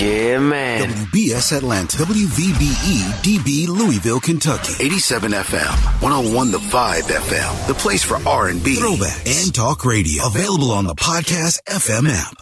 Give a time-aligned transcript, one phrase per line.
[0.00, 0.88] Yeah, man.
[0.88, 4.72] WBS Atlanta, WVBE DB Louisville, Kentucky.
[4.82, 10.24] 87 FM, 101 The Vibe FM, the place for R&B, Throwback, and talk radio.
[10.26, 12.34] Available on the podcast FM app.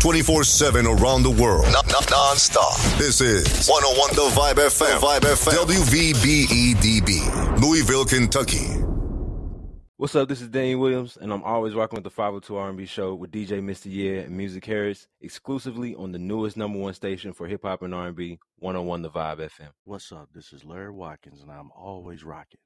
[0.00, 1.64] 24 7 around the world.
[1.72, 2.74] Non- non- Non-stop.
[2.96, 4.98] This is 101 The Vibe FM.
[4.98, 5.52] Vibe FM.
[5.66, 7.60] WVBE DB.
[7.60, 8.66] Louisville, Kentucky.
[10.00, 10.30] What's up?
[10.30, 13.60] This is Danny Williams, and I'm always rocking with the 502 R&B show with DJ
[13.60, 13.84] Mr.
[13.84, 17.94] Yeah and Musick Harris, exclusively on the newest number one station for hip hop and
[17.94, 19.68] R&B, 101 The Vibe FM.
[19.84, 20.30] What's up?
[20.34, 22.60] This is Larry Watkins, and I'm always rocking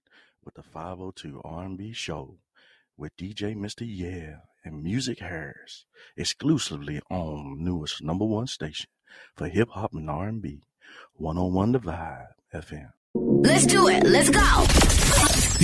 [0.44, 2.36] with the 502 R&B show
[2.96, 3.82] with DJ Mr.
[3.84, 8.86] Yeah and Musick Harris, exclusively on the newest number one station
[9.34, 10.62] for hip hop and R&B,
[11.14, 12.90] 101 The Vibe FM.
[13.16, 14.04] Let's do it.
[14.04, 15.03] Let's go.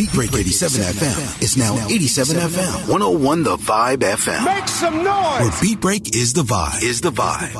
[0.00, 2.88] Beat Break 87 FM is now 87 FM.
[2.88, 4.44] 101 The Vibe FM.
[4.46, 5.40] Make some noise.
[5.40, 6.82] Where Beat Break is the vibe.
[6.82, 7.52] Is the vibe.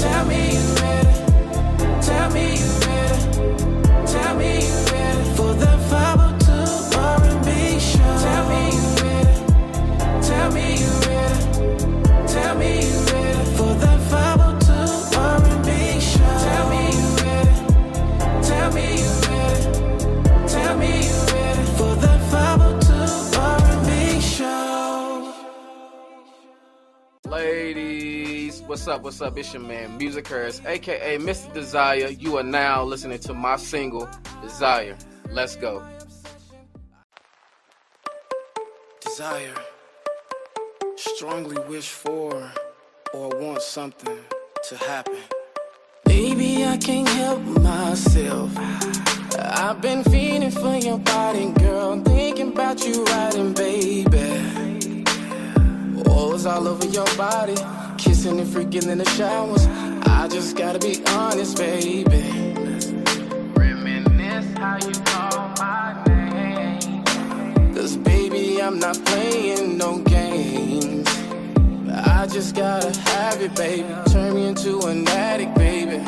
[0.00, 2.02] Tell me you ready.
[2.02, 3.07] Tell me you ready.
[28.68, 29.00] What's up?
[29.00, 29.38] What's up?
[29.38, 31.54] It's your man, Musick Harris, aka Mr.
[31.54, 32.08] Desire.
[32.08, 34.06] You are now listening to my single,
[34.42, 34.94] Desire.
[35.30, 35.82] Let's go.
[39.00, 39.54] Desire.
[40.96, 42.52] Strongly wish for
[43.14, 44.18] or want something
[44.64, 45.16] to happen.
[46.04, 48.52] Baby, I can't help myself.
[49.38, 52.02] I've been feeling for your body, girl.
[52.02, 54.87] Thinking about you riding, baby.
[56.18, 57.54] Oils all over your body,
[57.96, 59.64] kissing and freaking in the showers.
[60.04, 62.54] I just gotta be honest, baby.
[63.54, 67.04] Reminisce how you call my name.
[67.72, 71.08] Cause baby, I'm not playing no games.
[71.88, 73.88] I just gotta have it, baby.
[74.10, 75.98] Turn me into an addict, baby.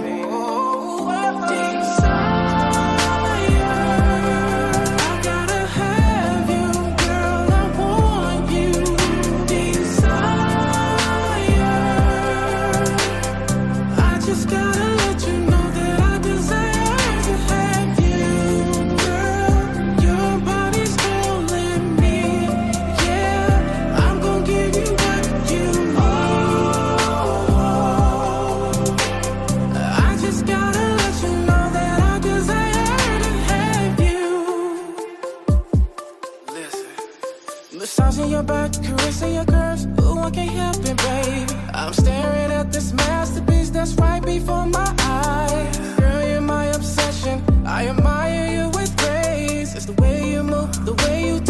[38.40, 39.86] Your back, caressing your curves.
[40.00, 41.52] Ooh, I can't help it, baby.
[41.74, 45.78] I'm staring at this masterpiece that's right before my eyes.
[45.98, 47.42] Girl, you're my obsession.
[47.66, 49.74] I admire you with grace.
[49.74, 51.40] It's the way you move, the way you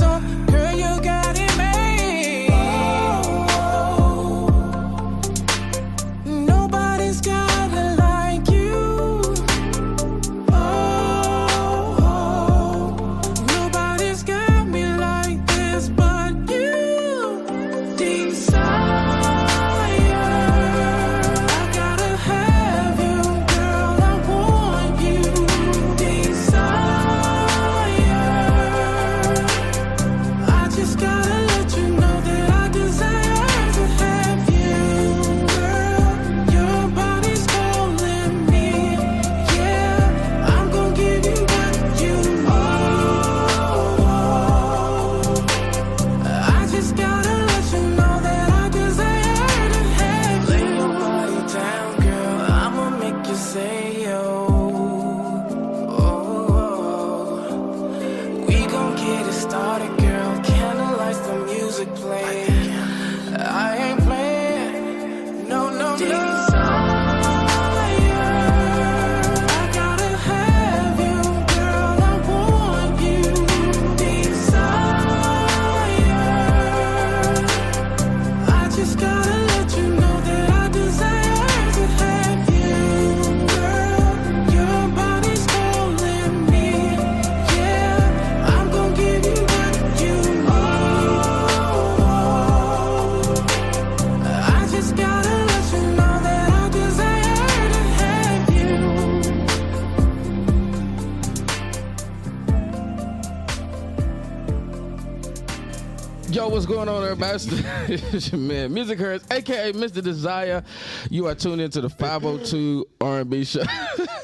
[107.37, 108.17] going on, everybody?
[108.17, 110.03] It's your man, Musick Harris, aka Mr.
[110.03, 110.65] Desire.
[111.11, 113.63] You are tuned into the 502 R&B show.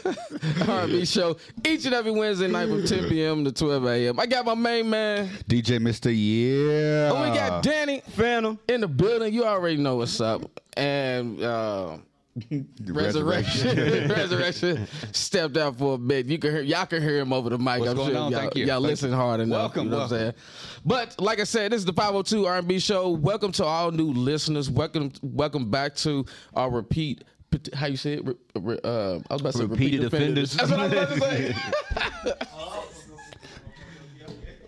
[0.69, 3.45] R&B show each and every Wednesday night from 10 p.m.
[3.45, 4.21] to 12 a.m.
[4.21, 5.29] I got my main man.
[5.49, 6.13] DJ Mr.
[6.15, 7.13] Yeah.
[7.13, 9.33] And we got Danny Phantom in the building.
[9.33, 10.61] You already know what's up.
[10.77, 11.99] And uh,
[12.87, 16.27] Resurrection, Resurrection stepped out for a bit.
[16.27, 17.81] You can hear, y'all can hear him over the mic.
[17.81, 18.33] What's I'm going sure on?
[18.33, 18.67] y'all, Thank you.
[18.67, 19.17] y'all Thank listen you.
[19.17, 19.59] hard enough.
[19.59, 20.33] Welcome, you know what I'm saying?
[20.85, 23.09] But like I said, this is the 502 R&B show.
[23.11, 24.71] Welcome to all new listeners.
[24.71, 27.25] Welcome, welcome back to our repeat.
[27.73, 28.27] How you say it?
[28.27, 30.53] Re, re, uh, I was about to say Repeated offenders.
[30.53, 31.55] That's what I was about to say.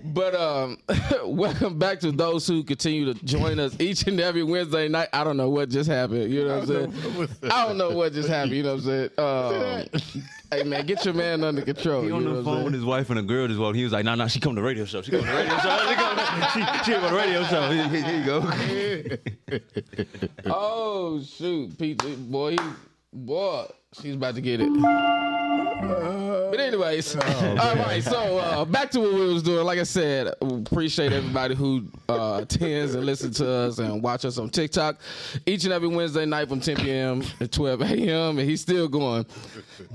[0.04, 0.78] But um,
[1.24, 5.08] welcome back to those who continue to join us each and every Wednesday night.
[5.12, 6.32] I don't know what just happened.
[6.32, 7.28] You know what I'm saying?
[7.50, 8.52] I don't know what just happened.
[8.52, 9.10] You know what I'm saying?
[10.50, 12.02] Um, hey man, get your man under control.
[12.02, 13.76] He on the phone with his wife and a girl just walked.
[13.76, 15.02] He was like, "Nah, nah, she come to the radio show.
[15.02, 15.78] She come to the radio show.
[15.88, 17.70] She come to, she, she come to the radio show.
[17.70, 18.18] Here, here- here
[19.50, 19.58] you go."
[20.46, 21.98] Oh shoot, Pete,
[22.30, 22.58] boy, he,
[23.12, 23.66] boy,
[24.02, 24.70] she's about to get it.
[26.50, 27.14] But anyways,
[27.58, 28.02] all right.
[28.02, 29.64] So uh, back to what we was doing.
[29.64, 34.38] Like I said, appreciate everybody who uh, attends and listens to us and watch us
[34.38, 34.98] on TikTok
[35.46, 37.22] each and every Wednesday night from 10 p.m.
[37.38, 38.38] to 12 a.m.
[38.38, 39.26] And he's still going.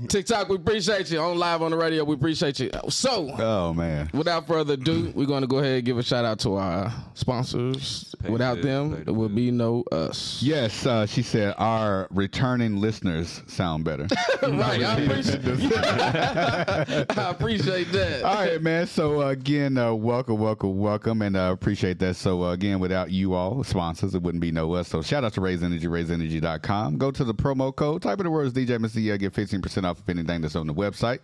[0.08, 1.18] TikTok, we appreciate you.
[1.20, 2.70] On live on the radio, we appreciate you.
[2.88, 4.10] So Oh man.
[4.14, 6.92] without further ado, we're going to go ahead and give a shout out to our
[7.14, 8.14] sponsors.
[8.22, 10.40] Pay Without the- them, there would be no us.
[10.42, 13.93] Yes, uh, she said our returning listeners sound better.
[14.42, 14.82] right.
[14.82, 15.44] I appreciate,
[17.18, 18.22] I appreciate that.
[18.24, 18.86] All right, man.
[18.86, 22.16] So uh, again, uh, welcome, welcome, welcome, and uh, appreciate that.
[22.16, 24.88] So uh, again, without you all sponsors, it wouldn't be no us.
[24.88, 26.98] So shout out to Raise Energy, RaiseEnergy.com.
[26.98, 29.02] Go to the promo code, type in the words DJ Mr.
[29.02, 31.20] Yeah, get 15% off of anything that's on the website.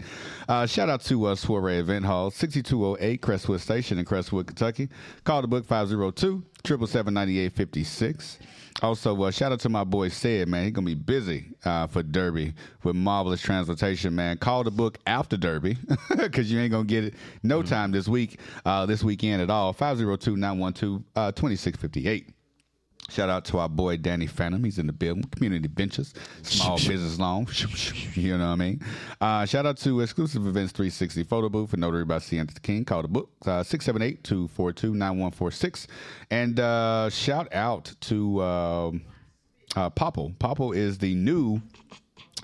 [0.49, 4.89] Uh, shout out to uh, Soiree Event Hall, 6208 Crestwood Station in Crestwood, Kentucky.
[5.25, 8.39] Call the book 502 777 9856.
[8.83, 10.65] Also, uh, shout out to my boy Sid, man.
[10.65, 14.39] He's gonna be busy uh, for Derby with marvelous transportation, man.
[14.39, 15.77] Call the book after Derby
[16.17, 17.13] because you ain't gonna get it
[17.43, 19.75] no time this week, uh, this weekend at all.
[19.75, 22.33] 502-912-2658.
[23.11, 24.63] Shout out to our boy Danny Phantom.
[24.63, 25.25] He's in the building.
[25.25, 27.47] Community Ventures, small business loan.
[28.15, 28.81] you know what I mean?
[29.21, 32.85] Uh, shout out to Exclusive Events 360 Photo Booth for Notary by Sienna King.
[32.85, 35.87] Call the book uh, 678 242 9146.
[36.31, 39.03] And uh, shout out to um
[39.77, 40.37] uh, Popl.
[40.37, 41.61] Popl is the new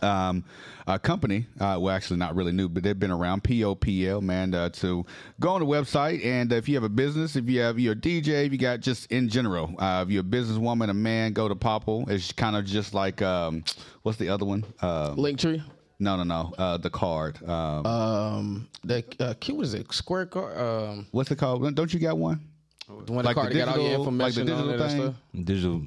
[0.03, 0.45] um,
[0.87, 1.47] uh, company.
[1.59, 3.43] Uh, well, actually, not really new, but they've been around.
[3.45, 4.55] POPL, man.
[4.55, 5.05] Uh, to
[5.41, 8.47] go on the website, and if you have a business, if you have you're DJ,
[8.47, 11.55] if you got just in general, uh, if you're a businesswoman, a man, go to
[11.55, 12.09] Popl.
[12.11, 13.65] It's kind of just like um,
[14.03, 14.65] what's the other one?
[14.81, 15.63] Uh, Linktree.
[15.99, 16.53] no, no, no.
[16.59, 17.43] Uh, the card.
[17.49, 19.93] Um, Um, the uh, Q what is it?
[19.93, 20.59] Square card.
[20.59, 21.75] Um, what's it called?
[21.75, 22.41] Don't you got one?
[22.89, 24.79] the one Like the card the that got all your digital- like the information on
[24.79, 25.45] digital thing?
[25.45, 25.83] Digital.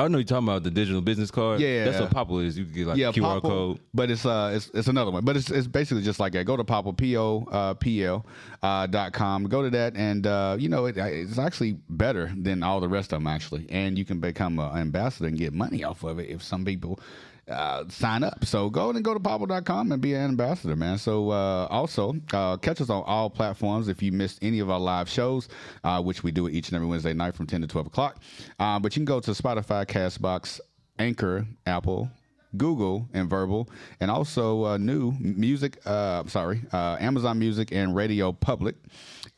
[0.00, 1.60] I know you're talking about the digital business card.
[1.60, 1.84] Yeah.
[1.84, 2.56] that's what Popl is.
[2.56, 3.80] You can get like yeah, QR Popl, code.
[3.92, 5.24] But it's uh it's, it's another one.
[5.24, 6.44] But it's it's basically just like that.
[6.44, 8.24] Go to Popl P O uh, P L
[8.62, 9.44] uh, dot com.
[9.44, 13.12] Go to that, and uh, you know it, it's actually better than all the rest
[13.12, 13.66] of them actually.
[13.70, 16.98] And you can become an ambassador and get money off of it if some people.
[17.50, 18.44] Uh, sign up.
[18.44, 20.98] So go and go to popl.com and be an ambassador, man.
[20.98, 24.80] So uh, also uh, catch us on all platforms if you missed any of our
[24.80, 25.48] live shows,
[25.84, 28.22] uh, which we do each and every Wednesday night from 10 to 12 o'clock.
[28.58, 30.60] Uh, but you can go to Spotify, Castbox,
[30.98, 32.10] Anchor, Apple,
[32.56, 33.68] Google, and Verbal,
[34.00, 35.78] and also uh, new music.
[35.86, 38.76] Uh, sorry, uh, Amazon Music and Radio Public.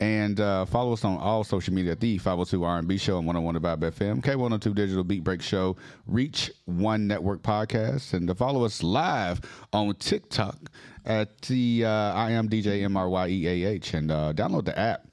[0.02, 3.62] And uh, follow us on all social media at the 502 R&B Show and 101
[3.62, 5.76] Vibe FM, K102 Digital Beat Break Show,
[6.09, 9.40] Reach One Network Podcast, and to follow us live
[9.73, 10.59] on TikTok
[11.04, 14.64] at the uh, I am DJ M R Y E A H, and uh, download
[14.64, 15.06] the app.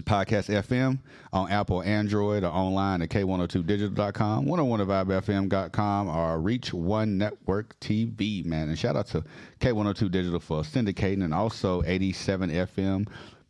[0.00, 0.98] Podcast FM
[1.32, 8.70] on Apple, Android, or online at K102digital.com, 101vibefm.com, or Reach One Network TV, man.
[8.70, 9.22] And shout out to
[9.60, 13.06] K102 Digital for syndicating and also 87 FM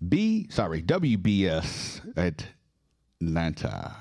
[0.09, 2.47] B, sorry, WBS at
[3.21, 3.97] Atlanta.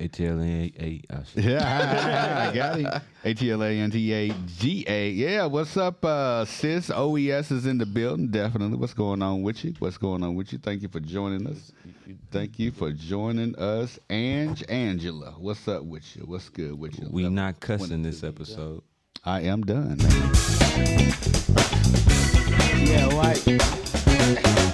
[0.00, 0.70] ATLA.
[1.34, 3.02] Yeah, I got it.
[3.24, 5.10] A T L A N T A G A.
[5.10, 6.90] Yeah, what's up, uh, sis?
[6.90, 8.78] OES is in the building, definitely.
[8.78, 9.74] What's going on with you?
[9.78, 10.58] What's going on with you?
[10.58, 11.72] Thank you for joining us.
[12.30, 13.98] Thank you for joining us.
[14.08, 16.22] Ange Angela, what's up with you?
[16.24, 17.08] What's good with you?
[17.10, 18.82] We not cussing this episode.
[19.24, 20.32] I am done, man.
[22.86, 24.69] Yeah, right.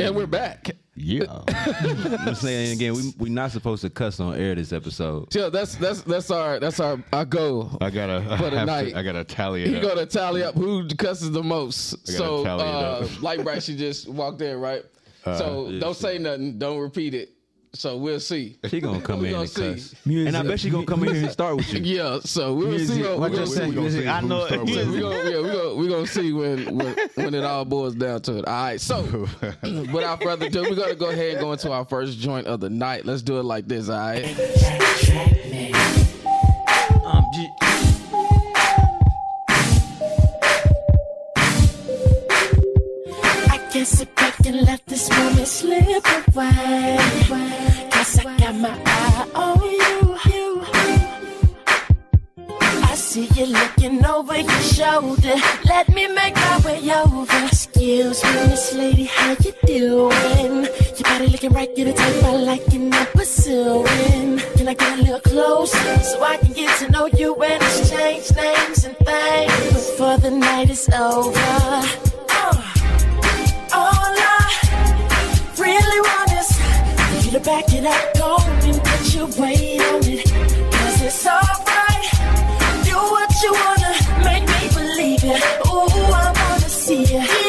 [0.00, 0.70] And we're back.
[0.96, 1.24] Yeah.
[1.48, 5.34] I'm saying again, we we not supposed to cuss on air this episode.
[5.34, 7.76] Yeah, that's that's that's our that's our our goal.
[7.80, 8.90] I gotta For the have night.
[8.90, 9.82] To, I gotta tally it You up.
[9.82, 11.92] go to tally up who cusses the most.
[12.06, 13.22] gotta So, tally it uh, up.
[13.22, 14.82] like Bright, she just walked in, right?
[15.24, 16.58] so Yeah, don't say nothing.
[16.58, 17.30] Don't repeat it.
[17.74, 18.56] So we'll see.
[18.68, 19.72] She gonna come We in gonna and see.
[19.74, 19.94] cuss.
[20.06, 21.80] And I bet she gonna come in here and start with you.
[21.84, 22.86] Yeah, so we'll see.
[22.94, 23.02] Music.
[23.04, 23.54] We're What gonna you see.
[23.56, 23.66] say?
[23.68, 24.02] we gonna Music.
[24.02, 24.46] see I who know.
[24.46, 27.42] start with Yeah, we gonna, yeah, we gonna, we gonna see when, when when it
[27.44, 28.46] all boils down to it.
[28.46, 29.02] All right, so
[29.62, 32.70] without further ado, we're gonna go ahead and go into our first joint of the
[32.70, 33.04] night.
[33.06, 34.24] Let's do it like this, all right?
[37.04, 37.50] Um, G-
[43.50, 44.13] I can't sit
[44.46, 46.96] and let this moment slip away.
[47.90, 50.64] Cause I got my eye on you.
[52.82, 55.34] I see you looking over your shoulder.
[55.64, 57.46] Let me make my way over.
[57.46, 60.64] Excuse me, Miss Lady, how you doing?
[60.64, 64.38] Your body looking right, get a type I like and I'm pursuing.
[64.56, 68.34] Can I get a little closer so I can get to know you and exchange
[68.36, 71.32] names and things before the night is over?
[72.28, 72.83] Uh.
[77.34, 80.24] To back it up, go and put your weight on it.
[80.72, 82.10] Cause it's alright.
[82.84, 85.42] Do what you wanna, make me believe it.
[85.66, 87.43] Ooh, I wanna see you.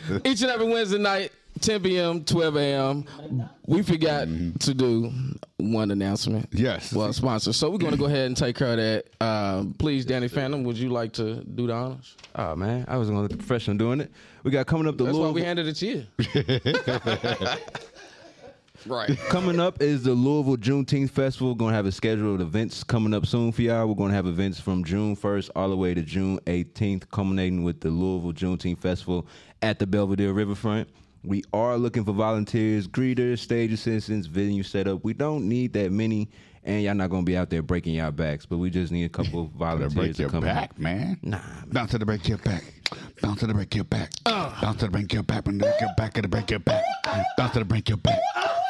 [0.24, 3.04] Each and every Wednesday night, 10 p.m., 12 a.m.
[3.66, 4.26] We forgot
[4.60, 5.12] to do
[5.58, 6.48] one announcement.
[6.52, 6.92] Yes.
[6.92, 7.52] Well, sponsor.
[7.52, 9.04] So we're going to go ahead and take care of that.
[9.20, 12.16] Um, please, Danny Phantom, would you like to do the honors?
[12.34, 14.10] Oh man, I was gonna look professional doing it.
[14.42, 16.06] We got coming up the That's why we handed it to you.
[18.86, 19.16] right.
[19.28, 21.48] Coming up is the Louisville Juneteenth Festival.
[21.50, 23.86] We're gonna have a schedule of events coming up soon for y'all.
[23.86, 27.80] We're gonna have events from June 1st all the way to June 18th, culminating with
[27.80, 29.26] the Louisville Juneteenth Festival
[29.62, 30.88] at the Belvedere Riverfront.
[31.24, 35.04] We are looking for volunteers, greeters, stage assistants, venue setup.
[35.04, 36.28] We don't need that many,
[36.64, 39.08] and y'all not gonna be out there breaking y'all backs, but we just need a
[39.08, 40.78] couple of volunteers break to your come back, out.
[40.80, 41.18] man.
[41.22, 41.38] Nah,
[41.68, 42.64] Bounce to the break your back.
[43.22, 44.10] Bounce to the break your back.
[44.24, 45.44] Bounce to the break your back.
[45.44, 46.82] Bounce to the back of the break your back.
[47.36, 48.18] Bounce to the break your back.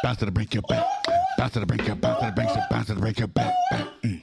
[0.03, 0.85] Bounce to the break your back.
[1.39, 3.01] Bounce to the break your back, bounce to the break your back, bounce to the
[3.01, 3.55] break your back.
[3.71, 3.89] back.
[4.05, 4.23] Mm.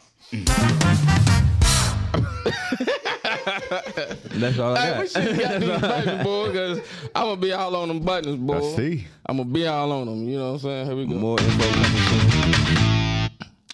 [4.39, 5.00] That's all I Hey, got.
[5.01, 6.79] we should have got these buttons, boy, because
[7.15, 8.58] I'm going to be all on them buttons, boy.
[8.58, 9.08] I see.
[9.25, 10.27] I'm going to be all on them.
[10.27, 10.86] You know what I'm saying?
[10.88, 11.15] Here we go.
[11.15, 11.65] More info.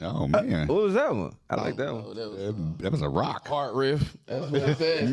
[0.02, 1.34] Oh man, What was that one?
[1.50, 2.04] I like that one.
[2.06, 3.48] Oh, that was that was a rock.
[3.48, 4.16] hard riff.
[4.26, 5.04] That's what it said.
[5.04, 5.12] It's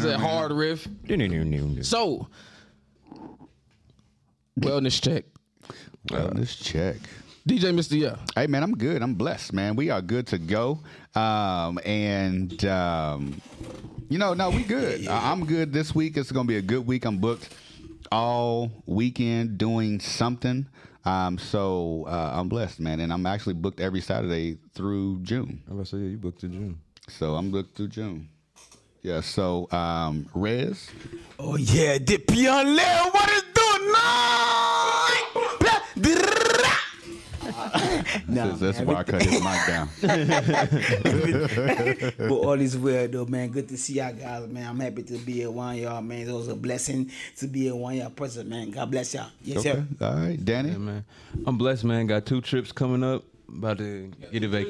[0.00, 0.86] It's a hard riff.
[1.82, 2.28] So,
[4.60, 5.24] wellness check.
[6.08, 6.96] Wellness check.
[7.46, 7.98] DJ Mr.
[7.98, 8.16] Yeah.
[8.36, 9.02] Hey man, I'm good.
[9.02, 9.74] I'm blessed, man.
[9.74, 10.78] We are good to go.
[11.16, 13.40] Um, and um,
[14.08, 15.06] you know, no, we good.
[15.08, 16.16] I- I'm good this week.
[16.16, 17.04] It's gonna be a good week.
[17.04, 17.48] I'm booked
[18.12, 20.66] all weekend doing something.
[21.04, 25.62] Um, so uh, I'm blessed, man, and I'm actually booked every Saturday through June.
[25.70, 26.78] I was say yeah, you booked to June.
[27.08, 28.28] So I'm booked through June.
[29.02, 29.20] Yeah.
[29.20, 30.88] So um, Rez,
[31.38, 34.53] Oh yeah, Dipion Leo, what is doing now?
[38.28, 39.88] That's, that's why I cut his mic down.
[42.18, 43.50] but all is well though, man.
[43.50, 44.66] Good to see y'all guys, man.
[44.68, 46.28] I'm happy to be at one of y'all, man.
[46.28, 48.70] It was a blessing to be at one of y'all present, man.
[48.70, 49.28] God bless y'all.
[49.42, 49.72] Yes, Okay.
[49.72, 49.86] sir.
[50.06, 50.70] All right, Danny.
[50.70, 51.04] Yeah, man.
[51.46, 52.06] I'm blessed, man.
[52.06, 53.22] Got two trips coming up.
[53.48, 54.66] About to get a vac.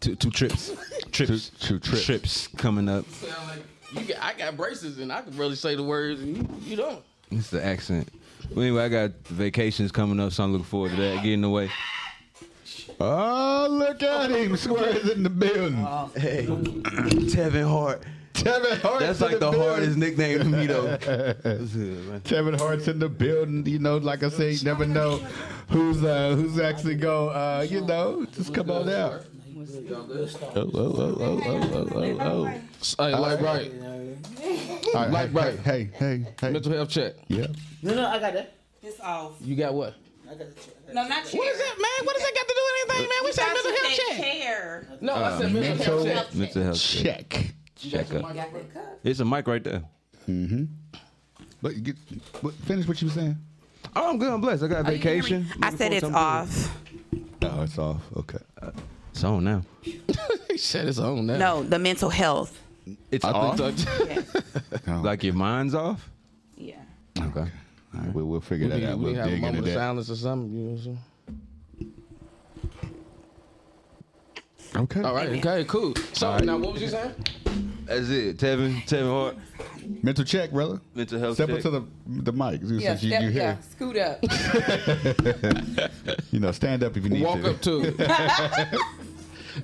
[0.00, 0.72] Two, two trips.
[1.12, 1.50] Trips.
[1.60, 2.04] Two, two trips.
[2.04, 3.08] Trips coming up.
[3.10, 3.62] Sound like
[4.08, 6.76] you got, I got braces and I can really say the words and you, you
[6.76, 7.02] don't.
[7.30, 8.08] It's the accent.
[8.54, 11.22] But anyway, I got vacations coming up, so I'm looking forward to that.
[11.22, 11.70] Getting away.
[13.00, 14.56] Oh, look at him.
[14.56, 15.76] Squares in the building.
[16.16, 18.02] Hey, Tevin Hart.
[18.34, 19.00] Tevin Hart.
[19.00, 20.86] That's like the hardest nickname to me though.
[20.96, 21.72] That's.
[22.24, 23.64] Tevin Hart's in the building.
[23.66, 25.18] You know, like I say, you never know
[25.68, 27.28] who's uh, who's actually go.
[27.28, 29.24] Uh, you know, just come on out.
[29.56, 32.44] Oh, oh, oh, oh, oh, oh, oh.
[32.98, 33.72] Hey, like right.
[34.94, 35.58] All right, Like hey, right.
[35.60, 36.50] Hey, hey, hey.
[36.50, 37.14] Mental health check.
[37.28, 37.46] Yeah.
[37.82, 38.52] No, no, I got that.
[38.82, 39.32] It's off.
[39.40, 39.94] You got what?
[40.26, 40.83] I got that.
[40.94, 41.38] No, not chair.
[41.40, 42.06] What is that, man?
[42.06, 43.24] What does that got to do with anything, man?
[43.24, 44.16] We said mental health check.
[44.22, 44.88] chair.
[45.00, 46.34] No, I said Uh, mental health mental check.
[46.34, 47.30] Mental health check.
[47.30, 47.54] Check.
[47.76, 48.22] Check up.
[48.22, 49.00] Got that cup.
[49.02, 49.82] It's a mic right there.
[50.28, 50.64] Mm-hmm.
[51.60, 51.96] But get,
[52.40, 53.36] what, finish what you were saying.
[53.96, 54.32] Oh, I'm good.
[54.32, 54.62] I'm blessed.
[54.62, 55.20] I got a Oh, you hear me?
[55.20, 55.46] vacation.
[55.62, 56.76] I said it's off.
[57.42, 58.00] Oh, it's off.
[58.16, 58.38] Okay.
[58.60, 58.74] good.
[59.10, 59.62] It's on now.
[59.82, 61.36] he said it's on now.
[61.36, 62.60] No, the mental health.
[63.10, 63.58] It's I off.
[63.58, 64.26] think Yes.
[64.86, 66.08] Like your mind's off.
[66.56, 66.76] Yeah.
[67.20, 67.46] Okay.
[67.94, 68.98] All right, we'll, we'll figure We, that out.
[68.98, 69.74] we We'll have a dig into moment of that.
[69.74, 70.52] silence or something.
[70.52, 70.98] You know what I'm saying?
[74.76, 75.02] Okay.
[75.02, 75.28] All right.
[75.28, 75.64] Okay.
[75.64, 75.94] Cool.
[76.14, 77.14] So now, what was you saying?
[77.84, 78.38] That's it.
[78.38, 78.82] Tevin.
[78.86, 79.36] Tevin Hart.
[80.02, 80.80] Mental check, brother.
[80.94, 81.56] Mental health Step check.
[81.58, 82.60] up to the the mic.
[82.64, 83.58] Yeah, since you, step, you yeah, here.
[83.70, 84.18] scoot up.
[86.32, 87.42] You know, stand up if you need Walk to.
[87.44, 88.80] Walk up to it.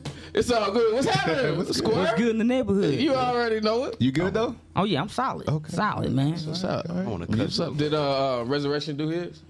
[0.34, 0.94] it's all good.
[0.94, 1.56] What's happening?
[1.56, 1.76] What's good?
[1.76, 1.96] Square?
[1.96, 2.94] What's good in the neighborhood?
[2.94, 3.96] You already know it.
[4.00, 4.56] You good though?
[4.76, 5.48] Oh yeah, I'm solid.
[5.48, 5.72] Okay.
[5.72, 6.32] Solid, man.
[6.32, 6.88] What's up?
[6.90, 7.76] I want to What's up?
[7.76, 9.42] Did uh, uh, Resurrection do his?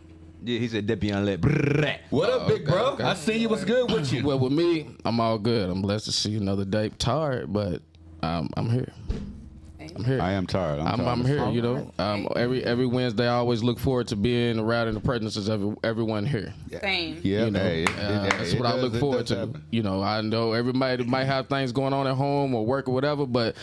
[0.42, 1.40] Yeah, he said Depion let.
[1.42, 1.98] Brrrr.
[2.08, 2.86] What up, big okay, bro?
[2.92, 3.04] okay.
[3.04, 3.48] I see you.
[3.50, 4.24] What's good with you?
[4.24, 5.68] Well, with me, I'm all good.
[5.68, 6.88] I'm blessed to see another day.
[6.98, 7.82] Tired, but
[8.22, 8.90] um, I'm here.
[9.96, 10.20] I'm here.
[10.20, 10.78] I am tired.
[10.80, 11.08] I'm, I'm, tired.
[11.08, 11.48] I'm here.
[11.50, 15.00] You know, um, every every Wednesday, I always look forward to being around in the
[15.00, 16.52] presence of every, everyone here.
[16.80, 17.20] Same.
[17.22, 19.36] Yeah, You know, hey, it- uh, it- that's it what I does- look forward to.
[19.36, 19.62] happen.
[19.70, 22.92] You know, I know everybody might have things going on at home or work or
[22.94, 23.56] whatever, but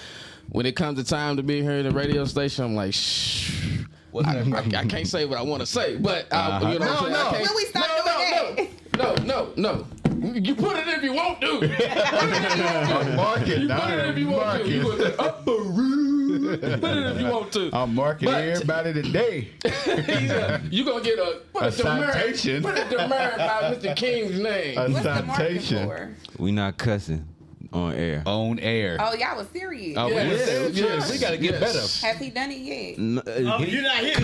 [0.50, 3.82] when it comes to time to be here in the radio station, I'm like, shh.
[4.26, 6.70] I, I, I can't say what I want to say, but uh, Uh-huh.
[6.72, 7.20] you know, what I'm No.
[7.20, 7.30] I no.
[7.38, 9.86] can't- Will we stop no, doing no, no, no, no.
[10.22, 11.60] You put it if you want to.
[11.60, 12.64] Put it you.
[12.64, 13.62] I'm marking.
[13.62, 14.70] You put it if you want to.
[14.70, 16.58] You put it uh, up-a-roo.
[16.58, 17.70] Put it if you want to.
[17.74, 19.50] I'm marking But- everybody today.
[20.72, 22.64] you gonna get a put A a, demerit, citation.
[22.64, 23.96] put a demerit by Mr.
[23.96, 24.78] King's name.
[24.78, 26.16] A What's the citation for?
[26.40, 27.28] We not cussing
[27.74, 28.24] on air.
[28.26, 28.98] on air.
[29.00, 29.98] Oh, y'all was serious.
[29.98, 32.02] Oh, Yes, yeah, yes, we gotta get yes.
[32.02, 32.98] Has he done it yet?
[32.98, 34.16] N- uh, Oh, he- you're not here.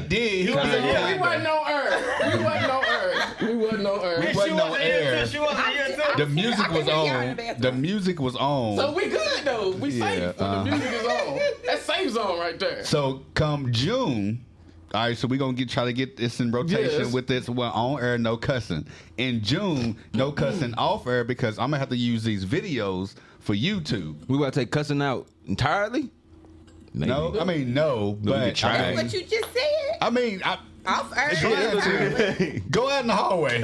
[0.08, 0.08] did.
[0.10, 0.62] He Kinda.
[0.62, 2.04] Yeah, we wasn't on earth.
[2.38, 3.40] We wasn't on earth.
[3.42, 4.28] We wasn't on earth.
[4.28, 5.26] He wasn't on air.
[5.26, 6.16] She wasn't here too.
[6.18, 7.36] The music I can was hear y'all in on.
[7.36, 7.54] the.
[7.58, 8.76] The music was on.
[8.76, 9.70] So we good though.
[9.72, 10.40] We Yeah, safe.
[10.40, 10.62] uh-huh.
[10.64, 11.38] the music is on.
[11.66, 12.84] That safe zone right there.
[12.84, 14.44] So come June,
[14.94, 15.16] all right.
[15.16, 17.12] So we're gonna get try to get this in rotation Yes.
[17.12, 18.86] with this one on air, no cussing.
[19.18, 23.54] In June, no cussing off air because I'm gonna have to use these videos for
[23.54, 24.16] YouTube.
[24.28, 26.10] we about to take cussing out entirely.
[26.94, 27.10] Maybe.
[27.10, 28.70] No, I mean no, No, but could try.
[28.74, 29.98] I That's mean, what you just said.
[30.02, 31.32] I mean, I, Off air.
[31.40, 33.60] Yeah, go out in the hallway.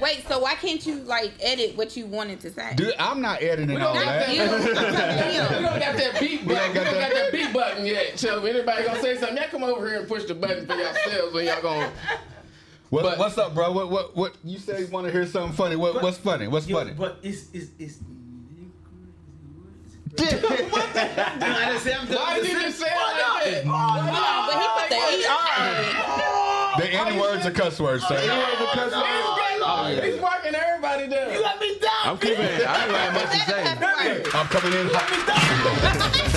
[0.00, 2.72] Like, Wait, so why can't you like edit what you wanted to say?
[2.76, 4.26] Dude, I'm not editing we all don't got that.
[4.28, 4.34] that.
[4.34, 4.42] You.
[4.42, 6.48] I'm talking to We don't got that beat button.
[6.48, 8.18] We don't don't got got that- that beat button yet.
[8.18, 10.74] So if anybody gonna say something, y'all come over here and push the button for
[10.74, 11.90] yourselves when y'all gonna.
[12.90, 13.72] What, But- what's up, bro?
[13.72, 14.36] What what what?
[14.44, 15.76] You say you want to hear something funny?
[15.76, 16.46] What what's funny?
[16.48, 16.92] What's Yo, funny?
[16.96, 17.98] But it's it's it's.
[20.18, 21.02] what the?
[22.16, 23.66] Why did you say it like that?
[23.66, 23.72] No,
[24.48, 24.96] but he put the
[25.28, 26.80] ER.
[26.80, 28.16] The any words are cuss words, sir.
[29.88, 31.32] He's, he's marking everybody down.
[31.32, 31.90] You let me down.
[32.04, 32.66] I'm keeping it.
[32.66, 33.62] I don't have much to say.
[34.38, 35.08] I'm coming in hot.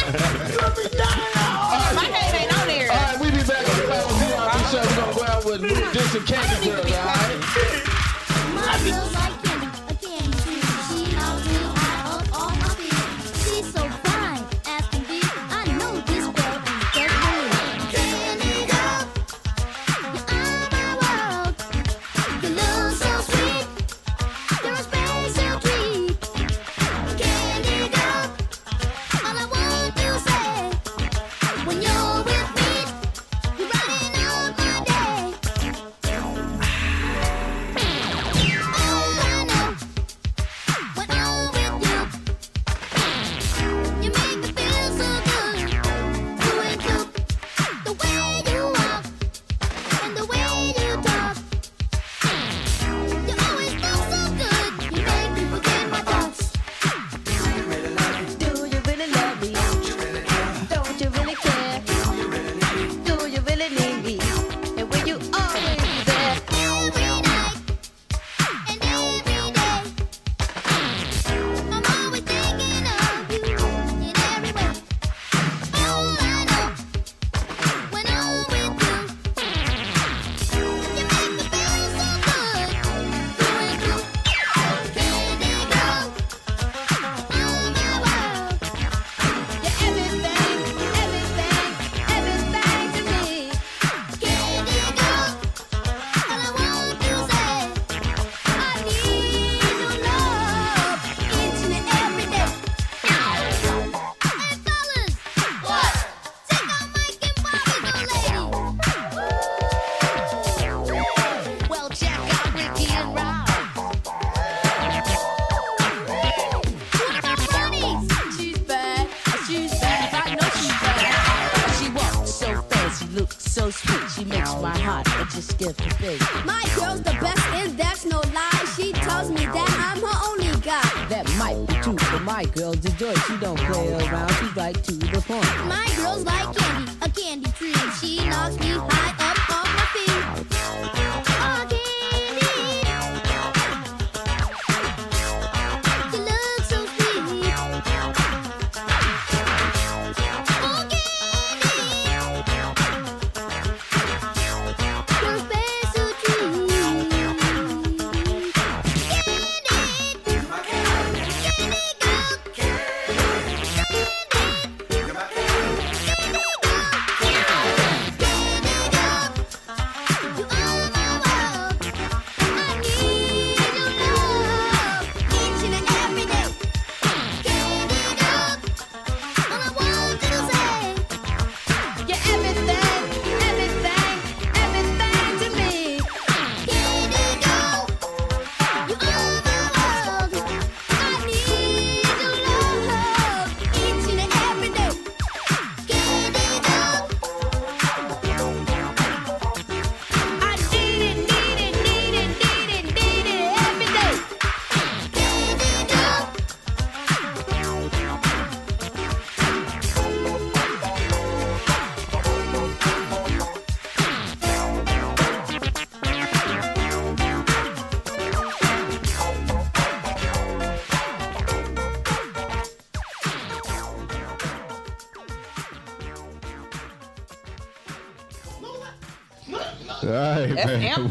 [0.52, 1.08] You let me down.
[1.08, 1.96] Right.
[1.96, 2.92] My name ain't on there.
[2.92, 4.82] All right, we be back on the Bible VIP show.
[4.82, 7.41] We're gonna go out with Luke Dix and Candy Girls, all right?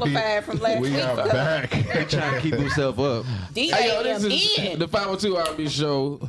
[0.02, 1.28] Amplified from last we week, are though.
[1.32, 1.70] back.
[2.08, 3.24] trying to keep himself up.
[3.54, 6.20] Hey, yo, this is the 502 R&B show.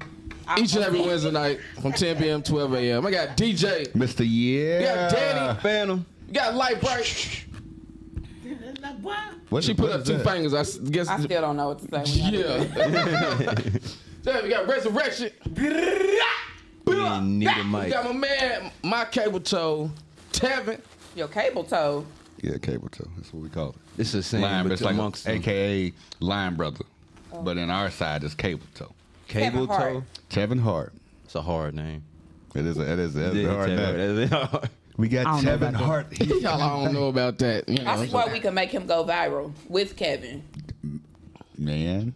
[0.57, 2.43] Each and every Wednesday night from 10 p.m.
[2.43, 3.05] 12 a.m.
[3.05, 3.87] I got DJ.
[3.93, 4.25] Mr.
[4.27, 4.79] Yeah.
[4.79, 5.59] We got Danny.
[5.61, 6.05] Phantom.
[6.27, 7.45] You got Lyte Bryte.
[9.49, 10.25] What- she put up two that?
[10.27, 10.53] fingers.
[10.53, 11.07] I guess.
[11.07, 12.31] I still don't know what to say.
[12.31, 12.63] Yeah.
[14.23, 15.31] Then we got Resurrection.
[15.55, 15.69] We
[16.99, 17.83] need a mic.
[17.85, 19.91] We got my man, my cable toe,
[20.33, 20.79] Tevin.
[21.15, 22.05] Your cable toe.
[22.41, 23.07] Yeah, cable toe.
[23.17, 23.75] That's what we call it.
[23.99, 25.37] It's the same Line, but it's like amongst them.
[25.37, 26.85] AKA Line Brother.
[27.43, 28.91] But in our side, it's cable toe.
[29.27, 29.93] Cable Kevin Hart.
[29.93, 30.03] toe.
[30.29, 30.93] Kevin Hart.
[31.25, 32.03] It's a hard name.
[32.55, 34.27] It is a, it is, it is a hard name.
[34.27, 34.69] Hard.
[34.97, 35.73] We got I don't know Kevin.
[35.73, 36.19] Hart.
[36.19, 37.67] Y'all I don't know about that.
[37.69, 40.43] You know, I see why we can make him go viral with Kevin.
[41.57, 42.13] Man.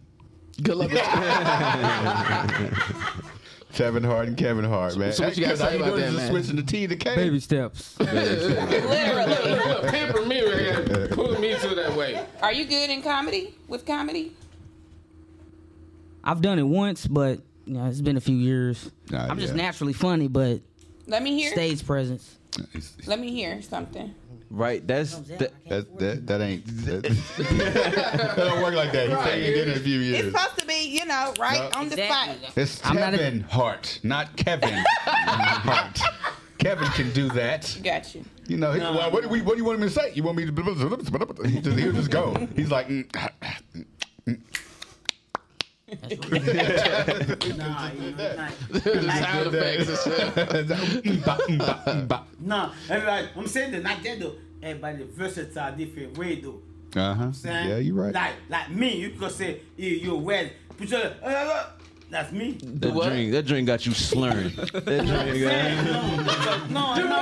[0.62, 0.90] Good luck.
[3.76, 5.12] Kevin Hart and Kevin Hart, man.
[5.12, 6.00] so what you gotta say about doing?
[6.00, 6.30] that, man?
[6.30, 7.14] Switching the T to K.
[7.14, 8.00] Baby steps.
[8.00, 9.88] Literally.
[9.90, 11.08] Pamper me right here.
[11.12, 12.24] Pulling me to that way.
[12.40, 13.54] Are you good in comedy?
[13.68, 14.32] With comedy?
[16.24, 18.90] I've done it once, but you know, it's been a few years.
[19.10, 20.60] Nah, I'm just naturally funny, but
[21.06, 21.50] Let me hear.
[21.52, 22.38] stage presence.
[23.06, 24.14] Let me hear something.
[24.50, 24.86] Right.
[24.86, 26.64] That's that, That, that, that ain't.
[26.86, 29.08] That, that don't work like that.
[29.08, 30.26] He said he did it in a few years.
[30.26, 31.80] It's supposed to be, you know, right No.
[31.80, 32.36] on the spot.
[32.56, 36.00] It's I'm not a- Kevin Hart, not Kevin Hart.
[36.58, 37.76] Kevin can do that.
[37.82, 38.24] Got you.
[38.46, 40.12] You know, he- well, what, do we, what do you want him to say?
[40.14, 40.52] You want me to?
[41.48, 42.34] He just, he'll just go.
[42.54, 43.04] He's like, mm,
[44.26, 44.40] mm.
[46.02, 48.48] Nah, you know, nah.
[48.70, 50.34] The sound effects and shit.
[51.02, 52.22] Mm, mm, mm.
[52.40, 54.34] No, everybody, I'm saying that not that though.
[54.62, 56.60] Everybody versatile, different way though.
[56.94, 57.32] Uh-huh.
[57.32, 58.14] Saying, Yeah, you're right.
[58.14, 60.52] Like, like me, you could say you, you're wet.
[60.76, 61.66] Put your, uh, uh,
[62.10, 62.52] that's me.
[62.62, 63.32] that drink.
[63.32, 64.50] That drink got you slurring.
[64.56, 67.16] that drink got No, no, no.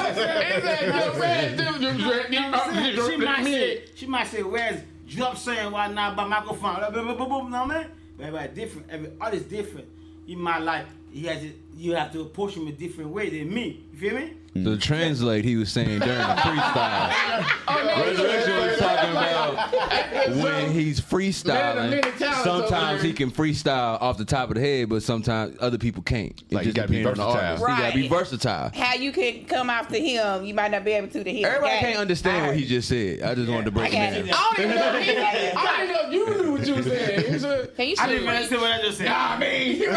[3.10, 6.76] She might say, she might say, where's drop saying why not by microphone?
[6.76, 7.84] Blah, blah, blah, blah, blah,
[8.18, 8.86] everybody different.
[8.90, 9.88] Every artist different.
[10.26, 11.44] In my life, he has.
[11.76, 13.84] You have to approach him a different way than me.
[13.92, 14.32] You feel me?
[14.54, 14.80] To mm.
[14.80, 17.50] translate, he was saying during the freestyle.
[17.66, 22.02] Oh, Resurrection was talking about when he's freestyling.
[22.44, 26.40] Sometimes he can freestyle off the top of the head, but sometimes other people can't.
[26.50, 27.46] It Like, you gotta be depends on the versatile.
[27.46, 27.60] artist.
[27.60, 28.70] You gotta be versatile.
[28.74, 31.44] How you can come after him, you might not be able to to him.
[31.44, 31.98] Everybody can't it.
[31.98, 33.22] understand what he just said.
[33.22, 34.02] I just wanted to break it down.
[34.04, 34.92] I don't even know.
[34.96, 37.32] if I don't even know you knew what you were saying.
[37.32, 39.08] You said, Can you I didn't understand what I just said.
[39.08, 39.90] Nah, I mean, you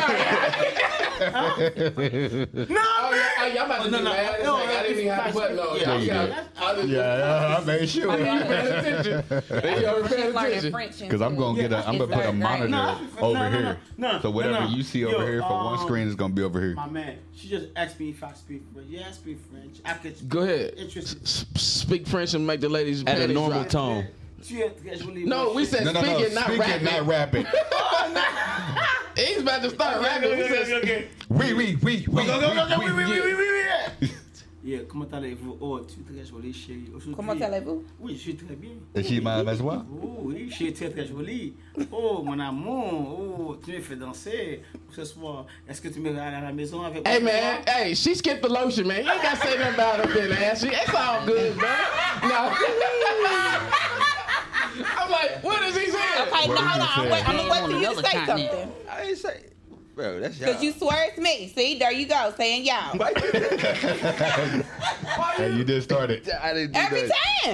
[1.18, 2.70] right.
[2.70, 3.12] No,
[3.48, 4.44] Oh, yeah, yeah, I'm about to No, do no, that.
[4.44, 5.78] no, I didn't even have the button on.
[5.78, 6.26] Yeah, Yeah, you yeah.
[6.26, 6.36] did.
[6.58, 8.12] I Yeah, I made sure.
[8.12, 9.44] I didn't attention.
[9.50, 11.08] They already paying attention.
[11.08, 13.78] Because I'm gonna get a, I'm gonna put a monitor over no, no, here.
[13.98, 14.76] no, no, so whatever no, no.
[14.76, 16.74] you see over here for one um, screen is gonna be over here.
[16.76, 18.88] My man, she just asked me if I speak French.
[18.90, 19.78] Yeah, I speak French.
[19.86, 20.30] I could.
[20.30, 20.74] Go ahead.
[20.78, 21.28] Interested.
[21.58, 24.08] Speak French and make the ladies At a normal tone.
[24.44, 26.20] She had to really No, we said No, no, speak no.
[26.24, 26.84] it, not Speak rap it, it.
[26.84, 27.48] not rap it.
[29.28, 30.30] He's about to start rapping.
[30.38, 31.08] We Okay, said, okay, okay.
[31.30, 32.26] We, we, we, we.
[32.26, 32.92] Go, go, go, go, we.
[32.94, 33.38] wait, wait, wait,
[34.02, 34.12] wait.
[34.64, 35.58] Yeah, comment allez-vous?
[35.62, 36.92] Oh, tu es très jolie, chérie.
[37.16, 37.86] Comment allez-vous?
[38.02, 38.72] Oui, je suis très bien.
[38.96, 39.86] Et she mad as well?
[40.04, 41.54] Oh, oui, je suis très très jolie.
[41.90, 43.18] Oh, mon amour.
[43.50, 45.46] Oh, tu me fais danser ce soir.
[45.70, 47.32] Est-ce que tu me regardes à la maison avec Hey moi?
[47.32, 49.06] man, hey, she skipped the lotion, man.
[49.06, 50.68] You ain't gotta say nothing about her ashy.
[50.68, 51.78] It's all good, man.
[52.24, 52.52] No.
[54.98, 56.28] I'm like, what is he saying?
[56.28, 56.88] Okay, no, hold on.
[56.96, 58.52] I'm, wait, I'm gonna wait for you to say continent.
[58.52, 58.72] something.
[58.90, 59.44] I ain't say,
[59.96, 60.20] bro.
[60.20, 61.48] That's Because you swear it's me.
[61.56, 62.98] See, there you go, saying y'all.
[65.38, 66.28] Hey, you did start it.
[66.42, 67.12] I didn't Every time.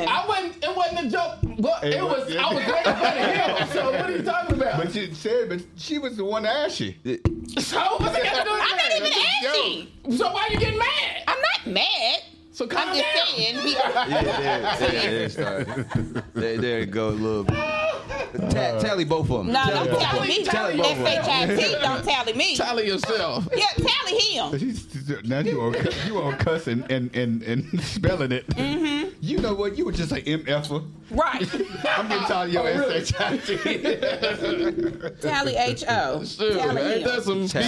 [0.07, 0.63] I wasn't.
[0.63, 1.35] It wasn't a joke.
[1.59, 2.25] But It it was.
[2.25, 3.67] was- I was waiting for him.
[3.73, 4.77] So what are you talking about?
[4.77, 6.93] But you said, but she was the one to ask you.
[7.59, 8.95] so what's it got to do with I'm not that?
[8.97, 9.11] even
[10.01, 10.17] asking.
[10.17, 11.23] So why you getting mad?
[11.27, 12.19] I'm not mad.
[12.53, 13.27] So calm I'm just down.
[13.35, 13.55] saying.
[13.57, 14.91] He, Yeah, there,
[15.29, 17.45] there, there, it there, there it goes, little.
[17.45, 19.53] Ta- tally both of them.
[19.53, 20.43] no, don't tally me.
[20.45, 21.07] Tally both of them.
[21.07, 22.55] S-H-I-T, don't tally me.
[22.55, 23.47] Tally yourself.
[23.55, 24.57] Yeah, tally him.
[24.59, 24.85] She's-
[25.25, 25.75] Now you on
[26.07, 28.47] you on cussing and, and, and spelling it.
[28.47, 29.09] Mm-hmm.
[29.21, 29.77] You know what?
[29.77, 30.83] You would just say MF.
[31.11, 31.53] Right.
[31.89, 33.05] I'm getting tired of your Oh, really?
[33.05, 33.45] SHIT.
[35.21, 36.23] Tally H-O.
[36.23, 37.07] Shoot, Tally ain't him.
[37.07, 37.61] that some So,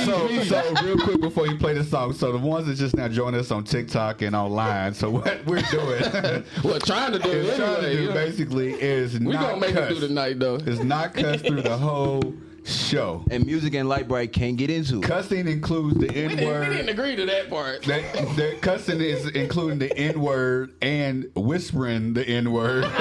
[0.43, 3.36] so real quick before you play the song, so the ones that just now joined
[3.36, 7.82] us on TikTok and online, so what we're doing, What trying to do it trying
[7.82, 9.92] to do basically is We not gonna make cuss.
[9.92, 10.56] it through the night though.
[10.56, 12.34] Is not cuss through the whole
[12.65, 13.23] show.
[13.32, 15.04] And music and Lyte Bryte can't get into it.
[15.04, 17.84] Cussing includes the We N didn't, we didn't agree to that part.
[17.84, 22.86] That, that cussing is including the N word and whispering the N word.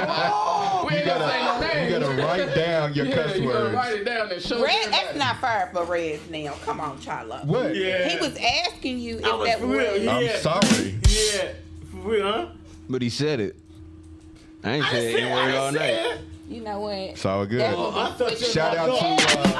[0.00, 1.92] Oh, we ain't gonna say no names.
[1.92, 3.74] You gotta write down your yeah, cuss you gotta words.
[3.74, 4.90] write it down and show Red, everybody.
[5.04, 6.52] that's not fair for Reds now.
[6.64, 7.44] Come on, Charlotte.
[7.44, 7.74] What?
[7.74, 8.08] Yeah.
[8.08, 10.02] He was asking you if I was that for real, was.
[10.02, 10.16] yeah.
[10.18, 10.98] I'm sorry.
[11.08, 11.52] Yeah,
[11.90, 12.46] for real, huh?
[12.88, 13.56] But he said it.
[14.62, 16.20] I ain't I said said- N word I all said- night.
[16.48, 16.94] You know what?
[16.94, 17.60] It's all good.
[17.60, 19.18] Oh, I thought you was Shout out dog.
[19.18, 19.54] to uh,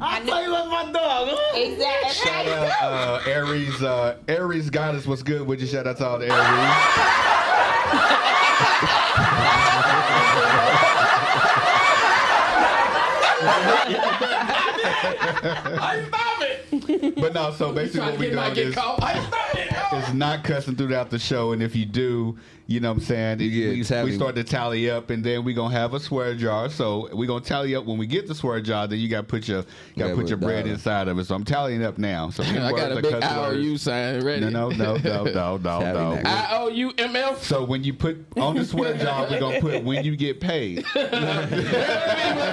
[0.00, 1.58] I thought you was my dog, huh?
[1.58, 2.10] Exactly.
[2.12, 2.82] shout out
[3.26, 3.82] uh, Aries.
[3.82, 5.46] Uh, Aries Goddess, what's good?
[5.46, 7.68] Would you shout out to all the Aries?
[14.58, 17.14] How you stop it?
[17.16, 19.02] But no, so basically what we get, doing is caught.
[19.02, 20.08] How you stop it?
[20.08, 22.36] Is not cussing throughout the show, and if you do,
[22.70, 23.70] you know what I'm saying, Yeah,
[24.02, 26.68] we, we start to tally up, and then we gonna have a swear jar.
[26.68, 28.86] So we gonna tally up when we get the swear jar.
[28.86, 29.62] Then you gotta put your
[29.96, 30.74] gotta Yeah, put your bread dollar.
[30.74, 31.24] inside of it.
[31.24, 32.28] So I'm tallying up now.
[32.28, 34.40] So I got a big IOU sign ready.
[34.50, 36.14] No, no, no, no, no, no, no.
[36.16, 36.28] next.
[36.28, 37.42] I O U M F.
[37.42, 40.84] So when you put on the swear jar, we're gonna put when you get paid.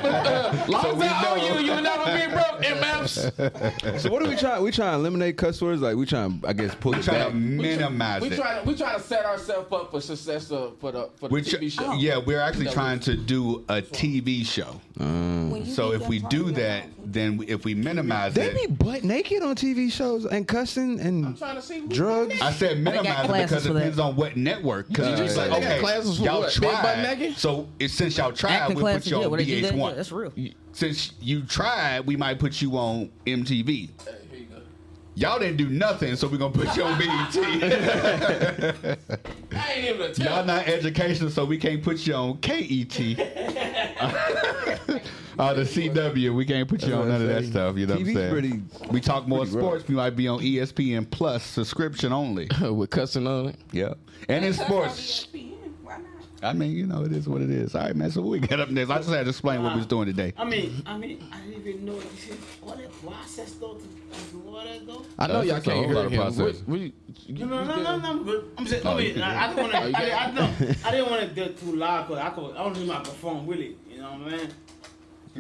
[0.05, 1.59] Uh, long as we I owe know.
[1.59, 2.61] you, you never be broke.
[2.63, 3.99] MFs.
[3.99, 4.63] So what are we trying?
[4.63, 5.81] We trying to eliminate cuss words?
[5.81, 6.39] Like we trying?
[6.41, 7.29] To, I guess put We're it trying back.
[7.29, 8.35] to minimize We it.
[8.37, 11.33] try to we try to set ourselves up for success uh, for the for the
[11.33, 11.93] We're TV show.
[11.93, 14.79] yeah, we're actually trying to do a TV show.
[14.97, 18.33] When you So get if we done do talking that, then we- if we minimize
[18.33, 21.87] They it, be butt naked on TV shows and cussing and trying to see who
[21.87, 22.41] drugs.
[22.41, 23.79] I said minimize it classes because it for that.
[23.79, 24.87] depends on what network.
[24.87, 26.53] Because Did you it's say like, they got okay, classes for y'all what?
[26.53, 27.01] Big butt tried.
[27.19, 27.37] naked?
[27.37, 29.61] So it, since y'all tried, Acting we put classes, you yeah, on what they do
[29.61, 29.95] that, VH1.
[29.95, 30.33] that's real.
[30.71, 33.89] Since you tried, we might put you on MTV.
[35.17, 37.37] Y'all didn't do nothing, so we're gonna put you on BET.
[39.53, 40.25] I ain't even tell.
[40.37, 42.99] Y'all not educational, so we can't put you on KET.
[45.37, 47.75] Uh, the CW, we can't put you on none of that stuff.
[47.75, 48.31] You know what I'm saying?
[48.31, 49.65] pretty- we talk more pretty rough.
[49.65, 49.87] sports.
[49.89, 52.47] We might be on ESPN Plus subscription only.
[52.61, 53.57] With cussing on it.
[53.73, 53.95] Yeah,
[54.29, 55.27] and in sports.
[56.43, 57.73] I mean, you know, it is what it is.
[57.75, 58.11] All right, man.
[58.11, 58.89] So what we get up next?
[58.91, 60.33] I just had to explain what we was doing today.
[60.37, 63.81] I mean, I mean, I didn't even know this is all that process though to,
[63.81, 65.05] to do though.
[65.17, 66.19] I know y'all can't hear lot him.
[66.21, 66.61] process.
[66.67, 66.93] We, we,
[67.27, 67.83] you, No, no, you no, good?
[67.83, 68.51] no, no, I'm.
[68.59, 69.91] I'm saying, Oh, I you mean, can I, I don't want to, Oh, I, I,
[69.93, 70.35] can?
[70.35, 72.99] don't, I didn't want to get too loud because I could, I don't need my
[72.99, 73.77] perform with it.
[73.89, 74.49] You know what I mean?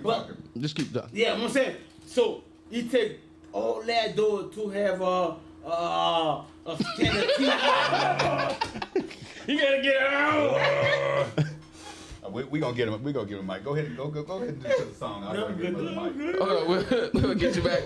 [0.01, 0.29] But
[0.59, 1.09] Just keep that.
[1.13, 1.75] yeah, I'm saying.
[2.07, 3.19] So you take
[3.53, 8.55] all that though to have a uh, a standard TV.
[9.51, 10.57] you gotta get it out.
[12.25, 13.03] Uh, we, we gonna get him.
[13.03, 13.63] We're gonna give him a mic.
[13.63, 13.95] Go ahead.
[13.95, 15.23] Go go go ahead and do the song.
[15.23, 16.17] I'll No, go give him good, a mic.
[16.17, 16.35] good.
[16.35, 17.81] Hold on, we'll, we'll get you back.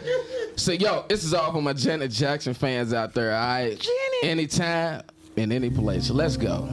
[0.55, 3.77] So, yo, this is all for my Janet Jackson fans out there, all right?
[3.79, 4.23] Janet.
[4.23, 5.03] Anytime,
[5.35, 6.09] in any place.
[6.09, 6.67] Let's go.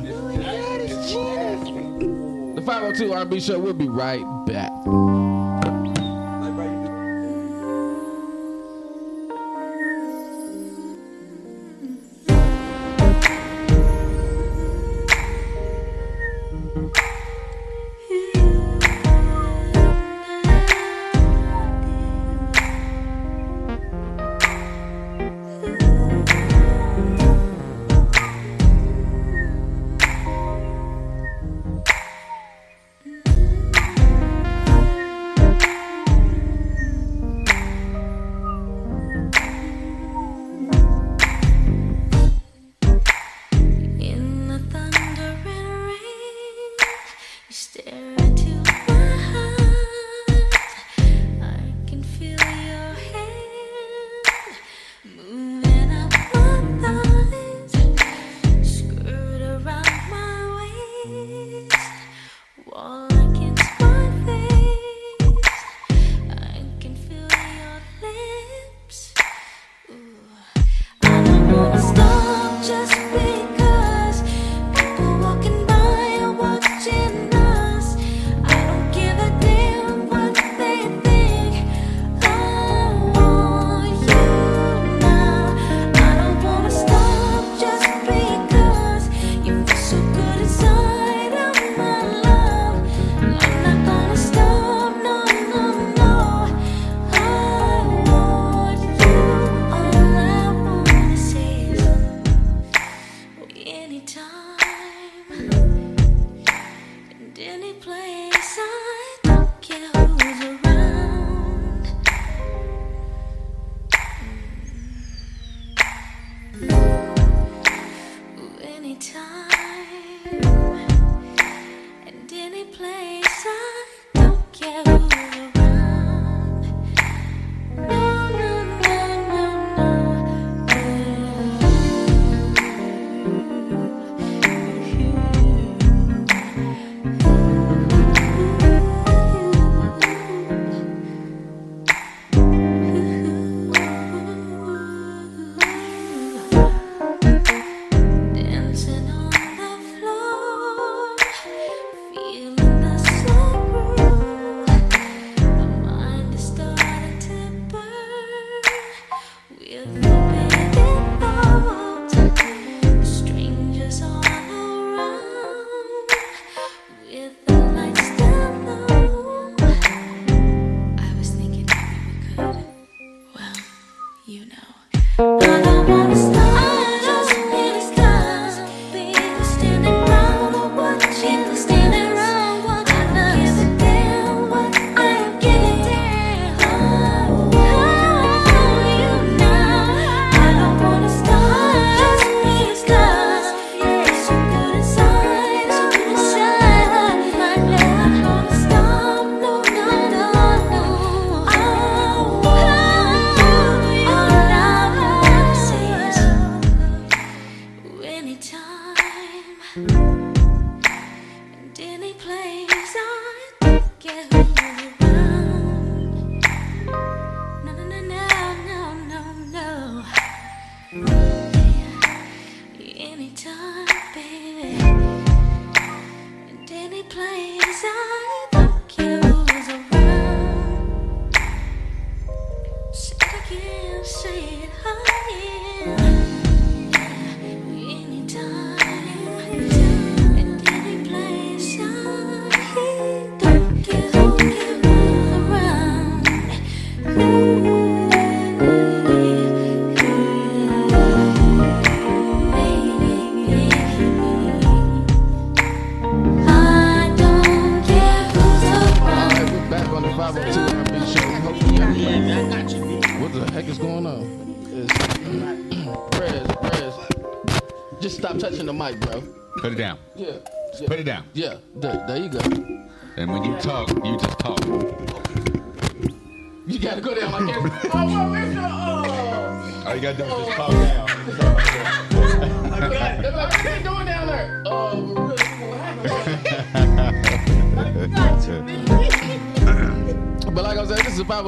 [2.54, 4.70] The 502 R&B show, we'll be right back.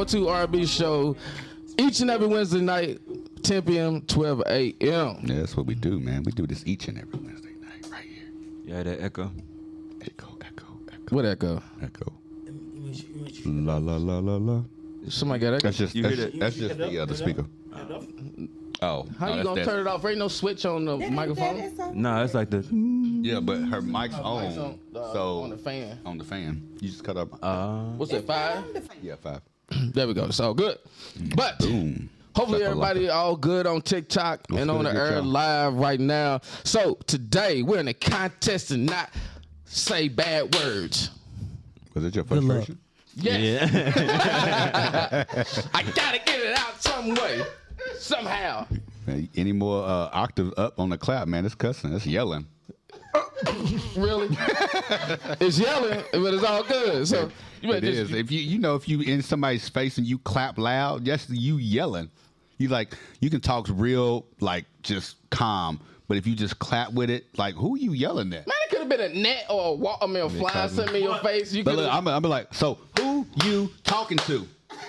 [0.09, 1.17] 2 R&B show
[1.79, 3.01] each and every Wednesday night,
[3.43, 4.75] 10 p.m., 12 a.m.
[4.81, 6.23] Yeah, that's what we do, man.
[6.25, 8.31] We do this each and every Wednesday night right here.
[8.65, 9.31] Yeah, that echo.
[10.01, 11.15] Echo, echo, echo.
[11.15, 11.63] What echo?
[11.83, 12.13] Echo.
[13.45, 14.63] La la la la la.
[15.09, 15.69] Somebody got echo.
[15.69, 16.39] That's just, you that's, that?
[16.39, 17.47] that's just the other uh, speaker.
[17.73, 18.01] Uh,
[18.83, 19.07] oh.
[19.19, 20.03] How no, you gonna turn it off?
[20.03, 21.77] There ain't no switch on the microphone.
[21.77, 22.67] No, nah, it's like the.
[23.23, 24.45] Yeah, but her mic's oh, on.
[24.45, 25.99] Mic's on uh, so on the fan.
[26.05, 26.67] On the fan.
[26.81, 27.39] You just cut up.
[27.43, 28.65] Uh, What's it Five.
[29.03, 29.43] Yeah, five.
[29.93, 30.31] There we go.
[30.31, 30.79] So good.
[31.37, 31.63] But
[32.35, 35.27] hopefully everybody all good on TikTok and on the good, good air job.
[35.27, 36.41] live right now.
[36.65, 39.11] So today we're in a contest to not
[39.65, 41.11] say bad words.
[41.95, 42.67] Was it your Good luck.
[42.67, 42.79] frustration?
[43.17, 43.73] Yes.
[45.75, 47.43] I gotta get it out some way,
[47.99, 48.67] somehow.
[49.37, 51.45] Any more uh, octave up on the clap, man?
[51.45, 51.93] It's cussing.
[51.95, 52.47] It's yelling.
[53.97, 54.29] Really?
[55.41, 57.07] it's yelling, but it's all good.
[57.09, 57.31] So
[57.61, 58.13] you It just is.
[58.13, 61.57] If you you know if you in somebody's face and you clap loud, that's you
[61.57, 62.11] yelling.
[62.59, 67.11] You like you can talk real like just calm, but if you just clap with
[67.11, 68.47] it, like who you yelling at?
[68.47, 70.99] Man, it could have been a net or a wall, I mean, a fly me
[70.99, 71.53] in your face.
[71.53, 74.47] You But look, I'm I'm like, so who you talking to?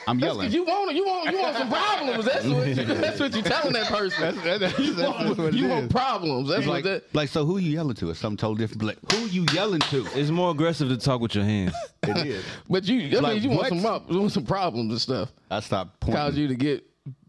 [0.08, 0.52] I'm yelling.
[0.52, 2.26] You want you want you want some problems.
[2.26, 4.22] That's what you, that's what you telling that person.
[4.36, 6.50] That's, that's, that's, you want, what it you want problems.
[6.50, 7.04] That's It's what like, that.
[7.16, 8.10] like, so who you yelling to?
[8.10, 8.80] It's something totally different.
[8.82, 10.06] But like, who you yelling to?
[10.20, 11.74] It's more aggressive to talk with your hands.
[12.04, 12.46] It is.
[12.70, 15.32] But you, that Like, means you want some up, you want some problems and stuff.
[15.52, 16.16] I stopped pointing.
[16.22, 16.84] Cause you to get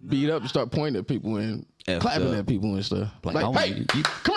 [0.09, 2.35] beat up and start pointing at people and Effed clapping up.
[2.39, 3.13] at people and stuff.
[3.25, 4.37] Like, Like, hey, want you- come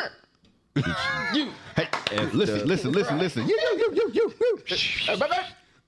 [0.75, 0.95] here.
[1.33, 1.51] you.
[1.75, 3.47] Hey, hey, listen, listen, listen, listen.
[3.47, 4.33] You, you, you, you, you,
[4.67, 4.75] you.
[4.75, 5.33] Hey, baby.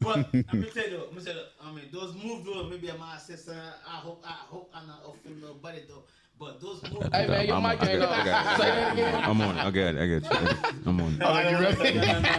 [0.01, 2.91] But I'm gonna tell you, I'm gonna tell you, I mean, those moves though, maybe
[2.91, 3.61] I might say, something.
[3.87, 6.03] I hope, I hope I'm not offending nobody though.
[6.37, 7.07] But those moves.
[7.13, 8.19] Hey man, your I'm- mic I ain't got on.
[8.19, 8.57] it, I got it.
[8.61, 9.23] Say that again.
[9.23, 9.61] I'm on it.
[9.61, 9.97] I got it.
[9.97, 10.19] I got you.
[10.37, 10.79] I got you.
[10.85, 11.21] I'm on it.
[11.23, 12.29] I don't wanna say- no, no, no.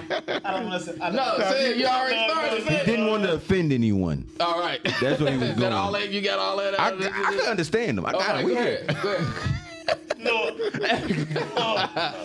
[0.44, 0.98] I don't want to say.
[1.00, 1.76] I don't- No, say it.
[1.78, 2.62] You already started.
[2.62, 4.26] He didn't want to offend anyone.
[4.38, 4.80] All right.
[5.00, 5.72] That's what he was Is that going.
[5.72, 6.38] all that you got?
[6.38, 6.78] All that?
[6.78, 6.90] I, I
[7.36, 8.04] can understand him.
[8.04, 8.44] I got right, it.
[8.44, 8.84] We go here.
[8.86, 9.02] ahead.
[9.02, 9.26] Go ahead.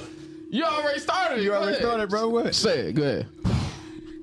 [0.54, 1.42] You already started.
[1.46, 2.28] You already started, bro.
[2.28, 2.54] What?
[2.54, 2.94] Say it.
[2.96, 3.26] Go ahead.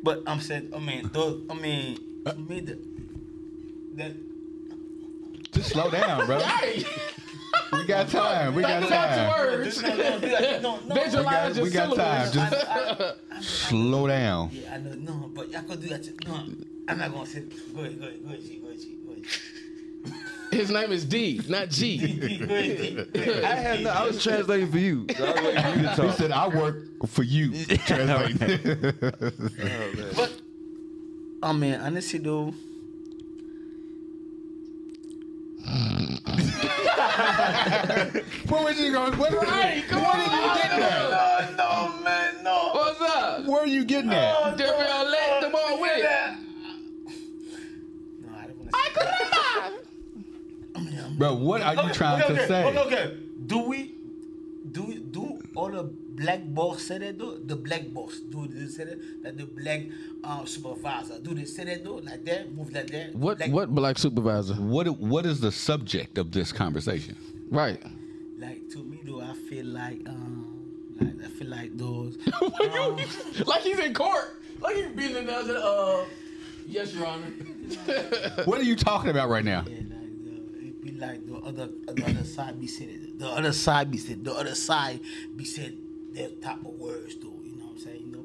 [0.02, 2.78] But I'm saying, I mean, those, I mean, to me, the,
[3.96, 4.12] that.
[5.52, 6.40] Just slow down, bro.
[7.72, 8.54] We got time.
[8.54, 9.28] We got time.
[9.30, 9.82] words.
[9.82, 10.78] No, no,
[11.62, 12.32] we got time.
[12.32, 12.34] syllables.
[12.34, 14.50] Just slow down.
[14.52, 16.08] Yeah, I know, no, but I could do that.
[16.26, 16.34] No,
[16.88, 17.44] I'm not gonna say.
[17.74, 18.97] Go ahead, go ahead, go ahead, G, go ahead, G, go ahead.
[20.50, 21.98] His name is D, not G.
[21.98, 23.44] G, go ahead, G.
[23.44, 25.06] I had no, I was translating for you.
[25.16, 26.16] So I was waiting for you to He talk.
[26.16, 26.76] said, "I work
[27.06, 27.52] for you."
[27.86, 28.36] Translate.
[30.16, 30.32] But
[31.42, 32.54] I mean, honestly though,
[38.48, 39.12] Where was you going?
[39.18, 40.20] What, Hey, come what on.
[40.20, 41.56] are you getting at?
[41.56, 42.70] no, no, man, no.
[42.72, 43.44] What's up?
[43.44, 44.14] Where are you getting oh,
[44.46, 44.56] at?
[44.56, 46.04] Different let them all with it.
[48.22, 49.37] No, I don't want to.
[51.18, 52.64] Bro, what are you trying okay, to okay, say?
[52.64, 53.16] Okay, okay.
[53.46, 53.94] Do we,
[54.70, 57.36] do we, do all the black boss say that though?
[57.36, 58.98] The black boss do they say that?
[59.24, 59.80] Like the black
[60.22, 61.96] um, supervisor do they say that though?
[61.96, 63.14] Like that, move like that.
[63.14, 64.54] What Black- what black supervisor?
[64.54, 67.16] What What is the subject of this conversation?
[67.50, 67.82] Right.
[68.38, 72.16] Like to me though, I feel like um, like I feel like those.
[73.46, 74.40] like he's in court.
[74.60, 75.56] Like he's being in there.
[75.56, 76.04] Uh,
[76.66, 77.26] yes, Your Honor.
[78.44, 79.64] What are you talking about right now?
[79.68, 79.87] Yeah, like the, it
[80.92, 82.88] be like the other the other side be said.
[83.18, 84.24] The other side be said.
[84.24, 85.00] The other side
[85.36, 85.76] be said
[86.14, 87.28] that type of words though.
[87.44, 88.02] You know what I'm saying?
[88.06, 88.24] You know.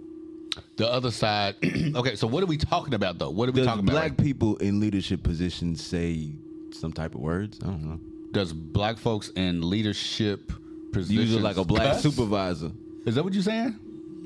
[0.78, 1.56] The other side.
[1.96, 3.30] okay, so what are we talking about though?
[3.30, 4.18] What are we Does talking black about?
[4.18, 6.32] Black people in leadership positions say
[6.72, 7.60] some type of words?
[7.64, 8.00] I don't know.
[8.32, 10.52] Does black folks in leadership
[10.92, 12.04] positions Usually like a black cuss?
[12.04, 12.72] supervisor.
[13.06, 13.78] Is that what you're saying?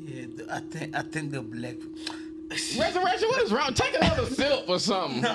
[0.05, 1.75] Yeah, the, I think I think the black.
[2.49, 3.73] Resurrection, what is wrong?
[3.73, 5.25] Take another sip or something.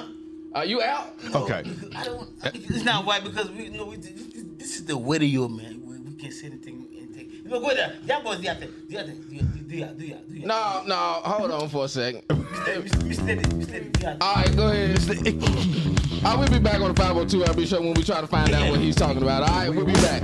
[0.54, 1.14] Are you out?
[1.34, 1.62] Okay.
[1.96, 2.28] I don't.
[2.44, 4.12] It's not white because we you know we, this,
[4.56, 5.82] this is the radio man.
[5.84, 6.88] We, we can say anything.
[6.94, 7.30] anything.
[7.44, 7.96] You know, go there.
[8.04, 8.70] That boys, do your thing.
[8.88, 9.20] Do your thing.
[9.22, 10.46] Do your do your do your do your.
[10.46, 10.94] No, no,
[11.24, 12.22] hold on for a second.
[12.28, 13.14] Mr.
[13.14, 13.96] Steady, Mr.
[13.96, 14.20] Steady.
[14.20, 16.24] All right, go ahead.
[16.24, 18.70] I will be back on the 502 RB show when we try to find out
[18.70, 19.42] what he's talking about.
[19.48, 20.22] All right, we'll be back.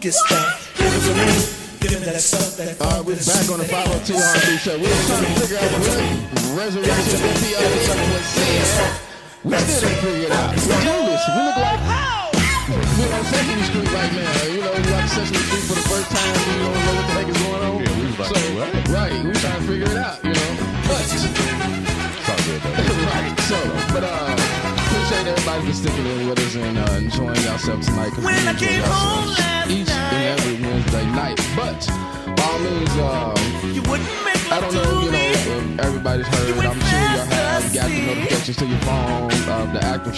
[0.00, 0.58] Sweet, that.
[0.78, 1.58] Give it to me.
[1.78, 4.18] Give me that stuff, that funk, All right, we're back on the that 502 funky
[4.18, 4.74] R&B show.
[4.78, 7.77] We were trying to figure out what resurrection PRD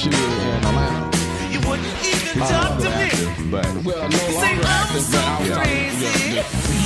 [0.07, 1.17] of the active shooter in Atlanta.
[1.53, 2.91] You wouldn't even Uh, talk to me.
[2.91, 6.35] Active, but Well, no You say longer I'm active, so but I was crazy.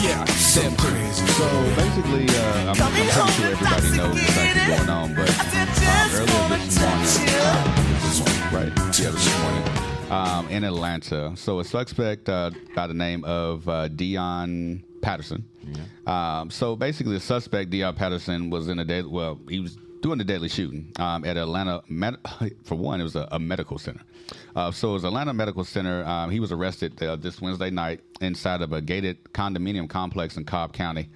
[0.04, 1.26] Yeah, So them crazy.
[1.26, 1.46] So
[1.76, 5.68] basically, uh, I'm, I'm pretty sure everybody knows what's actually going on, but I said
[5.68, 8.56] um, just earlier wanna this touch morning, you.
[8.58, 8.72] right?
[8.98, 9.64] Yeah, this morning,
[10.12, 11.32] um, in Atlanta.
[11.36, 15.44] So a suspect uh, by the name of uh, Deion Patterson.
[16.06, 19.06] Um, so basically, the suspect Deion Patterson was in a dead.
[19.06, 21.82] Well, he was doing a deadly shooting um, at Atlanta.
[21.88, 22.18] Med-
[22.64, 24.00] for one, it was a, a medical center.
[24.56, 26.04] Uh, so it was Atlanta Medical Center.
[26.04, 30.44] Um, he was arrested uh, this Wednesday night inside of a gated condominium complex in
[30.44, 31.08] Cobb County,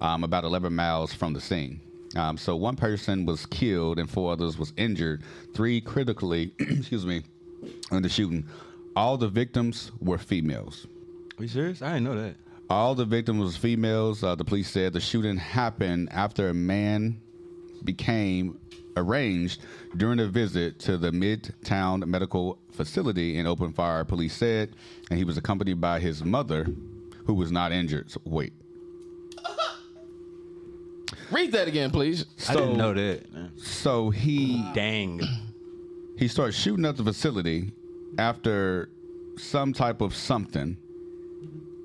[0.00, 1.80] um, about 11 miles from the scene.
[2.16, 5.22] Um, so one person was killed and four others was injured.
[5.54, 7.22] Three critically, excuse me,
[7.92, 8.46] in the shooting.
[8.94, 10.86] All the victims were females.
[11.38, 11.82] Are you serious?
[11.82, 12.36] I didn't know that.
[12.70, 14.24] All the victims were females.
[14.24, 17.20] Uh, the police said the shooting happened after a man
[17.84, 18.58] became
[18.96, 19.60] arranged
[19.96, 24.04] during a visit to the Midtown Medical Facility and opened fire.
[24.04, 24.74] Police said,
[25.10, 26.66] and he was accompanied by his mother,
[27.26, 28.10] who was not injured.
[28.10, 28.52] So, wait,
[31.30, 32.24] Read that again, please.
[32.48, 33.24] I didn't know that.
[33.56, 35.20] So he dang.
[36.16, 37.72] He starts shooting at the facility
[38.18, 38.90] after
[39.36, 40.76] some type of something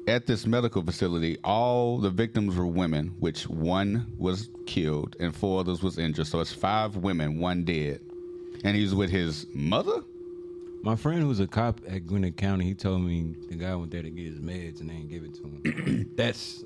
[0.08, 1.38] at this medical facility.
[1.44, 6.28] All the victims were women, which one was killed and four others was injured.
[6.28, 8.02] So it's five women, one dead,
[8.64, 10.02] and he's with his mother.
[10.84, 14.02] My friend who's a cop at Gwinnett County, he told me the guy went there
[14.02, 16.10] to get his meds and they didn't give it to him.
[16.16, 16.64] that's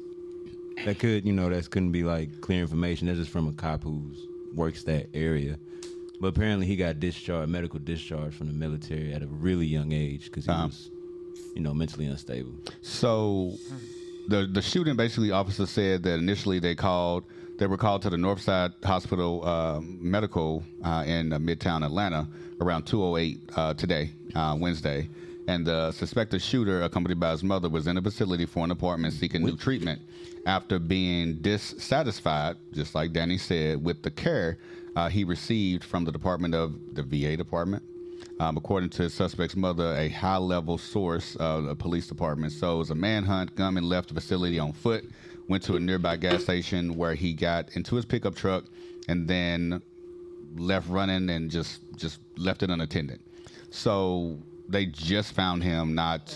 [0.85, 3.07] that could, you know, that couldn't be like clear information.
[3.07, 5.57] That's just from a cop who's works that area.
[6.21, 10.25] But apparently, he got discharged, medical discharge from the military at a really young age
[10.25, 10.67] because he Uh-huh.
[10.67, 10.91] was,
[11.53, 12.51] you know, mentally unstable.
[12.81, 13.53] So
[14.27, 17.23] the the shooting basically officers said that initially they called
[17.57, 22.27] they were called to the Northside Hospital uh, Medical uh, in uh, Midtown Atlanta
[22.61, 25.09] around 2:08 uh, today, uh, Wednesday,
[25.47, 29.13] and the suspected shooter, accompanied by his mother, was in a facility for an appointment
[29.13, 30.01] seeking new treatment
[30.45, 34.57] after being dissatisfied, just like Danny said, with the care
[34.95, 37.83] uh, he received from the Department of the VA Department.
[38.37, 42.51] Um, according to the suspect's mother, a high level source of the police department.
[42.51, 43.55] So it was a manhunt.
[43.55, 45.09] Gunman left the facility on foot,
[45.47, 48.65] went to a nearby gas station where he got into his pickup truck
[49.07, 49.81] and then
[50.57, 53.21] left running and just just left it unattended.
[53.69, 56.33] So they just found him not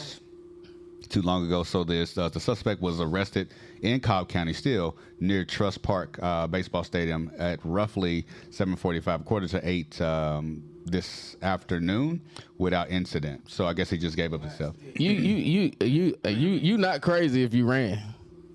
[1.10, 1.64] too long ago.
[1.64, 3.50] So this uh, the suspect was arrested
[3.82, 9.68] in Cobb County, still near Truist Park uh, baseball stadium at roughly 7:45, quarter to
[9.68, 12.22] eight um, this afternoon,
[12.58, 13.50] without incident.
[13.50, 14.76] So I guess he just gave up himself.
[14.96, 18.02] You you you you you you not crazy if you ran.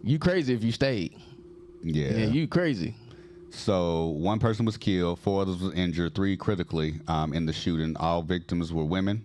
[0.02, 1.16] You crazy if you stayed.
[1.82, 2.10] Yeah.
[2.10, 2.94] Yeah, you crazy.
[3.50, 7.96] So one person was killed, four others was injured, three critically um, in the shooting.
[7.98, 9.24] All victims were women.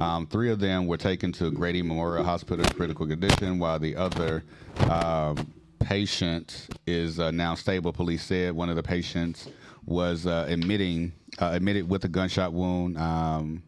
[0.00, 3.94] Um, three of them were taken to Grady Memorial Hospital in critical condition, while the
[3.94, 4.44] other
[4.90, 7.92] um, patient is uh, now stable.
[7.92, 9.48] Police said one of the patients
[9.86, 13.62] was uh, admitting uh, admitted with a gunshot wound um,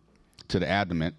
[0.48, 1.14] to the abdomen.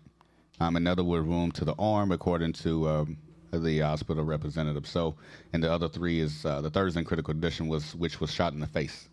[0.60, 3.18] Um, another was wound to the arm, according to um,
[3.52, 4.86] the hospital representative.
[4.86, 5.16] So,
[5.54, 8.32] and the other three is uh, the third is in critical condition, was which was
[8.32, 9.08] shot in the face.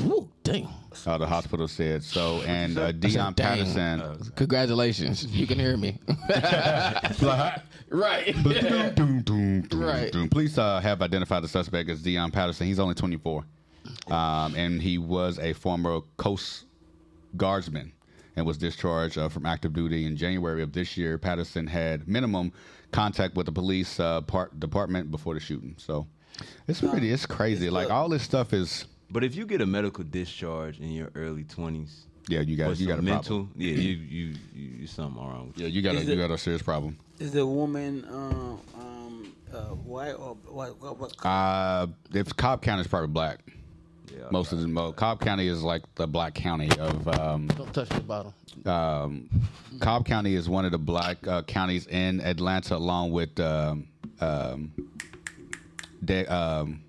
[0.00, 0.68] Ooh, dang.
[1.06, 3.58] Uh, the hospital said so, and uh, I said, Deion dang.
[3.58, 4.00] Patterson.
[4.00, 5.24] Uh, Congratulations.
[5.26, 5.98] You can hear me.
[7.90, 8.34] right.
[9.72, 10.12] Right.
[10.30, 12.66] Police uh, have identified the suspect as Deion Patterson.
[12.66, 13.44] He's only 24,
[14.10, 16.64] um, and he was a former Coast
[17.36, 17.92] Guardsman
[18.36, 21.18] and was discharged uh, from active duty in January of this year.
[21.18, 22.52] Patterson had minimum
[22.92, 25.74] contact with the police uh, part department before the shooting.
[25.78, 26.06] So
[26.66, 27.70] it's pretty, it's crazy.
[27.70, 28.86] Like all this stuff is.
[29.10, 32.86] But if you get a medical discharge in your early twenties, Yeah, you got you
[32.88, 33.52] got a mental, problem.
[33.56, 35.52] yeah, you you you, you something wrong.
[35.56, 36.96] Yeah, you got a, Is you got a serious problem.
[37.20, 40.80] Is the woman uh, um, uh, white or what?
[40.80, 43.38] what, what Uh, if Cobb County is probably black.
[44.30, 47.06] Most of the mo- Cobb County is like the black county of.
[47.08, 48.32] Um, Don't touch the bottom.
[48.66, 49.28] um,
[49.80, 53.86] Cobb County is one of the black uh, counties in Atlanta, along with um,
[54.20, 54.72] um,
[56.04, 56.82] De- um,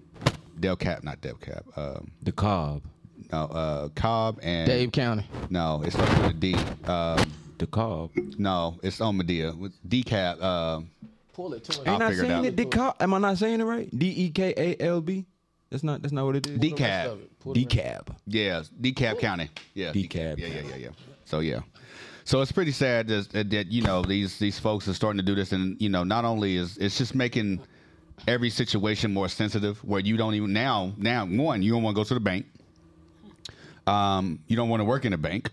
[0.60, 1.66] Del Cap, not Del Cap.
[1.76, 2.82] Um, the Cobb.
[3.32, 5.26] No, uh, Cobb and Dave County.
[5.50, 6.54] No, it's starts with a D.
[6.86, 8.12] Um, the Cobb.
[8.38, 9.52] No, it's on Medea.
[9.54, 10.42] With DCAP.
[10.44, 10.90] Um,
[11.34, 11.88] Pull it to it.
[11.88, 12.46] I'll Ain't I figure it saying out.
[12.46, 12.56] it?
[12.56, 13.90] Decal- Am I not saying it right?
[13.98, 15.26] D E K A L B.
[15.70, 16.02] That's not.
[16.02, 16.58] That's not what it is.
[16.60, 17.20] Decab.
[17.44, 18.16] Decab.
[18.28, 19.50] Yeah, DeKalb County.
[19.74, 20.38] Yeah, Decab.
[20.38, 20.90] Yeah, yeah, yeah, yeah.
[21.26, 21.62] So yeah,
[22.24, 25.36] so it's pretty sad that, that you know these these folks are starting to do
[25.36, 27.60] this, and you know not only is it's just making
[28.28, 32.00] every situation more sensitive, where you don't even now now one you don't want to
[32.00, 32.46] go to the bank,
[33.88, 35.50] um, you don't want to work in a bank.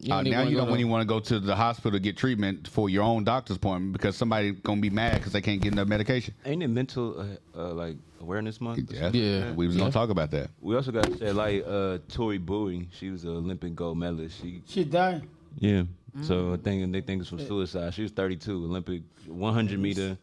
[0.00, 2.16] You Uh, now you don't to- when want to go to the hospital to get
[2.16, 5.72] treatment for your own doctor's appointment because somebody gonna be mad because they can't get
[5.72, 6.34] enough medication.
[6.44, 7.20] Ain't it mental
[7.54, 8.90] uh, uh, like awareness month?
[8.92, 9.52] Yeah.
[9.52, 10.50] we was gonna talk about that.
[10.60, 12.88] We also got to say like uh, Tori Bowie.
[12.92, 14.40] She was an Olympic gold medalist.
[14.40, 15.22] She she died.
[15.58, 15.82] yeah.
[16.22, 17.92] So I think they think it's from suicide.
[17.92, 20.16] She was 32, Olympic 100 meter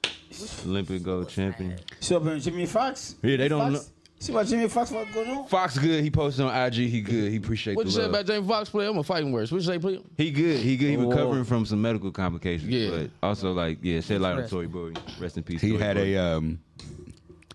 [0.66, 1.78] Olympic gold champion.
[2.00, 3.16] So uh, Jimmy Foxx.
[3.22, 3.91] Yeah, they don't Foxx?
[4.20, 5.48] See what Jimmy Foxx was going on?
[5.48, 6.02] Foxx good.
[6.04, 6.74] He posted on IG.
[6.89, 7.30] He good.
[7.30, 8.10] He appreciate What the you say love.
[8.12, 8.88] about James Foxx play?
[8.88, 9.52] I'm a fighting words.
[9.52, 10.00] What you say, play?
[10.18, 10.60] He good.
[10.62, 10.89] He good.
[10.91, 11.10] He Oh.
[11.10, 12.70] recovering from some medical complications.
[12.72, 12.89] Yeah.
[12.89, 14.50] But also like yeah, shed light on Rest.
[14.52, 14.94] Tori Bowie.
[15.20, 15.62] Rest in peace.
[15.62, 16.16] He Tori had Bowie.
[16.16, 16.60] a um,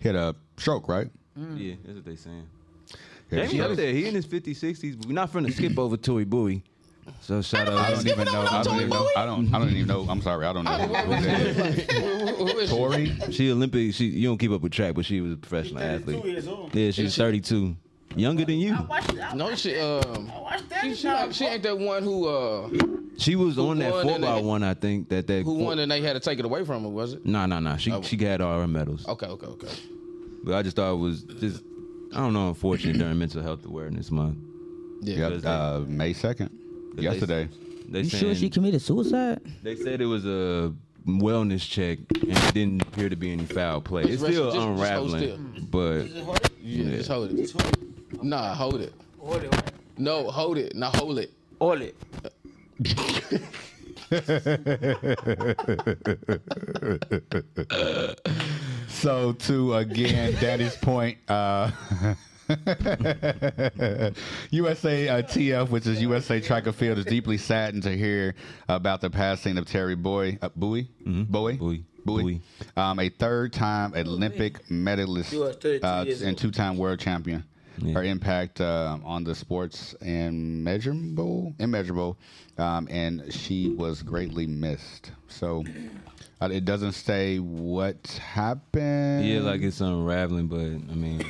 [0.01, 1.09] he had a stroke, right?
[1.37, 1.59] Mm.
[1.59, 2.47] Yeah, that's what they saying.
[3.31, 3.93] Yeah, Jamie up there.
[3.93, 4.97] He in his 50s, 60s.
[4.97, 6.63] But we're not finna skip over Tori Bowie.
[7.21, 7.73] So shout out.
[7.77, 8.41] I don't even know.
[8.49, 9.09] I don't even know.
[9.15, 9.53] I don't.
[9.53, 10.05] I don't even know.
[10.09, 10.45] I'm sorry.
[10.45, 10.71] I don't know.
[10.77, 13.11] who- Tori.
[13.31, 13.93] She Olympic.
[13.93, 16.23] She you don't keep up with track, but she was a professional athlete.
[16.25, 16.73] years old.
[16.75, 17.75] Yeah, she's 32,
[18.15, 18.77] younger than you.
[19.35, 20.31] No, she um,
[20.81, 22.69] she, she, ain't- she ain't that one who uh
[23.17, 24.63] She was Who on that four by they- one.
[24.63, 26.89] I think that that who won and they had to take it away from her,
[26.89, 27.25] was it?
[27.25, 27.77] Nah, nah, nah.
[27.77, 28.01] She Oh.
[28.01, 29.07] she got all her medals.
[29.07, 29.67] Okay, okay, okay.
[30.43, 31.63] But I just thought it was just
[32.13, 34.37] I don't know, unfortunate during Mental Health Awareness Month.
[35.01, 36.49] Yeah, Yep, uh, May second,
[36.97, 37.47] yesterday.
[37.87, 39.39] They You saying, sure she committed suicide?
[39.63, 40.73] They said it was a
[41.07, 44.03] wellness check and it didn't appear to be any foul play.
[44.03, 46.03] It's Just still rest- just- just hold unraveling, but
[46.61, 46.97] Yeah, Yeah.
[46.97, 47.53] just hold it.
[48.21, 48.93] Nah, hold it.
[49.19, 49.53] Hold it.
[49.97, 50.75] No, hold it.
[50.75, 51.31] Now hold it.
[51.59, 51.95] Hold it.
[58.87, 61.71] so to again Danny's point, uh,
[64.49, 68.33] USA uh, TF, which is USA Track and Field, is deeply saddened to hear
[68.67, 72.41] about the passing of Terry Boy, uh, Bowie, Bowie, Bowie, Bowie,
[72.75, 77.43] Um, a third-time Olympic medalist He was 32 uh, and two-time world champion.
[77.93, 82.17] Her impact uh, on the sports immeasurable, immeasurable,
[82.57, 85.11] um, and she was greatly missed.
[85.27, 85.63] So
[86.41, 89.25] uh, it doesn't say what happened.
[89.25, 91.25] Yeah, like it's unraveling, but I mean,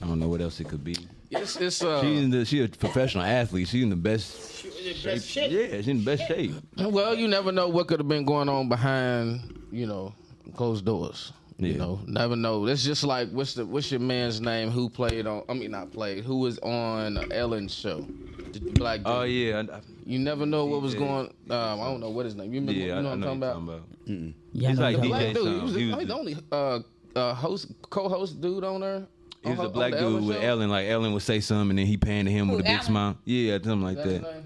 [0.00, 0.96] I don't know what else it could be.
[1.30, 2.00] It's it's uh.
[2.00, 3.68] She's in the, she a professional athlete.
[3.68, 4.56] She's in the best.
[4.58, 5.50] she in the best shape.
[5.50, 6.52] Yeah, she's in the best shape.
[6.78, 10.14] Well, you never know what could have been going on behind, you know,
[10.54, 11.32] closed doors.
[11.58, 12.66] You know, never know.
[12.66, 15.42] It's just like what's the what's your man's name who played on?
[15.48, 16.22] I mean, not played.
[16.24, 18.06] Who was on Ellen's show?
[18.52, 19.00] The black.
[19.06, 19.32] Oh dude.
[19.32, 21.00] yeah, I, I, You never know what was Yeah.
[21.00, 21.26] going.
[21.50, 22.52] Um, I don't know what his name.
[22.52, 22.72] You remember?
[22.78, 23.88] yeah, you I, know I what I'm know talking you're about?
[24.04, 24.34] talking about.
[24.52, 25.46] Yeah, He's like The black DJ dude.
[25.56, 26.80] He was, He I was mean, the only uh,
[27.18, 29.06] uh, host, co-host dude on there.
[29.42, 30.42] He was On a black dude Ellen with show?
[30.42, 30.68] Ellen.
[30.70, 32.72] Like Ellen would say something, and then he panned to him Who, with a big
[32.72, 32.84] Allen?
[32.84, 33.18] smile.
[33.24, 34.42] Yeah, something like That's his that.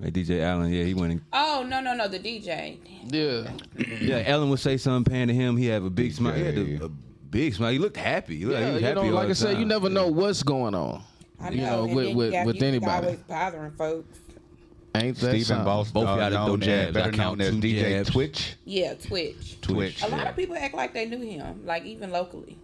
[0.00, 0.04] Name?
[0.06, 0.72] Like DJ Allen.
[0.72, 1.12] Yeah, he went.
[1.12, 2.78] And, Oh no no no the DJ.
[3.04, 3.50] Yeah.
[4.00, 5.56] yeah, Ellen would say something, pan to him.
[5.56, 6.34] He have a big smile.
[6.34, 7.72] He had a, a big smile.
[7.72, 8.36] He looked happy.
[8.38, 9.58] He looked like he Yeah, was you happy know, all like the I said, you
[9.58, 9.68] time.
[9.68, 11.02] never know what's going on.
[11.40, 11.56] I know.
[11.56, 13.06] You know, and with then with, you got with music anybody.
[13.06, 14.18] Always bothering folks.
[14.96, 15.64] Ain't that Stephen something?
[15.64, 16.88] Boss, Both uh, y'all known throw as- jabs.
[16.96, 18.10] I better count known as two DJ jabs.
[18.10, 18.54] Twitch.
[18.64, 19.60] Yeah, Twitch.
[19.60, 20.02] Twitch.
[20.02, 20.28] A lot yeah.
[20.30, 22.56] of people act like they knew him, like even locally.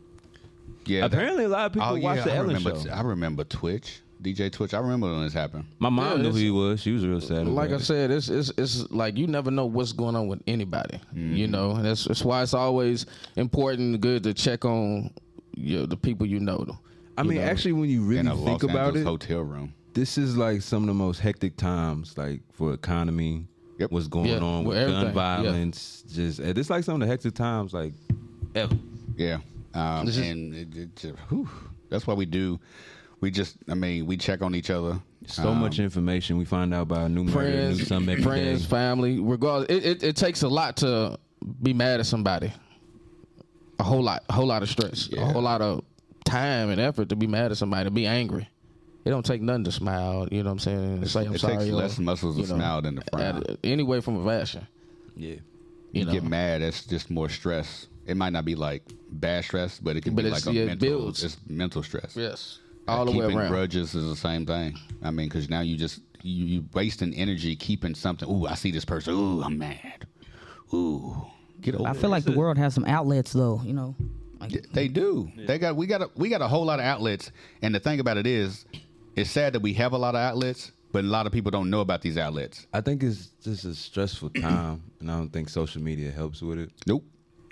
[0.86, 2.90] Yeah, Apparently, a lot of people oh, watch yeah, the I Ellen remember, show.
[2.90, 4.74] I remember Twitch, DJ Twitch.
[4.74, 5.64] I remember when this happened.
[5.78, 6.80] My mom Yeah, knew who he was.
[6.80, 7.46] She was real sad.
[7.46, 7.80] Like I it.
[7.80, 11.00] said, it's it's it's like you never know what's going on with anybody.
[11.14, 11.50] You Mm-hmm.
[11.52, 13.06] know, and that's that's why it's always
[13.36, 15.10] important and good to check on
[15.56, 16.78] you know, the people you know.
[17.18, 17.44] I You mean, know?
[17.44, 19.74] actually, when you really in a think Los about Angeles it, hotel room.
[19.94, 23.46] this is like some of the most hectic times, like for economy.
[23.78, 23.92] Yep.
[23.92, 25.12] What's going Yeah, on with with gun everything, yeah.
[25.42, 26.04] violence?
[26.12, 27.94] Just it's like some of the hectic times, like
[28.54, 28.76] ever.
[29.16, 29.38] Yeah,
[29.74, 31.48] um, and it, it just, whew,
[31.88, 32.60] that's why we do.
[33.20, 34.98] We just, I mean, we check on each other.
[35.26, 38.24] So Um, much information we find out about a new murder, new friends, something every
[38.24, 38.68] friends, day.
[38.68, 39.20] family.
[39.20, 41.18] Regardless, it, it, it takes a lot to
[41.62, 42.52] be mad at somebody.
[43.78, 45.84] A whole lot, a whole lot of stress, a whole lot of
[46.24, 48.48] time and effort to be mad at somebody, to be angry.
[49.04, 50.28] It don't take nothing to smile.
[50.30, 50.78] You know what I'm saying?
[50.78, 51.56] and Say I'm it sorry.
[51.56, 53.42] takes or, less muscles to know, smile than to frown.
[53.64, 54.66] Anyway, from a fashion.
[55.16, 55.30] Yeah.
[55.30, 55.40] You,
[55.92, 56.12] You know.
[56.12, 57.86] get mad, that's just more stress.
[58.06, 60.62] It might not be like bad stress, but it can But be like a yeah,
[60.62, 60.88] it mental.
[60.88, 61.24] builds.
[61.24, 62.14] It's mental stress.
[62.16, 62.58] Yes.
[62.88, 63.50] All the way keeping around.
[63.50, 64.76] grudges is the same thing.
[65.02, 68.28] I mean, because now you just you, you wasting energy keeping something.
[68.28, 69.14] Ooh, I see this person.
[69.14, 70.06] Ooh, I'm mad.
[70.74, 71.26] Ooh,
[71.60, 71.86] get over.
[71.88, 71.96] I it.
[71.96, 73.60] feel like the world has some outlets though.
[73.64, 73.94] You know,
[74.40, 75.30] like They do.
[75.36, 77.30] They got we got a, we got a whole lot of outlets,
[77.62, 78.64] and the thing about it is,
[79.16, 81.70] it's sad that we have a lot of outlets, but a lot of people don't
[81.70, 82.66] know about these outlets.
[82.72, 86.58] I think it's just a stressful time, and I don't think social media helps with
[86.58, 86.70] it.
[86.86, 87.04] Nope.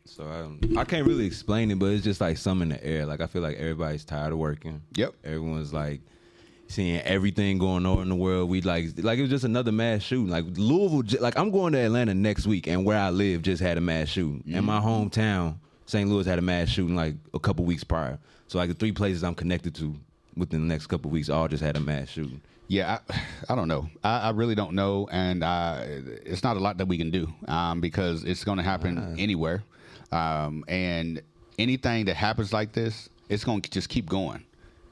[0.08, 3.06] So I I can't really explain it, but it's just like some in the air.
[3.06, 4.82] Like I feel like everybody's tired of working.
[4.96, 5.14] Yep.
[5.24, 6.00] Everyone's like
[6.68, 8.48] seeing everything going on in the world.
[8.48, 10.30] We like like it was just another mass shooting.
[10.30, 13.78] Like Louisville, like I'm going to Atlanta next week, and where I live just had
[13.78, 15.56] a mass shooting, and my hometown,
[15.86, 16.08] St.
[16.08, 18.18] Louis, had a mass shooting like a couple weeks prior.
[18.46, 19.94] So like the three places I'm connected to
[20.36, 22.40] within the next couple weeks all just had a mass shooting.
[22.68, 23.88] Yeah, I, I don't know.
[24.04, 27.32] I, I really don't know, and uh, it's not a lot that we can do
[27.46, 29.64] um, because it's going to happen anywhere,
[30.12, 31.20] um, and
[31.58, 34.44] anything that happens like this, it's going to just keep going.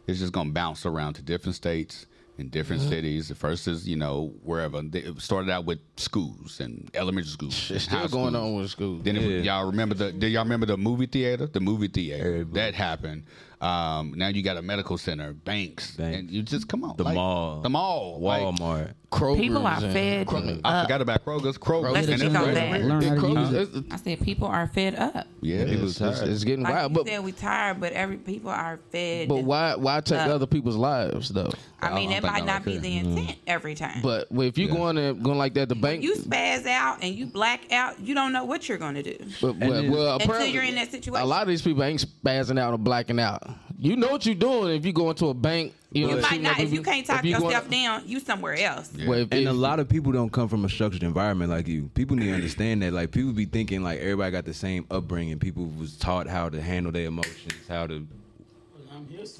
[0.07, 2.07] It's just going to bounce around to different states
[2.39, 2.91] in different Mm-hmm.
[2.91, 3.29] cities.
[3.29, 4.83] The first is you know wherever.
[4.93, 7.71] It started out with schools and elementary schools.
[7.71, 8.35] It's still going schools.
[8.35, 9.03] on with schools.
[9.03, 10.13] Then it y'all remember the?
[10.13, 11.47] Do y'all remember the movie theater?
[11.47, 13.25] The movie theater that happened.
[13.59, 16.99] Um, now you got a medical center, banks, and you just come on.
[16.99, 17.63] The like, mall.
[17.63, 18.93] the mall, like- Walmart.
[19.13, 21.57] Kroger's People are fed Kroger- I forgot about Kroger's.
[21.57, 21.93] Kroger's.
[21.93, 22.83] Let and you it's know that.
[22.83, 25.27] Learn how to use it's- I said people are fed up.
[25.41, 26.91] Yeah, it's, it's, it's getting Like wild.
[26.93, 29.29] you But said, we tired, but every people are fed.
[29.29, 31.53] but why why take Uh, other people's lives though?
[31.81, 33.07] I mean, I it don't might not be like the that.
[33.07, 34.01] intent every time.
[34.03, 34.75] But if you Yeah.
[34.75, 36.03] going to going like that, the bank.
[36.03, 39.17] you spaz out and you black out, you don't know what you're going to do.
[39.41, 41.23] But, well, then- well, Until you're in that situation.
[41.23, 43.43] A lot of these people ain't spazzing out or blacking out.
[43.79, 45.75] You know what you're doing if you go into a bank.
[45.97, 46.61] You, You know, might not.
[46.61, 48.91] If you can't talk you yourself going- down, you somewhere else.
[49.07, 51.67] Well, if- And if- a lot of people don't come from a structured environment like
[51.67, 51.91] you.
[51.95, 52.93] People need to understand that.
[52.93, 55.39] Like people be thinking like everybody got the same upbringing.
[55.39, 58.07] People was taught how to handle their emotions, how to.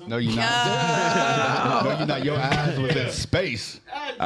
[0.07, 1.85] No, you're not.
[1.85, 2.25] no, you're not.
[2.25, 3.81] Your eyes was in space.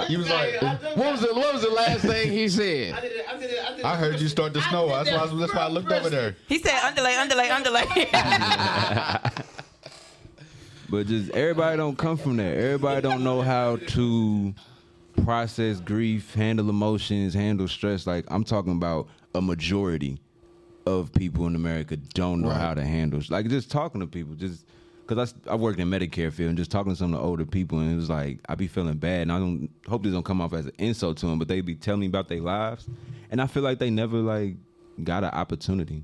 [0.09, 0.61] You was like,
[0.97, 2.95] what was the what was the last thing he said?
[3.85, 4.89] I heard you start to snow.
[4.89, 5.17] That's why.
[5.19, 6.37] I- That's why I looked over there.
[6.49, 7.85] He said, underlay, underlay, underlay.
[10.91, 12.59] But just everybody don't come from there.
[12.59, 14.53] Everybody don't know how to
[15.25, 18.09] process grief, handle emotions, handle stress.
[18.09, 20.21] Like I'm talking about a majority
[20.87, 23.21] of people in America don't know how to handle.
[23.29, 24.67] Like just talking to people, just
[25.07, 27.45] because I, I worked in Medicare field and just talking to some of the older
[27.45, 30.25] people, and it was like I be feeling bad, and I don't hope this don't
[30.25, 32.89] come off as an insult to them, but they be telling me about their lives,
[33.31, 34.57] and I feel like they never like
[35.05, 36.03] got an opportunity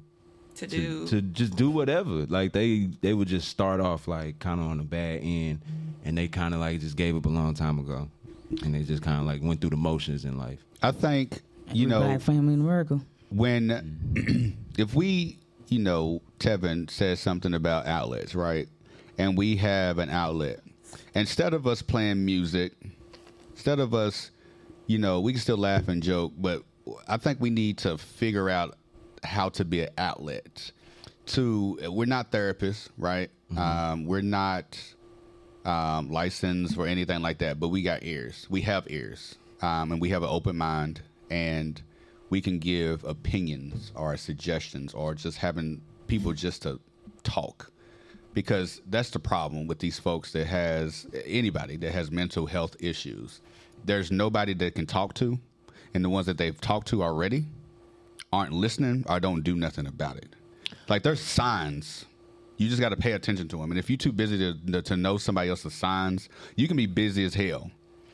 [0.57, 1.07] To do.
[1.09, 2.27] to just do whatever.
[2.27, 5.61] Like they they would just start off like kind of on the bad end,
[6.05, 8.09] and they kind of like just gave up a long time ago,
[8.63, 10.59] and they just kind of like went through the motions in life.
[10.83, 11.41] I think
[11.73, 13.01] you Every know black family in America.
[13.31, 15.39] when if we
[15.69, 18.69] you know Tevin says something about outlets right
[19.19, 20.61] and we have an outlet
[21.15, 22.73] instead of us playing music
[23.53, 24.31] instead of us
[24.87, 26.63] you know we can still laugh and joke but
[27.09, 28.77] i think we need to figure out
[29.27, 30.73] how to be an outlet
[31.27, 34.79] to we're not therapists right um, we're not
[35.67, 38.47] um, licensed or anything like that, but we got ears.
[38.49, 41.81] We have ears, um, and we have an open mind, and
[42.31, 46.81] we can give opinions or suggestions or just having people just to
[47.23, 47.71] talk.
[48.33, 53.41] Because that's the problem with these folks that has anybody that has mental health issues.
[53.85, 55.39] There's nobody that can talk to,
[55.95, 57.47] and the ones that they've talked to already
[58.33, 60.35] aren't listening or don't do nothing about it.
[60.89, 62.05] Like there's signs.
[62.59, 63.71] You just got to pay attention to them.
[63.71, 67.25] And if you're too busy to, to know somebody else's signs, you can be busy
[67.25, 67.71] as hell.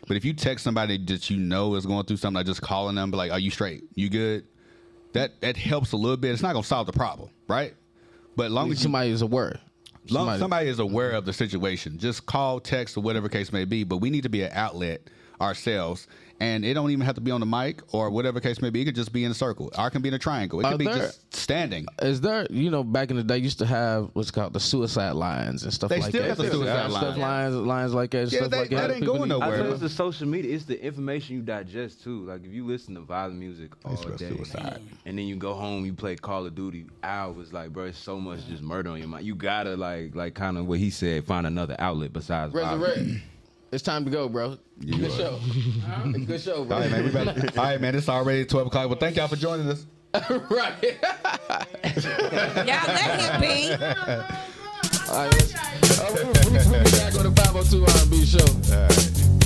[0.09, 2.97] But if you text somebody that you know is going through something, like just calling
[2.97, 3.85] them, be like, "Are you straight?
[3.95, 4.45] You good?"
[5.13, 6.33] That that helps a little bit.
[6.33, 7.75] It's not gonna solve the problem, right?
[8.35, 9.61] But as long as somebody is aware,
[10.11, 13.65] long Somebody- somebody is aware of the situation, just call, text, or whatever case may
[13.65, 13.85] be.
[13.85, 15.03] But we need to be an outlet
[15.41, 16.09] ourselves,
[16.43, 18.83] and it don't even have to be on the mic or whatever case may be.
[18.83, 19.71] It could just be in a circle.
[19.79, 20.59] Or it can be in a triangle.
[20.59, 21.87] It could be there- just standing.
[22.01, 25.13] Is there, you know, back in the day, used to have what's called the suicide
[25.13, 26.29] lines and stuff They like still that.
[26.37, 27.19] got the suicide stuff lines.
[27.19, 28.33] lines, lines like that.
[28.33, 28.97] Yeah, stuff they- like that that.
[28.97, 29.53] ain't going need- nowhere.
[29.55, 30.53] I think it's the social media.
[30.55, 32.25] It's the information you digest too.
[32.27, 34.81] Like if you listen to violent music all It's day, suicide.
[35.07, 37.53] and then you go home, you play Call of Duty hours.
[37.53, 39.25] Like, bro, it's so much just murder on your mind.
[39.25, 43.21] You gotta like, like kind of what he said, find another outlet besides violence.
[43.73, 43.75] Resurrect.
[43.75, 44.59] It's time to go, bro.
[44.81, 45.39] Good show.
[46.27, 46.77] Good show, bro.
[46.77, 47.05] All right, man.
[47.05, 47.95] We better, all right, man.
[47.95, 48.89] It's already twelve o'clock.
[48.89, 49.87] Well, thank y'all for joining us.
[50.15, 50.75] right.
[51.83, 53.73] Y'all let him be.
[53.73, 55.55] All right, let's-
[56.01, 58.45] oh, we- we- We'll be back on the 502 R&B show.
[58.75, 59.42] All right.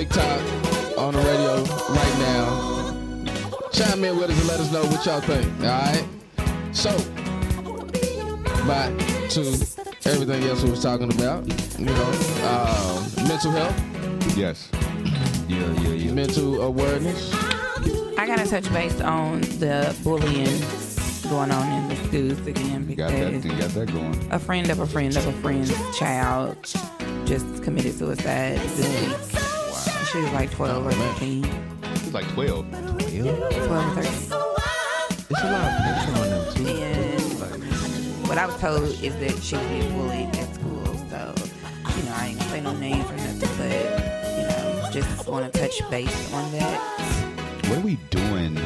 [0.00, 0.40] TikTok,
[0.96, 5.20] on the radio right now, chime in with us and let us know what y'all
[5.20, 5.46] think.
[5.60, 6.06] All right.
[6.72, 6.90] So,
[8.66, 8.96] back
[9.28, 9.40] to
[10.06, 11.46] everything else we was talking about.
[11.78, 12.10] You know,
[12.48, 14.38] um, mental health.
[14.38, 14.70] Yes.
[15.46, 16.12] Yeah, yeah, yeah.
[16.12, 17.34] Mental awareness.
[18.16, 20.46] I gotta touch base on the bullying
[21.28, 24.32] going on in the schools again You got that, because you got that going.
[24.32, 26.56] a friend of a friend of a friend's child
[27.26, 29.39] just committed suicide this week.
[30.10, 31.44] She was like 12 or 13.
[31.94, 32.68] She's like 12.
[32.68, 34.12] 12 12 or 13.
[34.12, 36.66] It's a lot of pressure on them too.
[36.66, 40.84] And what I was told is that she was being bullied at school.
[41.10, 41.34] So,
[41.96, 43.70] you know, I ain't gonna say no names or nothing, but,
[44.36, 46.80] you know, just want to touch base on that.
[47.68, 48.58] What are we doing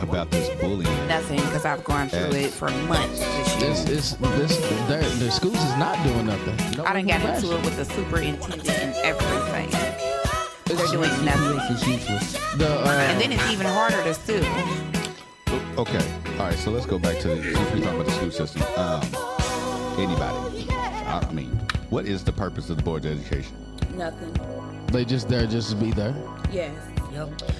[0.00, 1.08] about this bullying?
[1.08, 3.70] Nothing, because I've gone through it for months this year.
[3.70, 4.56] This is this
[4.86, 6.56] their the schools is not doing nothing.
[6.76, 9.89] No I done one's got into it with the superintendent and everything.
[10.76, 11.56] They're doing nothing.
[12.58, 14.44] The, uh, And then it's even harder to sue.
[15.76, 16.04] Okay.
[16.38, 16.58] All right.
[16.58, 18.62] So let's go back to the, since we're talking about the school system.
[18.76, 19.02] Um,
[19.98, 20.66] anybody?
[20.70, 21.48] I, I mean,
[21.90, 23.56] what is the purpose of the board of education?
[23.96, 24.32] Nothing.
[24.88, 26.14] They just there just to be there.
[26.52, 26.74] Yes.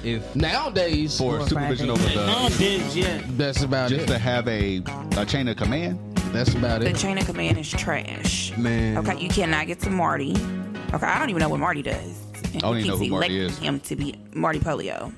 [0.04, 2.14] If Nowadays, For supervision over the.
[2.26, 3.20] Nowadays, yeah.
[3.30, 4.06] that's about Just it.
[4.06, 4.82] Just to have a,
[5.16, 5.98] a chain of command?
[6.32, 6.92] That's about The it.
[6.92, 8.56] The chain of command is trash.
[8.56, 10.32] man, Okay, you cannot get to Marty.
[10.94, 12.16] Okay, I don't even know what Marty does.
[12.54, 13.58] And I don't he even know keeps who Marty electing is.
[13.58, 15.12] him to be Marty Pollio.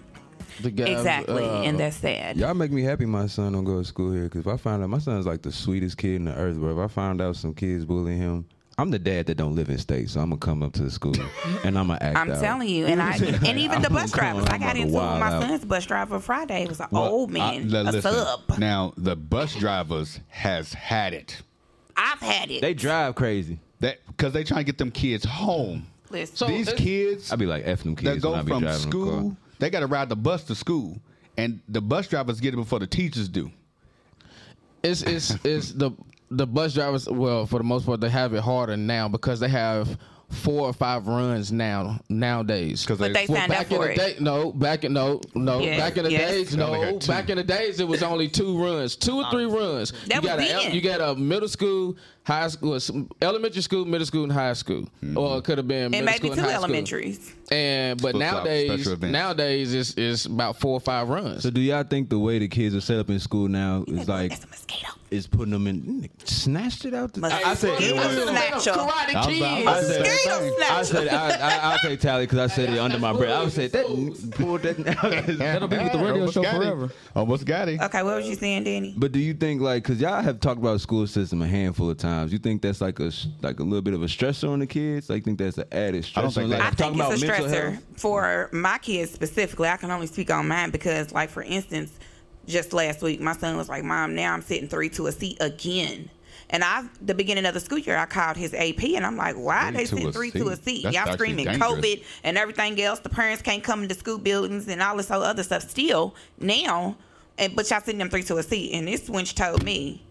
[0.61, 2.37] The guys, exactly, uh, and that's sad.
[2.37, 4.83] Y'all make me happy my son don't go to school here because if I find
[4.83, 7.37] out my son's like the sweetest kid in the earth, But If I find out
[7.37, 8.45] some kids bullying him,
[8.77, 10.91] I'm the dad that don't live in state, so I'm gonna come up to the
[10.91, 11.15] school
[11.65, 12.41] and I'm gonna act I'm out.
[12.41, 13.17] telling you, and I
[13.47, 14.45] and even the bus gonna drivers.
[14.51, 15.43] I got into it with wild my out.
[15.43, 16.63] son's bus driver Friday.
[16.65, 18.41] It was an Well, old man, li- a listen, sub.
[18.59, 21.41] Now the bus drivers has had it.
[21.97, 22.61] I've had it.
[22.61, 23.59] They drive crazy.
[23.81, 25.87] That because they trying to get them kids home.
[26.13, 28.43] Listen, So These it's- kids I'd be like f them kids that go when I
[28.43, 29.07] be from driving the car.
[29.09, 30.99] school, they got to ride the bus to school,
[31.37, 33.51] and the bus drivers get it before the teachers do.
[34.83, 35.91] it's it's it's the
[36.31, 37.09] the bus drivers.
[37.09, 39.99] Well, for the most part, they have it harder now because they have
[40.31, 42.87] four or five runs now nowadays.
[42.87, 43.97] 'Cause But they Well, signed up back in for the it.
[43.97, 44.51] day, no.
[44.51, 45.61] Back in no, no.
[45.61, 46.31] Yes, back in the yes.
[46.31, 46.85] days, They only no.
[46.87, 47.07] had two.
[47.09, 49.93] Back in the days, it was only two runs, two or three runs.
[50.07, 50.75] That you was got a then.
[50.75, 52.79] you got a middle school, high school,
[53.21, 55.19] elementary school, middle school, and high school, Mm-hmm.
[55.19, 56.65] or it could have been and maybe school two and high school.
[56.65, 57.33] elementaries.
[57.51, 61.43] And but Flip-flop, nowadays, special nowadays it's it's about four or five runs.
[61.43, 64.09] So do y'all think the way the kids are set up in school now is
[64.09, 64.89] like That's a mosquito.
[65.11, 67.13] is putting them in snatched it out?
[67.13, 68.71] The, I, I said Mosquito snatcher.
[68.71, 69.43] Karate I was- Kid.
[69.43, 70.85] I I said, Mosquito I snatcher.
[70.85, 73.33] said, I, I, I'll take tally because I said it under my breath.
[73.39, 73.85] I would say that
[74.37, 74.77] pulled that.
[75.39, 76.61] That'll be with the radio Almost show got him.
[76.63, 76.91] forever.
[77.15, 77.81] Almost got it.
[77.83, 78.95] Okay, what was you saying, Danny?
[78.97, 81.91] But do you think like because y'all have talked about the school system a handful
[81.91, 82.12] of times?
[82.29, 84.67] You think that's like a s- like a little bit of a stressor on the
[84.67, 85.09] kids?
[85.11, 86.19] Like think that's an added stressor?
[86.19, 87.83] I don't think like, I I'm think about it's a stressor health?
[87.97, 89.69] for my kids specifically.
[89.69, 91.93] I can only speak on mine because, like, for instance,
[92.47, 95.39] just last week, my son was like, "Mom, now I'm sitting three to a seat
[95.41, 96.11] again."
[96.51, 99.37] And I, the beginning of the school year, I called his AP, and I'm like,
[99.37, 100.65] "Why Three they to sitting a three to a seat?
[100.65, 100.83] seat?
[100.85, 101.71] That's Y'all screaming dangerous.
[101.73, 102.99] COVID and everything else.
[103.01, 105.63] The parents can't come into school buildings and all this whole other stuff.
[105.71, 106.97] Still now,
[107.39, 110.03] and but y'all sitting them three to a seat, and this wench told me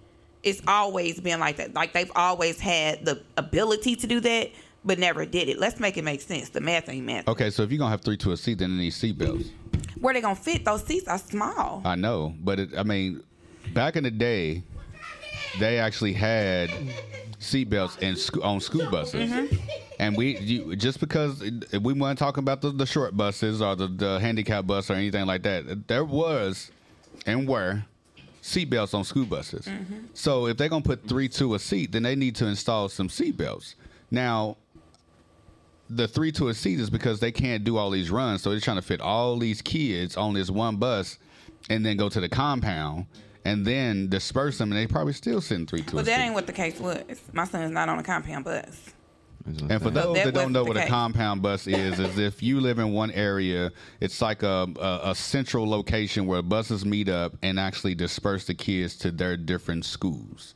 [0.43, 1.73] it's always been like that.
[1.73, 4.49] Like they've always had the ability to do that,
[4.83, 5.59] but never did it.
[5.59, 6.49] Let's make it make sense.
[6.49, 7.27] The math ain't math.
[7.27, 9.49] Okay, so if you're gonna have three to a seat, then it needs seatbelts.
[9.99, 10.65] Where they gonna fit?
[10.65, 11.81] Those seats are small.
[11.85, 13.23] I know, but it, I mean,
[13.73, 14.63] back in the day,
[15.59, 16.69] they actually had
[17.39, 19.55] seatbelts in sco- on school buses, Mm-hmm.
[19.99, 21.41] and we you, just because
[21.81, 25.25] we weren't talking about the, the short buses or the, the handicap bus or anything
[25.25, 25.87] like that.
[25.87, 26.71] There was
[27.25, 27.83] and were
[28.41, 29.65] seatbelts on school buses.
[29.65, 30.07] Mm-hmm.
[30.13, 33.07] So if they're gonna put three to a seat, then they need to install some
[33.07, 33.75] seatbelts.
[34.09, 34.57] Now,
[35.89, 38.59] the three to a seat is because they can't do all these runs, so they're
[38.59, 41.17] trying to fit all these kids on this one bus,
[41.69, 43.05] and then go to the compound,
[43.45, 46.23] and then disperse them, and they probably still sitting three to But that seat.
[46.23, 47.03] ain't what the case was.
[47.33, 48.91] My son's not on a compound bus.
[49.45, 52.43] And for those that that, don't know the what a compound bus is, is if
[52.43, 57.09] you live in one area, it's like a, a, a central location where buses meet
[57.09, 60.53] up and actually disperse the kids to their different schools.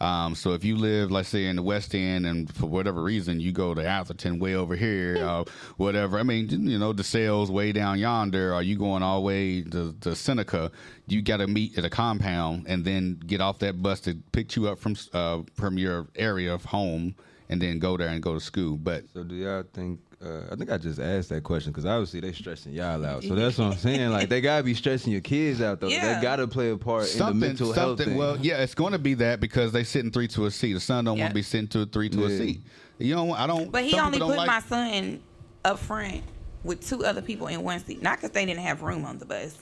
[0.00, 3.40] Um, so if you live, let's say, in the West End, and for whatever reason
[3.40, 5.44] you go to Atherton way over here, or
[5.76, 6.18] whatever.
[6.18, 9.62] I mean, you know, the sales way down yonder, Are you going all the way
[9.62, 10.70] to, to Seneca,
[11.08, 14.54] you got to meet at a compound and then get off that bus to pick
[14.54, 17.14] you up from uh, from your area of home
[17.48, 18.76] and then go there and go to school.
[18.76, 20.00] But So do y'all think?
[20.20, 23.22] Uh, I think I just asked that question because obviously they stressing y'all out.
[23.22, 24.10] So that's what I'm saying.
[24.10, 25.86] Like they gotta be stressing your kids out though.
[25.86, 26.16] Yeah.
[26.16, 28.08] They gotta play a part in the something, mental health something.
[28.08, 28.16] thing.
[28.16, 30.72] Well, yeah, it's going to be that because they sitting three to a seat.
[30.72, 32.62] The son don't want to be sitting to a three to a seat.
[32.98, 33.70] You know, I don't.
[33.70, 35.22] But he only put don't my son
[35.64, 36.22] up front
[36.64, 38.02] with two other people in one seat.
[38.02, 39.56] Not because they didn't have room on the bus.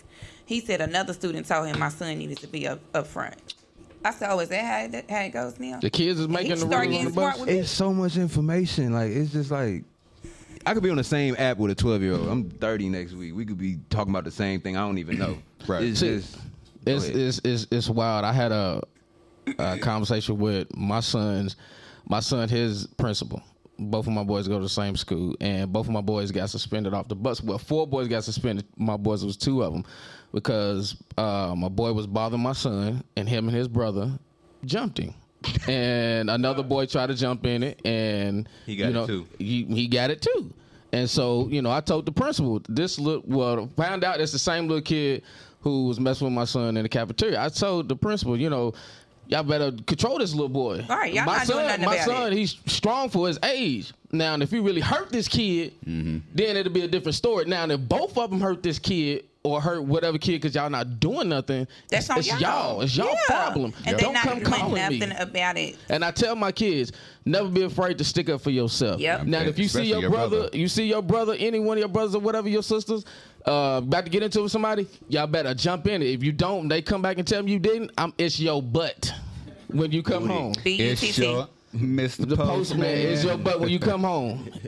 [0.46, 3.54] He said another student told him my son needed to be up, up front.
[4.06, 5.80] I said, oh, is that how it, how it goes now?
[5.80, 7.40] The kids is making the started rules on the bus.
[7.40, 7.56] with it.
[7.56, 8.92] it's so much information.
[8.92, 9.82] Like it's just like
[10.64, 12.28] I could be on the same app with a 12 year old.
[12.28, 13.34] I'm 30 next week.
[13.34, 14.76] We could be talking about the same thing.
[14.76, 15.38] I don't even know.
[15.66, 15.82] Right.
[15.82, 16.38] It's See, just
[16.86, 18.24] It's, it's it's it's wild.
[18.24, 18.82] I had a,
[19.58, 21.56] a conversation with my son's
[22.06, 23.42] my son, his principal.
[23.76, 26.50] Both of my boys go to the same school, and both of my boys got
[26.50, 27.42] suspended off the bus.
[27.42, 28.64] Well, four boys got suspended.
[28.76, 29.84] My boys was two of them
[30.36, 34.18] because uh, my boy was bothering my son, and him and his brother
[34.66, 35.14] jumped him.
[35.66, 39.26] and another boy tried to jump in it, and He got you it too.
[39.38, 40.52] He, he got it too.
[40.92, 44.38] And so, you know, I told the principal, this look, well, found out it's the
[44.38, 45.22] same little kid
[45.60, 47.42] who was messing with my son in the cafeteria.
[47.42, 48.74] I told the principal, you know,
[49.28, 50.84] y'all better control this little boy.
[50.88, 52.36] All right, y'all my not son, doing nothing my about son, it.
[52.36, 53.92] he's strong for his age.
[54.12, 56.18] Now, if you really hurt this kid, Mm-hmm.
[56.34, 57.44] then it'll be a different story.
[57.44, 60.98] Now, if both of them hurt this kid or hurt whatever kid because y'all not
[60.98, 62.40] doing nothing, That's it's, on it's y'all.
[62.40, 62.80] y'all.
[62.82, 63.20] It's y'all Yeah.
[63.26, 63.72] problem.
[63.84, 64.98] And Don't they're come not doing calling me.
[64.98, 65.76] nothing about it.
[65.88, 66.90] And I tell my kids,
[67.24, 69.00] never be afraid to stick up for yourself.
[69.00, 69.26] Yep.
[69.26, 70.56] Now, if you see your, your brother, brother.
[70.56, 73.04] you see your brother, any one of your brothers or whatever, your sisters,
[73.46, 76.06] uh, about to get into it with somebody, y'all better jump in it.
[76.06, 77.92] If you don't, they come back and tell me you didn't.
[77.96, 79.12] I'm, it's your butt
[79.68, 80.54] when you come home.
[80.64, 82.28] it's your Mr.
[82.28, 82.46] The Postman.
[82.46, 84.50] postman is your butt when you come home.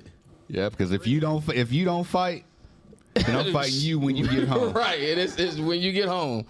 [0.51, 2.47] Yeah, because if you don't if you don't fight,
[3.13, 4.73] then I'm fighting you when you get home.
[4.73, 4.99] right.
[4.99, 6.47] It is it's when you get home.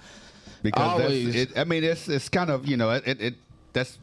[0.62, 1.34] Because Always.
[1.34, 3.34] that's, it, I mean, it's it's kind of you know it, it, it
[3.72, 3.98] that's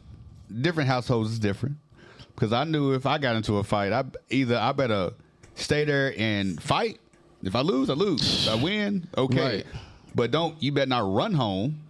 [0.60, 1.76] different households is different.
[2.34, 5.12] Because I knew if I got into a fight, I either I better
[5.54, 7.00] stay there and fight.
[7.46, 8.48] If I lose, I lose.
[8.48, 9.56] I win, okay.
[9.56, 9.66] Right.
[10.14, 11.80] But don't you better not run home.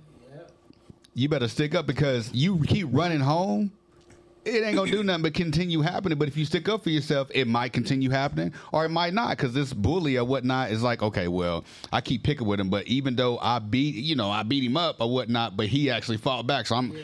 [1.14, 3.72] You better stick up because you keep running home.
[4.44, 6.18] It ain't gonna do nothing but continue happening.
[6.18, 9.30] But if you stick up for yourself, it might continue happening, or it might not.
[9.30, 12.86] Because this bully or whatnot is like, okay, well, I keep picking with him, but
[12.86, 16.18] even though I beat, you know, I beat him up or whatnot, but he actually
[16.18, 16.66] fought back.
[16.66, 16.96] So I'm,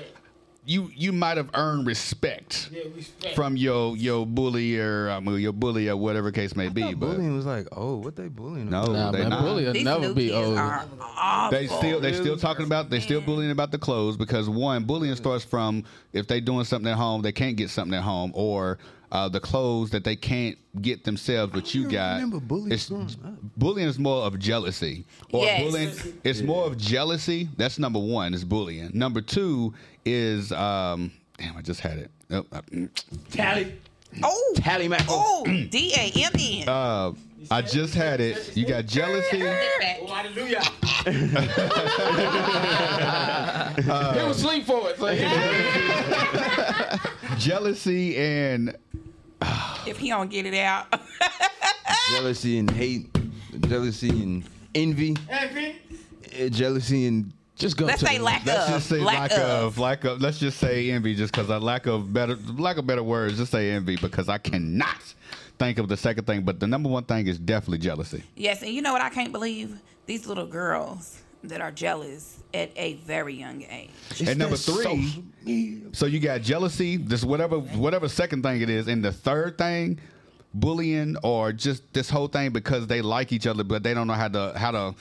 [0.65, 3.35] you, you might have earned respect Yeah, respect.
[3.35, 6.95] from your your bully or um, your bully or whatever case may be.
[6.95, 8.71] But bullying was like, oh, what they bullying?
[8.71, 9.43] no, Nah, they man, not.
[9.43, 10.59] bully These never new be kids old.
[10.59, 10.87] are
[11.17, 11.59] awful.
[11.59, 15.17] They still they still talking about they still bullying about the clothes because one bullying
[15.17, 18.79] starts from if they doing something at home they can't get something at home or
[19.13, 22.15] uh, the clothes that they can't get themselves but you got.
[22.15, 22.91] remember bullying It's,
[23.59, 25.63] bullying is more of jealousy or Yes.
[25.63, 25.93] bullying.
[26.25, 27.49] It's more of jealousy.
[27.59, 28.33] That's number one.
[28.35, 28.91] Is bullying.
[28.95, 29.75] Number two
[30.07, 31.13] is um.
[31.39, 32.11] Damn, I just had it.
[32.31, 32.61] Oh, uh.
[33.31, 33.75] Tally.
[34.23, 35.05] Oh, Tally Mac.
[35.09, 36.69] oh, D A M N.
[36.69, 37.13] uh,
[37.51, 38.55] I just had it.
[38.57, 39.43] You got jealousy.
[39.43, 40.63] Oh, hallelujah.
[44.23, 44.99] he was sleep for it.
[44.99, 45.13] So
[47.39, 48.77] jealousy and
[49.87, 50.87] If he don't get it out,
[52.13, 53.09] jealousy and hate,
[53.69, 54.45] jealousy and
[54.75, 55.77] envy, Envy.
[56.33, 58.75] eh, jealousy and just go let's to say the- lack Let's of.
[58.75, 59.39] just say lack, lack, of.
[59.41, 59.79] of.
[59.79, 60.21] lack of.
[60.21, 63.39] Let's just say envy, just because I lack of better, lack of better words.
[63.39, 65.15] Just say envy because I cannot
[65.59, 66.43] think of the second thing.
[66.43, 68.23] But the number one thing is definitely jealousy.
[68.37, 69.79] Yes, and you know what I can't believe?
[70.07, 73.91] These little girls that are jealous at a very young age.
[74.27, 76.97] and number three, so you got jealousy.
[76.97, 79.99] This whatever whatever second thing it is, and the third thing,
[80.55, 84.15] bullying or just this whole thing because they like each other, but they don't know
[84.15, 84.95] how to how to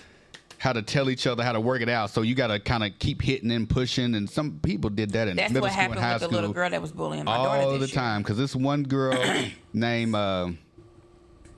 [0.58, 2.12] how to tell each other how to work it out.
[2.12, 4.14] So you got to kind of keep hitting and pushing.
[4.14, 6.28] And some people did that in That's middle what school and happened high with the
[6.28, 6.36] school.
[6.40, 7.96] little girl that was bullying my daughter all this the year.
[7.96, 9.18] time because this one girl
[9.74, 10.52] named uh,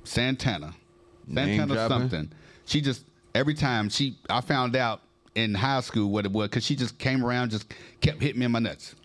[0.05, 0.73] Santana,
[1.27, 1.99] Name Santana dropping?
[1.99, 2.31] something.
[2.65, 3.03] She just
[3.35, 5.01] every time she I found out
[5.35, 8.45] in high school what it was because she just came around just kept hitting me
[8.45, 8.95] in my nuts.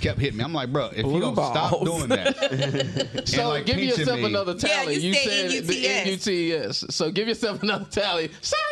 [0.00, 0.44] Kept hitting me.
[0.44, 4.26] I'm like, bro, if you don't stop doing that, So like, give yourself me.
[4.26, 4.94] another Yeah, tally.
[4.98, 6.06] you said the N-U-T-S.
[6.06, 6.84] N-U-T-S.
[6.94, 8.30] So give yourself another tally.
[8.40, 8.62] Sorry,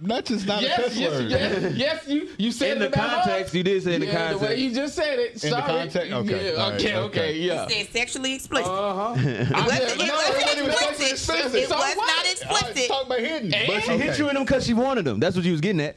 [0.00, 1.30] Nuts is not a yes, cuss yes, word.
[1.30, 3.58] yes, yes, you you said In the context, her.
[3.58, 4.58] you did say in the yeah, The way context.
[4.64, 5.28] you just said it.
[5.28, 5.62] In the Sorry.
[5.62, 5.96] context?
[6.12, 7.38] Okay, Yeah, all right, okay, okay, okay.
[7.38, 7.66] yeah.
[7.68, 8.70] Said sexually explicit.
[8.70, 9.14] Uh huh.
[9.16, 11.54] it wasn't, it wasn't explicit.
[11.54, 12.06] It So was what?
[12.06, 12.88] not explicit.
[12.88, 13.50] Talk about hitting.
[13.50, 13.98] But she Okay.
[13.98, 15.20] hit you in them because she wanted them.
[15.20, 15.96] That's what you was getting at.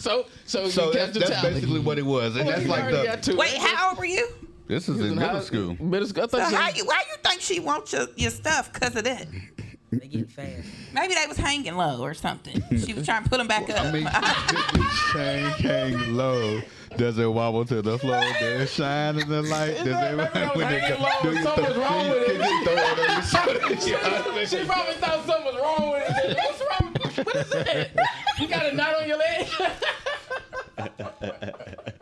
[0.00, 1.54] So so, So you that's, kept the that's tally.
[1.54, 3.32] basically what it was, and Well, that's you like already got the.
[3.32, 3.38] two.
[3.38, 4.26] Wait, how old were you?
[4.66, 5.76] This is in high- middle school.
[5.84, 6.24] Middle school.
[6.24, 8.94] I So thought how you- you, why you think she wants your, your stuff because
[8.96, 9.26] of that?
[9.92, 10.68] They get fast.
[10.92, 12.62] Maybe they was hanging low or something.
[12.78, 13.80] She was trying to put them back up.
[13.86, 14.06] I mean,
[15.12, 16.60] chain hang low.
[16.96, 18.20] Does it wobble to the floor?
[18.40, 19.76] Does it shine in the light?
[19.78, 21.08] Does it when it go?
[21.22, 24.46] Do you Something's throw- wrong with can you throw it on your shoulder?
[24.46, 26.36] she, she probably thought something was wrong with it.
[26.36, 27.24] What's wrong?
[27.24, 27.90] What is it?
[28.40, 29.46] You got a knot on your leg?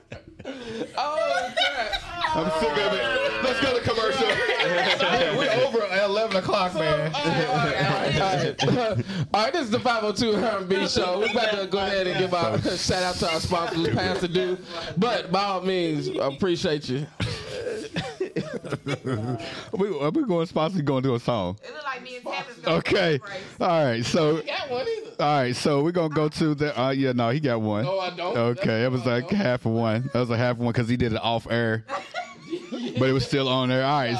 [0.96, 2.08] oh, crap.
[2.36, 3.42] I'm sick of it.
[3.42, 4.28] Let's go to commercial.
[5.38, 7.12] We're over at 11 o'clock, man.
[7.14, 11.20] All right, all right, this is the 502 R&B show.
[11.20, 14.28] We're about to go ahead and give our oh shout out to our sponsors, Pastor
[14.28, 14.58] Do.
[14.96, 17.06] But by all means, I appreciate you.
[19.72, 20.82] We, are we going sponsor?
[20.82, 21.58] Going to do a song?
[21.62, 23.20] It look like me and Tavis Okay.
[23.60, 24.04] All right.
[24.04, 24.42] So.
[24.42, 25.08] Got one either.
[25.20, 26.80] All right, so we're gonna go to the.
[26.80, 27.84] Uh, yeah, no, he got one.
[27.84, 28.36] No, I don't.
[28.36, 30.08] Okay, it was like half of one.
[30.12, 31.84] That was a half of one because he did it off air,
[32.98, 33.84] but it was still on there.
[33.84, 34.16] All right,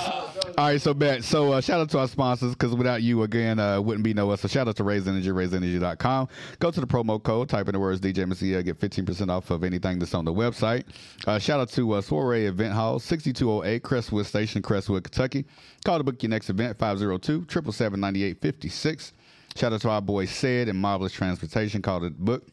[0.59, 0.81] all right.
[0.81, 1.25] So bet.
[1.25, 4.31] So uh, shout out to our sponsors because without you, again, uh, wouldn't be no
[4.31, 4.41] us.
[4.41, 6.29] So shout out to Raise Energy, RaiseEnergy.com.
[6.59, 8.43] Go to the promo code, type in the words DJ Mr.
[8.43, 10.85] Yeah, get 15% off of anything that's on the website.
[11.27, 15.45] Uh, shout out to uh, Soiree Event Hall, 6208 Crestwood Station, Crestwood, Kentucky.
[15.85, 19.13] Call to book your next event, 502 777 9856.
[19.57, 21.83] Shout out to our boy Sid and Marvelous Transportation.
[21.83, 22.47] Called it book.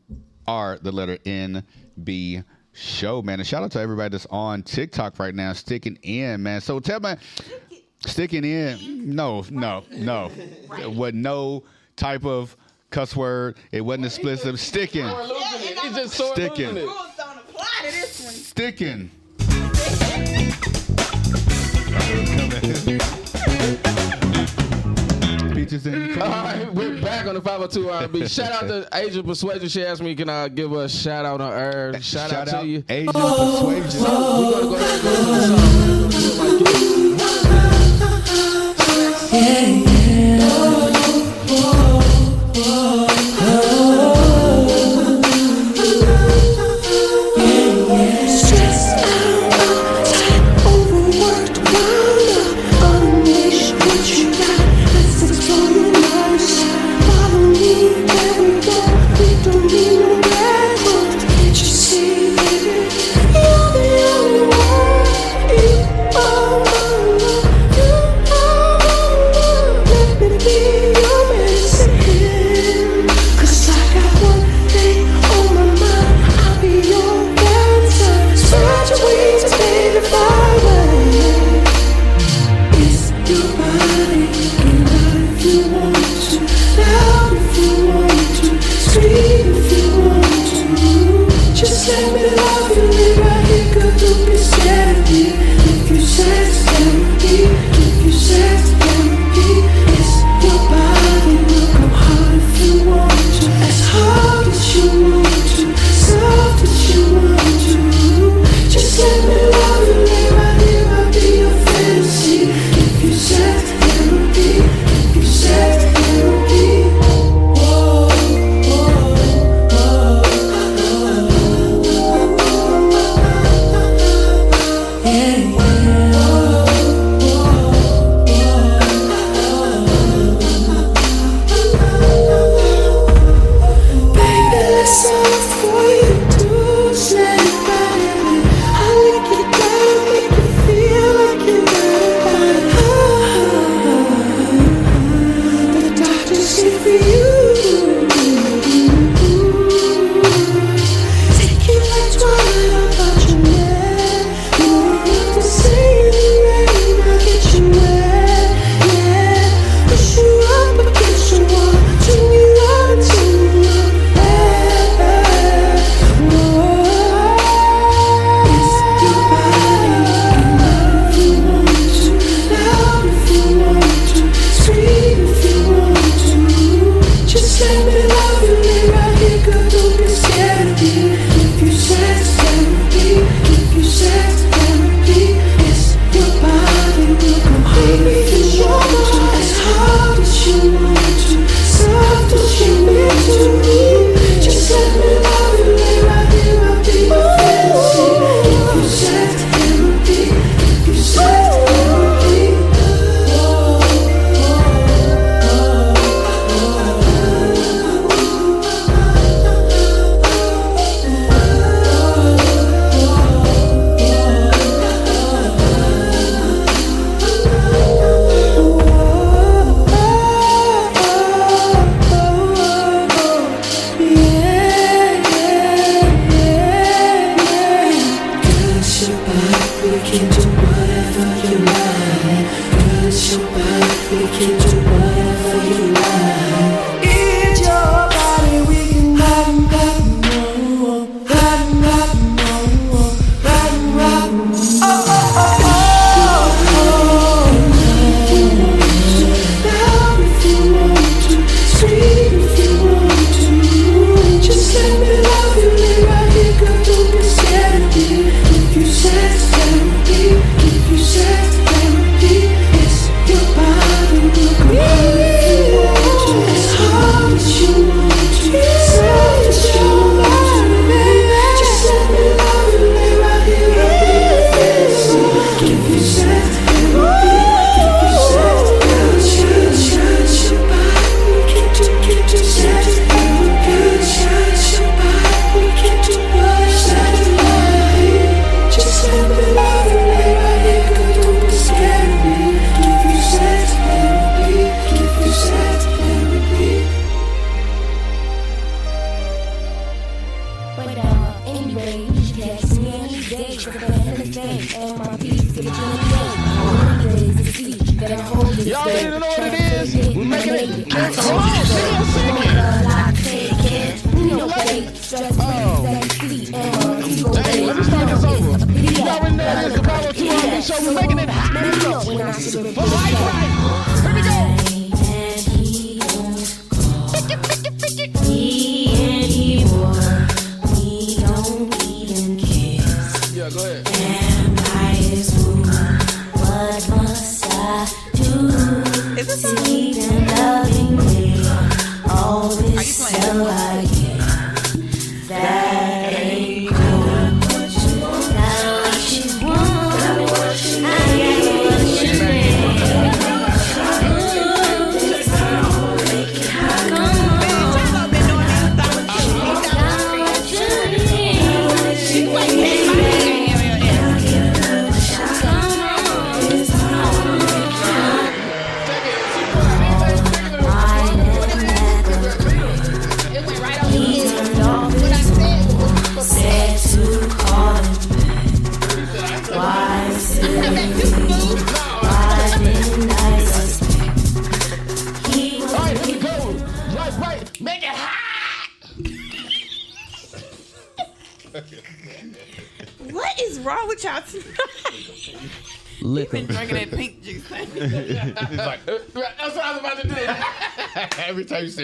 [0.47, 1.63] R, the letter N
[2.03, 2.43] B
[2.73, 3.41] show, man.
[3.41, 6.61] And shout out to everybody that's on TikTok right now, sticking in, man.
[6.61, 7.15] So tell me,
[8.07, 10.29] sticking in, no, no, no.
[10.95, 11.65] What no
[11.97, 12.57] type of
[12.91, 13.57] cuss word.
[13.73, 14.59] It wasn't explicit.
[14.59, 15.07] Sticking.
[15.07, 16.75] He's just sore Sticking.
[16.75, 16.89] losing
[27.37, 28.29] the 502 R&B.
[28.29, 29.69] Shout out to Agent Persuasion.
[29.69, 31.93] She asked me, can I give her a shout out on her?
[32.01, 32.85] Shout, Shout out, out to you.
[32.89, 33.91] Agent Persuasion.
[33.91, 35.57] So we're gonna go ahead and go to the song.
[35.81, 36.39] We're gonna do it
[40.81, 40.86] like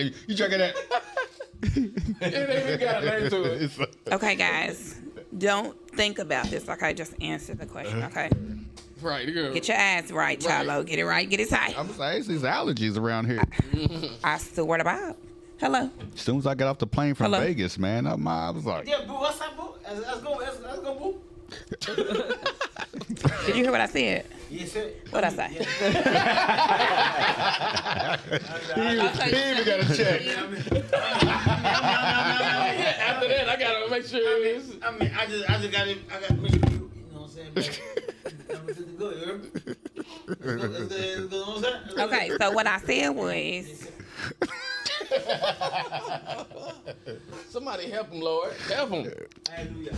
[0.02, 0.74] every time you say, you drinking that?
[1.62, 3.96] it ain't even got a name to it.
[4.12, 4.96] Okay, guys,
[5.38, 6.68] don't think about this.
[6.68, 8.02] Okay, just answer the question.
[8.02, 8.20] Uh-huh.
[8.20, 8.30] Okay,
[9.00, 9.52] Right, girl.
[9.52, 10.86] get your ass right, Chalo.
[10.86, 11.28] Get it right.
[11.28, 11.76] Get it tight.
[11.78, 13.42] I'm saying, it's these allergies around here.
[14.22, 15.16] I swear to God.
[15.58, 15.90] Hello.
[16.14, 17.40] As soon as I got off the plane from Hello.
[17.40, 19.74] Vegas, man, I, my, I was like, Yeah, boo, what's up, boo?
[19.84, 21.20] Let's, let's go, let's, let's go, boo.
[23.46, 24.26] Did you hear what I said?
[24.50, 24.90] Yes, sir.
[25.10, 25.48] What I say?
[25.48, 25.58] he,
[28.74, 30.22] he even got a check.
[33.02, 34.76] After that, I gotta make sure it is.
[34.82, 37.02] I mean, I just, I just got to, I got to make sure you, you
[37.12, 37.52] know what I'm saying?
[41.98, 43.88] Okay, so what I said was,
[47.50, 48.52] Somebody help him, Lord.
[48.68, 49.12] Help him.
[49.50, 49.94] Hallelujah.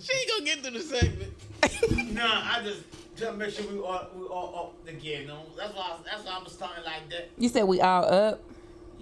[0.00, 1.32] She ain't gonna get through the segment.
[2.14, 2.82] Nah, I just
[3.16, 5.22] trying to make sure we all we all up again.
[5.22, 5.42] You know?
[5.56, 7.30] That's why I, that's why I'm starting like that.
[7.38, 8.40] you said we all up.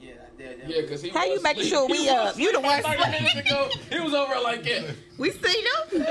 [0.01, 0.57] Yeah, I.
[0.67, 2.39] Yeah, cause he How you was making sure we He up?
[2.39, 3.69] You the one like 30 minutes ago.
[3.91, 4.95] He was over like that.
[5.19, 6.07] We see them.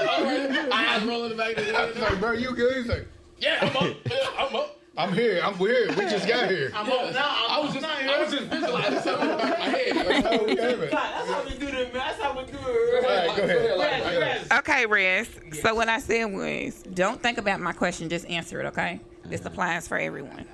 [0.72, 1.58] Eyes rolling the back.
[1.58, 2.78] I was like, bro, you good?
[2.78, 3.08] He's like,
[3.40, 3.96] Yeah, I'm up.
[4.06, 4.79] Yeah, I'm up.
[5.00, 5.40] I'm here.
[5.42, 5.88] I'm here.
[5.88, 6.72] We just got here.
[6.76, 7.46] I'm up now.
[7.48, 9.60] I'm I was just, now, you I was just visualizing something in the back of
[9.60, 10.46] my head.
[10.46, 10.92] We have it.
[10.92, 11.94] That's how we do it, man.
[11.94, 13.06] That's how we do it.
[13.06, 13.78] All right, go ahead.
[13.78, 14.60] Yes, yes.
[14.60, 15.30] Okay, Riz.
[15.62, 19.00] So what I said was, don't think about my question, just answer it, okay?
[19.24, 20.46] This applies for everyone.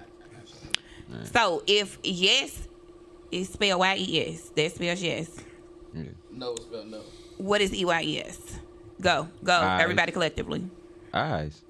[1.34, 2.68] So if yes
[3.32, 5.30] is spelled Y E S, that spells yes.
[6.32, 7.02] No, it's spelled no.
[7.38, 8.60] What is E Y E S?
[9.02, 9.82] Go, go, Eyes.
[9.82, 10.70] everybody collectively.
[11.14, 11.64] Eyes.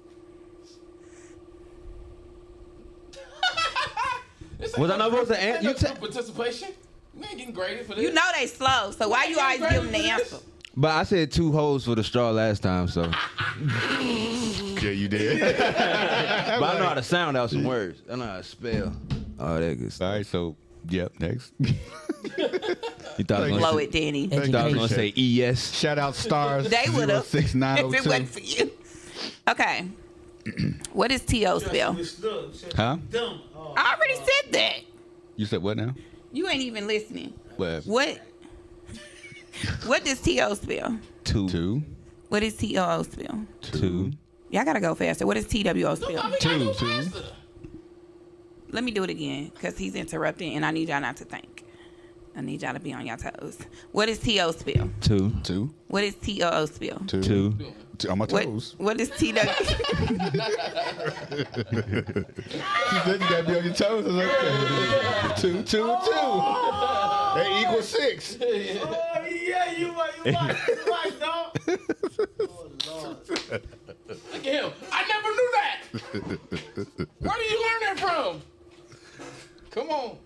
[4.58, 6.68] This Was I ain't not no- supposed to this an- ain't you no ta- participation?
[7.14, 8.02] You ain't getting graded for this.
[8.04, 10.36] You know they slow, so why you always give them the answer?
[10.78, 13.10] But I said two holes for the straw last time, so.
[14.82, 15.40] Yeah, you did.
[15.40, 15.64] but
[16.62, 18.02] I know how to sound out some words.
[18.10, 18.92] I know how to spell.
[19.38, 20.12] Oh, that good All stuff.
[20.14, 20.54] right, so,
[20.88, 21.52] yep, next.
[23.18, 24.20] You thought I was Blow gonna say, it, Danny.
[24.24, 25.72] you thought I was gonna say E ES.
[25.78, 26.68] Shout out stars.
[26.68, 28.08] They would have oh if it 06902.
[28.10, 28.70] wasn't for you.
[29.48, 29.88] Okay.
[30.92, 31.58] what is T.O.
[31.60, 31.96] spell?
[32.74, 32.98] Huh?
[33.10, 33.40] Dumb.
[33.76, 34.76] I already said that.
[35.36, 35.94] You said what now?
[36.32, 37.34] You ain't even listening.
[37.56, 37.84] What?
[37.84, 38.20] What?
[39.86, 40.54] What does T.O.
[40.54, 40.98] spell?
[41.24, 41.48] Two.
[41.48, 41.82] Two.
[42.28, 43.02] What is T.O.O.
[43.04, 43.46] spell?
[43.62, 44.12] Two.
[44.50, 45.26] Y'all gotta go faster.
[45.26, 45.94] What is T.W.O.
[45.94, 46.30] spell?
[46.40, 46.72] Two.
[46.74, 47.06] Two.
[48.70, 51.64] Let me do it again because he's interrupting and I need y'all not to think.
[52.36, 53.58] I need y'all to be on your toes.
[53.92, 54.50] What is T.O.
[54.52, 54.90] spell?
[55.00, 55.32] Two.
[55.42, 55.72] Two.
[55.88, 56.66] What is T.O.O.
[56.66, 56.98] spell?
[57.06, 57.22] Two.
[57.22, 57.56] Two.
[57.98, 58.10] Two.
[58.10, 58.74] On my What, toes.
[58.78, 59.50] what is T.W.?
[59.50, 59.56] You
[63.04, 64.04] said you gotta be on your toes.
[64.04, 65.80] I was like, two, two, two.
[65.84, 67.32] Oh.
[67.36, 68.36] They equal six.
[68.88, 71.56] Oh, yeah, you right, you right, you right, dog.
[71.68, 73.16] Oh, Lord.
[73.28, 74.72] Look at him.
[74.92, 75.76] I never knew that.
[77.20, 78.42] Where did you learn that from?
[79.70, 80.16] Come on.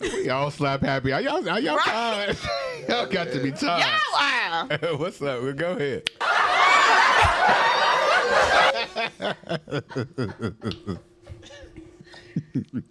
[0.00, 1.12] We all slap happy.
[1.12, 2.36] Are y'all, are y'all tired?
[2.88, 3.84] y'all got to be tired.
[3.84, 4.96] Y'all are.
[4.96, 5.42] What's up?
[5.42, 6.10] Well, go ahead.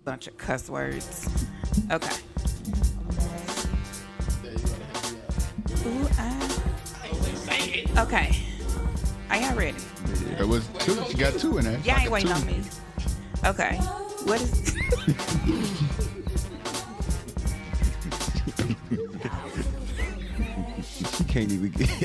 [0.03, 1.30] Bunch of cuss words.
[1.91, 2.15] Okay.
[5.86, 6.45] Ooh, I-
[7.98, 8.36] Okay.
[9.30, 9.77] Are y'all ready?
[10.40, 10.94] It was two.
[11.10, 11.80] You got two in there.
[11.80, 12.61] Y'all ain't waiting on me.
[13.45, 13.76] Okay.
[14.23, 14.73] What is
[21.40, 21.90] can't even get.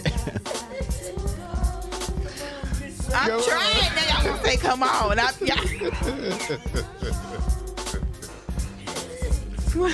[3.14, 4.08] I'm trying now.
[4.08, 5.18] Y'all gonna say come on.
[5.18, 5.56] I, y'all.
[9.74, 9.90] Come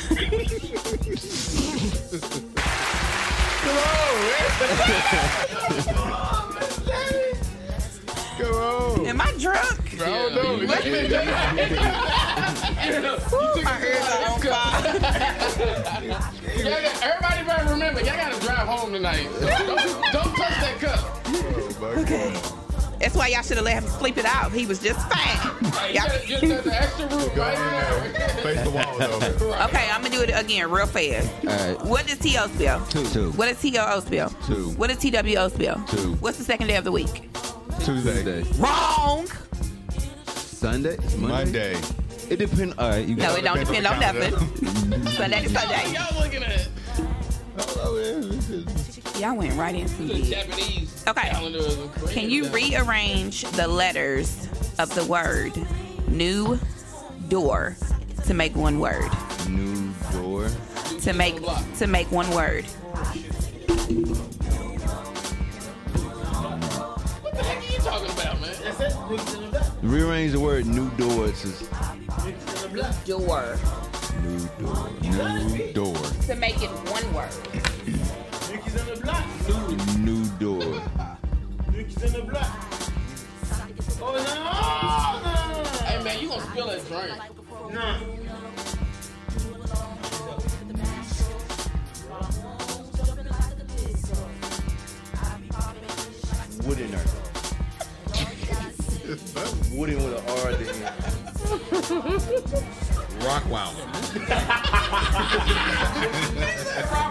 [6.07, 7.41] on.
[8.45, 10.01] Am I drunk?
[10.01, 10.57] I don't know.
[13.31, 14.81] Woo, my ears are on fire.
[17.03, 19.29] Everybody better remember, y'all gotta drive home tonight.
[19.41, 21.27] Don't, don't touch that cup.
[21.99, 22.33] Okay.
[22.99, 24.53] That's why y'all should have let him sleep it out.
[24.53, 25.73] He was just fine.
[25.73, 28.29] Hey, Y'all- just, just the extra room right there.
[28.43, 29.65] Face the wall though.
[29.65, 31.31] Okay, I'm gonna do it again real fast.
[31.47, 31.85] All right.
[31.87, 32.85] What does TO spell?
[32.87, 33.05] Two.
[33.07, 33.31] Two.
[33.33, 34.31] What does TOO spell?
[34.47, 34.71] Two.
[34.77, 35.83] What does TWO spell?
[35.89, 36.13] Two.
[36.17, 37.29] What's the second day of the week?
[37.81, 38.43] Tuesday.
[38.59, 39.27] Wrong.
[40.27, 40.97] Sunday.
[41.17, 41.75] Monday.
[41.75, 41.81] Monday.
[42.29, 42.75] It depends.
[42.79, 43.07] All right.
[43.07, 44.33] You No, it don't depend on nothing.
[45.13, 45.93] Sunday to Sunday.
[45.93, 46.69] y'all looking at?
[49.19, 50.23] Y'all went right into The it.
[50.25, 51.29] Japanese Okay.
[51.29, 52.15] calendar is crazy.
[52.15, 54.49] Can you rearrange the letters
[54.79, 55.53] of the word
[56.09, 56.59] new
[57.29, 57.77] door
[58.27, 59.11] to make one word?
[59.49, 60.49] New door.
[61.03, 61.37] To make
[61.79, 62.65] to make one word.
[69.83, 71.27] Rearrange the word new door.
[71.27, 73.05] It's just Niggas in the black.
[73.05, 73.59] Door
[74.23, 74.91] new door.
[75.49, 75.97] New door.
[76.29, 77.31] to make it one word.
[78.47, 79.27] Niggas in the black.
[79.99, 80.63] New door.
[81.73, 82.51] Niggas in the black.
[84.03, 87.19] Oh, Hey, man, you gonna spill that drink.
[87.75, 88.30] no.
[99.81, 100.85] Wooden with an R at the end.
[103.25, 103.73] Rockwell.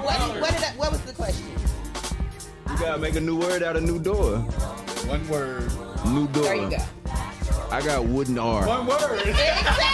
[0.03, 1.47] What, what, did I, what was the question?
[2.69, 4.37] You gotta make a new word out of new door.
[4.37, 5.71] One word.
[6.09, 6.43] New door.
[6.43, 6.77] There you go.
[7.71, 8.67] I got wooden R.
[8.67, 9.19] One word.
[9.25, 9.85] Exactly.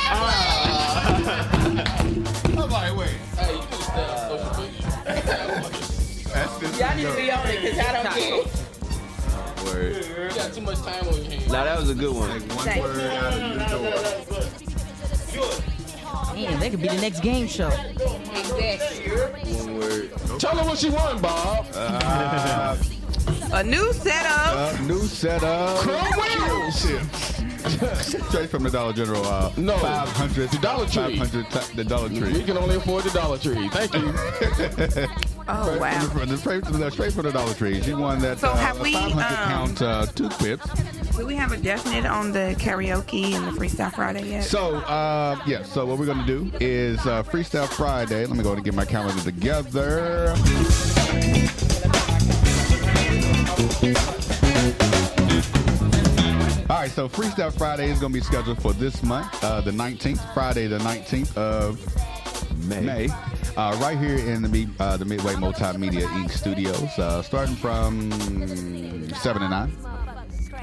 [2.61, 3.07] I'm like, wait.
[3.37, 4.81] Hey, you need to stay on social media.
[6.33, 6.77] That's this.
[6.77, 8.64] Y'all need to be on it because I don't get it.
[9.93, 10.31] Word.
[10.31, 11.51] You got too much time on your hands.
[11.51, 12.29] Now that was a good one.
[12.29, 13.93] One word out of new door.
[16.33, 17.69] Man, that could be the next game show.
[17.69, 19.53] Exactly.
[19.53, 20.11] One word.
[20.39, 21.65] Tell her what she won, Bob.
[21.73, 22.75] Uh,
[23.53, 24.55] A new setup.
[24.55, 25.77] uh, new setup.
[25.77, 26.85] Chrome wheels.
[28.29, 29.25] Straight from the Dollar General.
[29.25, 30.49] Uh, No, 500.
[30.51, 31.17] the Dollar Tree.
[31.17, 31.49] 500.
[31.49, 32.43] t- the Dollar We Tree.
[32.43, 33.69] can only afford the Dollar Tree.
[33.69, 35.07] Thank you.
[35.47, 35.99] Oh wow.
[36.07, 37.79] From the, straight, from the, straight from the Dollar Tree.
[37.83, 40.67] She won that So uh, have we, 500 um, count uh, toothpicks.
[41.15, 44.43] Do we have a definite on the karaoke and the Freestyle Friday yet?
[44.43, 48.25] So, uh, yeah, so what we're going to do is uh, Freestyle Friday.
[48.25, 50.33] Let me go ahead and get my calendar together.
[56.67, 59.69] All right, so Freestyle Friday is going to be scheduled for this month, uh, the
[59.69, 61.79] 19th, Friday the 19th of
[62.67, 62.81] May.
[62.81, 63.09] May.
[63.55, 66.31] Uh, right here in the uh, the Midway Multimedia Inc.
[66.31, 69.94] studios, uh, starting from 7 to 9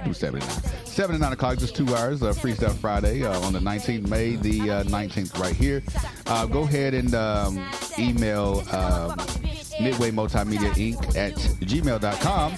[0.02, 0.50] through 79.
[0.84, 4.36] 7 to 9 o'clock, just two hours, uh, Free Friday uh, on the 19th, May
[4.36, 5.82] the uh, 19th, right here.
[6.26, 7.64] Uh, go ahead and um,
[7.98, 9.16] email um,
[9.80, 11.16] Midway Multimedia Inc.
[11.16, 12.54] at gmail.com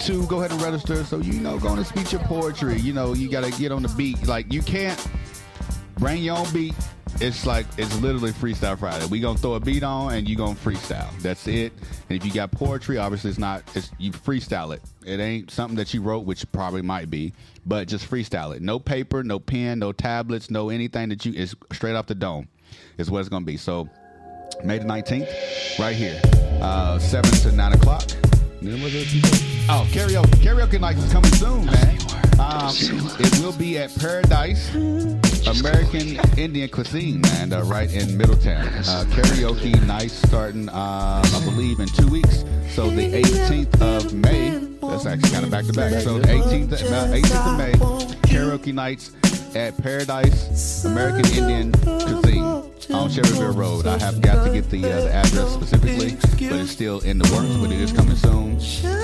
[0.00, 1.04] to go ahead and register.
[1.04, 2.78] So, you know, going to speech your poetry.
[2.78, 4.26] You know, you got to get on the beat.
[4.26, 5.08] Like, you can't
[5.98, 6.74] bring your own beat
[7.20, 9.06] it's like it's literally freestyle Friday.
[9.06, 11.10] We gonna throw a beat on and you gonna freestyle.
[11.20, 11.72] That's it.
[12.08, 13.62] And if you got poetry, obviously it's not.
[13.74, 14.82] It's you freestyle it.
[15.06, 17.32] It ain't something that you wrote, which probably might be,
[17.66, 18.62] but just freestyle it.
[18.62, 21.32] No paper, no pen, no tablets, no anything that you.
[21.34, 22.48] It's straight off the dome.
[22.98, 23.56] Is what it's gonna be.
[23.56, 23.88] So
[24.62, 25.28] May the nineteenth,
[25.78, 26.20] right here,
[26.62, 28.04] uh, seven to nine o'clock.
[29.68, 30.42] Oh, karaoke.
[30.42, 32.03] Karaoke night is coming soon, man.
[32.38, 32.74] Um,
[33.18, 34.74] it will be at Paradise
[35.46, 38.66] American Indian Cuisine, man, uh, right in Middletown.
[38.66, 42.44] Uh, karaoke night starting, um, I believe, in two weeks.
[42.70, 44.50] So the 18th of May,
[44.80, 46.02] that's actually kind of back to back.
[46.02, 47.72] So the 18th, uh, 18th of May,
[48.28, 49.12] karaoke nights
[49.56, 53.86] at Paradise American Indian Cuisine on Shelbyville Road.
[53.86, 56.16] I have got to get the, uh, the address specifically,
[56.48, 57.56] but it's still in the works.
[57.56, 58.52] But it is coming soon.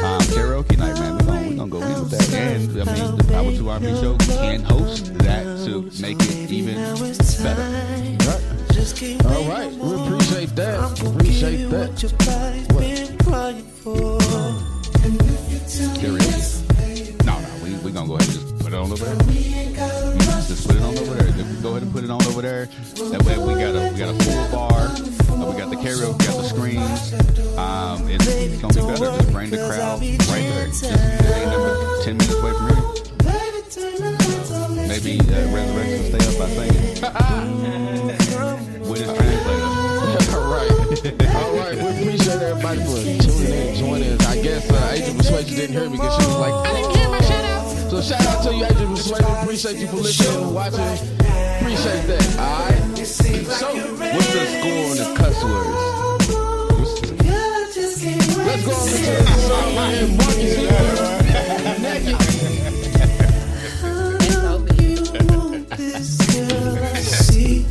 [0.04, 1.14] Um, karaoke night, man.
[1.18, 2.32] We're gonna, we gonna go in with that.
[2.32, 6.74] And I mean, the 502 R&B show can host that to make it even
[7.42, 7.62] better.
[9.26, 11.00] All right, we appreciate that.
[11.06, 11.90] Appreciate that.
[13.84, 14.39] Karaoke.
[22.00, 22.66] Put it on over there.
[23.12, 24.72] That way we got a we got a full bar.
[24.72, 27.12] Uh, we got the karaoke, we got the screens.
[27.58, 29.04] Um, it's, it's gonna be better.
[29.04, 30.66] Just bring the crowd right there.
[30.68, 32.80] Just it number ten minutes away from here.
[34.88, 37.04] Maybe uh, Resurrection stay up by singing
[38.88, 39.68] with his translator.
[40.32, 40.72] All right.
[41.36, 41.76] All right.
[41.76, 44.24] We appreciate everybody for tuning in, joining us.
[44.26, 47.08] I guess uh, Agent Persuasion didn't hear me because she was like, I didn't hear
[47.10, 47.68] my shout out.
[47.90, 49.36] So shout out to you, Agent Persuasion.
[49.42, 51.19] Appreciate you for listening and watching.
[51.72, 52.26] Appreciate that.
[52.40, 53.06] All right.
[53.06, 56.00] So, What's the score on the cuss words?
[58.38, 60.10] let's go over to the song right here.
[60.16, 61.78] Marcus here.
[61.78, 62.18] Naked.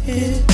[0.10, 0.49] You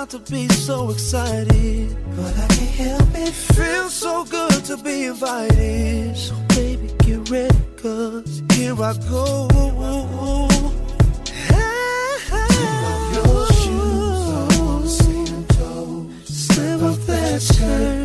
[0.00, 3.34] not to be so excited, but I can't help it.
[3.34, 6.16] Feels so good to be invited.
[6.16, 9.48] So baby, get ready, cause here I go.
[16.24, 17.99] Slip off that shirt.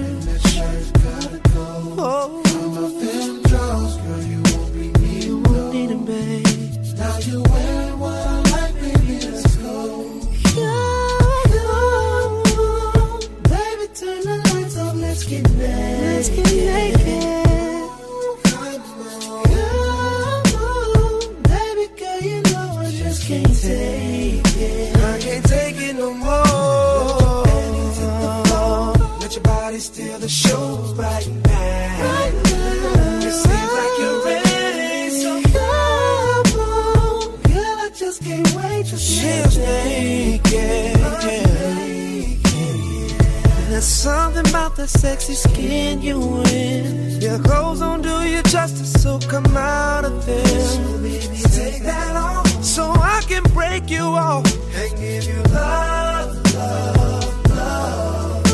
[44.86, 47.20] That sexy skin you in.
[47.22, 50.46] Your clothes don't do you justice, so come out of them.
[50.46, 54.46] So baby, take that off, so I can break you off
[54.76, 58.52] and give you love, love, love.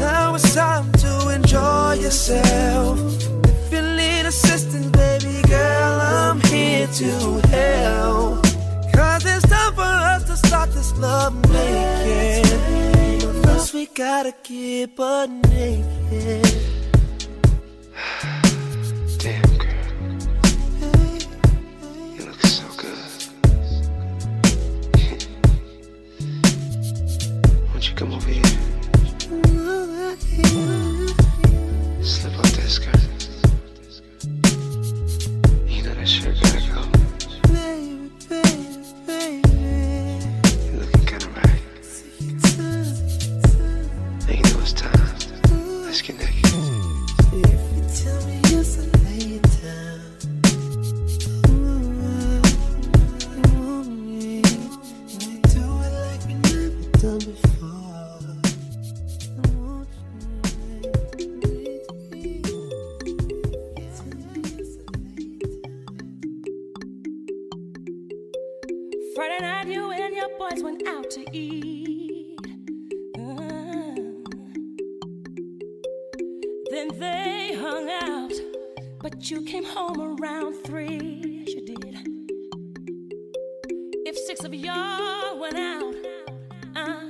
[0.00, 2.98] Now it's time to enjoy yourself.
[3.44, 7.10] If you need assistance, baby girl, I'm here to
[7.48, 7.73] help.
[13.84, 16.42] We gotta keep butt naked.
[19.18, 19.88] Damn, girl.
[22.16, 22.98] You look so good.
[27.68, 28.44] Won't you come over here?
[32.02, 33.13] Slip off that skirt.
[77.64, 78.32] Hung out,
[79.00, 81.44] but you came home around three.
[81.46, 81.96] Yes, you did.
[84.04, 85.94] If six of y'all went out,
[86.76, 87.08] uh,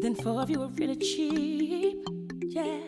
[0.00, 2.02] then four of you were really cheap.
[2.44, 2.80] Yeah,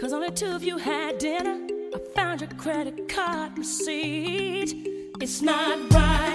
[0.00, 1.68] cause only two of you had dinner.
[1.94, 4.74] I found your credit card receipt.
[5.20, 6.31] It's not right,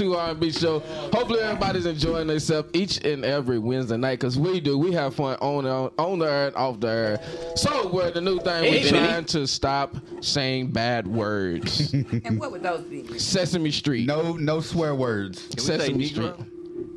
[0.00, 0.78] 502 R&B show.
[1.12, 4.78] Hopefully everybody's enjoying themselves each and every Wednesday night because we do.
[4.78, 7.20] We have fun on the, on the air and off the air.
[7.56, 8.62] So we're the new thing.
[8.62, 8.88] We're Vinny.
[8.88, 11.94] trying to stop saying bad words.
[12.24, 13.18] And what would those be?
[13.18, 14.06] Sesame Street.
[14.06, 15.48] No, no swear words.
[15.62, 16.32] Sesame Street.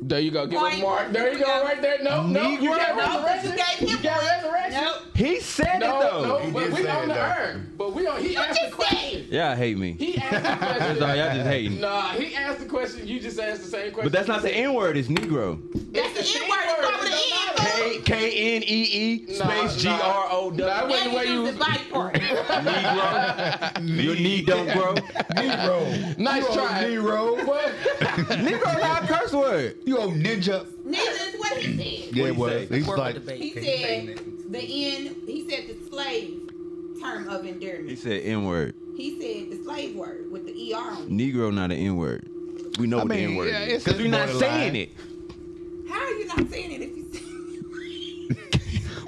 [0.02, 0.46] There you go.
[0.46, 1.12] Give him mark.
[1.12, 1.62] There you go.
[1.64, 1.98] Right there.
[2.02, 2.48] No, no.
[2.50, 3.50] You got No, resurrection.
[3.52, 4.26] you gave You him got one.
[4.26, 4.53] resurrection.
[5.16, 5.26] Nope.
[5.26, 6.22] He said No, it though.
[6.26, 7.20] no, He but we say on it, the though.
[7.20, 7.60] air.
[7.76, 8.20] But we on.
[8.20, 9.26] He you asked the question.
[9.30, 9.92] Y'all hate me.
[9.92, 10.78] He asked the question.
[10.78, 11.80] That's all y'all just hating.
[11.80, 13.06] Nah, he asked the question.
[13.06, 14.10] You just asked the same question.
[14.10, 14.96] But that's not the N word.
[14.96, 15.60] It's Negro.
[15.92, 16.58] That's the N word.
[16.64, 17.43] It's over the N.
[17.84, 20.00] K K N E E Nah, space G nah.
[20.00, 20.64] R O Nah, W.
[20.66, 21.50] that wasn't the way you.
[21.52, 22.14] the bite part.
[22.74, 24.04] Negro.
[24.04, 24.94] Your knee don't grow.
[24.94, 26.18] Negro.
[26.18, 26.84] Nice You try.
[26.84, 27.46] Negro.
[27.46, 27.72] What?
[28.40, 29.76] Negro not a curse word.
[29.84, 30.66] You old ninja.
[30.86, 32.14] Ninja is what he said.
[32.16, 32.68] Yeah, he it was.
[32.68, 34.18] He's like, He said
[34.50, 35.16] the end.
[35.26, 36.40] He said the slave
[37.00, 37.90] term of endearment.
[37.90, 38.74] He said N word.
[38.96, 41.02] He said the slave word with the er on.
[41.04, 41.08] it.
[41.10, 42.28] Negro not an N word.
[42.78, 44.50] We know I what the N word yeah, is because we're not borderline.
[44.72, 44.90] saying it.
[45.88, 47.04] How are you not saying it if you?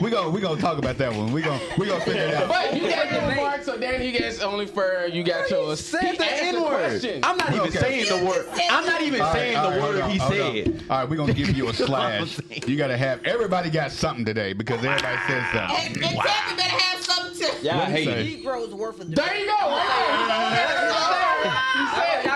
[0.01, 1.32] We gonna we gonna talk about that one.
[1.32, 2.48] We gonna we gonna figure it out.
[2.48, 5.81] But you got your mark, so then he gets only for you got yours.
[5.81, 6.68] Said He the asked N word.
[6.70, 7.20] question.
[7.24, 7.78] I'm not even Okay.
[7.78, 8.47] saying the word.
[8.70, 10.82] I'm not even All right, saying all the word on, he said.
[10.90, 12.66] All right, we're gonna give you a That's what I'm slash.
[12.66, 16.02] You gotta have everybody got something today because everybody said And, something.
[16.05, 17.52] and Tammy better have something to.
[17.64, 18.20] Yeah, I What'd he hate say?
[18.32, 18.36] it.
[18.39, 19.52] Negroes worth of There you go.
[19.52, 19.89] Right
[20.52, 20.86] there.
[21.77, 22.27] You said it.
[22.27, 22.36] No,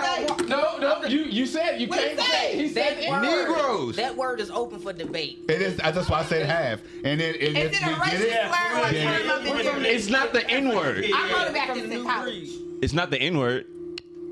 [1.11, 2.25] You you said you What can't say?
[2.31, 2.55] say.
[2.57, 3.09] He said That it.
[3.09, 3.95] word, Negroes.
[3.97, 5.45] That word is open for debate.
[5.49, 5.77] It is.
[5.77, 6.79] That's why I said half.
[7.03, 9.19] And then and Is if it a we get racist it, slur or a then-
[9.27, 9.85] term of endearment?
[9.87, 11.05] It's not the N word.
[11.13, 12.49] I wrote about From this the in new college.
[12.81, 13.65] It's not the N word.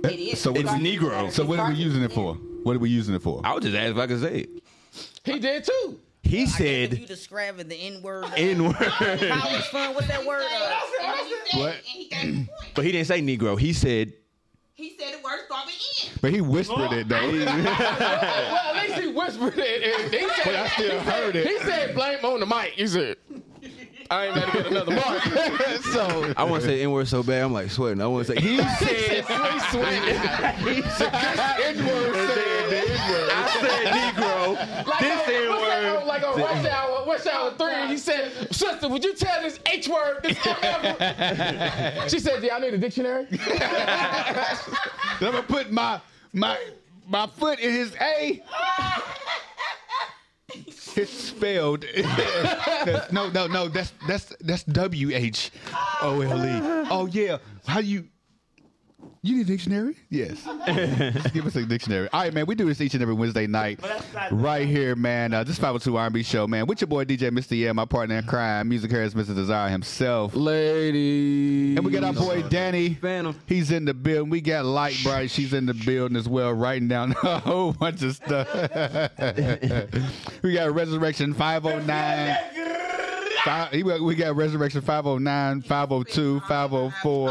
[0.06, 0.40] It is.
[0.40, 1.32] So what It's are we- Negro.
[1.32, 2.36] So what are we using it for?
[2.64, 3.42] What are we using it for?
[3.44, 4.50] I was just asking if I could say it.
[5.26, 6.00] He did too.
[6.24, 10.44] He If you said describing the N word, N word, college fun, what's that word?
[11.02, 11.70] And he said What?
[11.70, 12.50] it, and he gave the point.
[12.76, 13.60] but he didn't say Negro.
[13.60, 14.14] He said
[14.80, 16.12] He said the word started in.
[16.22, 17.18] But he whispered it though.
[17.32, 19.84] well, at least he whispered it.
[19.84, 21.48] And he said, But I still heard it.
[21.48, 22.72] He said blame on the mic.
[22.76, 23.18] He said,
[24.12, 25.22] I ain't got to get another mark.
[25.94, 27.44] so I want to say N word so bad.
[27.44, 28.02] I'm like sweating.
[28.02, 30.04] I want to say he said we sweating.
[30.76, 33.30] he said N-word said the N-word.
[33.32, 34.88] I said Negro.
[34.88, 36.02] Like This on, N what's that, word.
[36.02, 37.52] on- like on Rush Hour, Rush Hour
[37.86, 42.56] 3, he said, Sister, would you tell this H word, this M She said, Yeah,
[42.56, 43.28] I need a dictionary.
[43.32, 46.02] I'm gonna put my
[46.34, 46.58] my
[47.08, 48.42] my foot in his A.
[50.96, 51.86] It's spelled.
[53.12, 53.68] No, no, no.
[53.68, 55.52] That's that's that's W H
[56.02, 56.88] O L E.
[56.90, 57.38] Oh yeah.
[57.68, 58.08] How you?
[59.22, 59.98] You need a dictionary?
[60.10, 60.48] Yes.
[61.34, 62.08] Give us a dictionary.
[62.14, 62.46] All right, man.
[62.46, 63.82] We do this each and every Wednesday night,
[64.32, 65.34] right here, man.
[65.34, 66.68] Uh, this 502 R&B show, man.
[66.68, 67.60] With your boy DJ Mr.
[67.60, 69.36] Yeah, my partner in crime, Musick Harris Mr.
[69.36, 70.36] Desire himself.
[70.36, 71.76] Lady.
[71.76, 72.94] And we got our boy Danny.
[72.94, 73.38] Phantom.
[73.46, 74.30] He's in the building.
[74.30, 75.30] We got Lyte Bryte.
[75.30, 78.48] She's in the building as well, writing down a whole bunch of stuff.
[80.44, 82.38] we got Resurrection 509.
[83.46, 87.30] Five, he- we got Resurrection 509, 502, 504.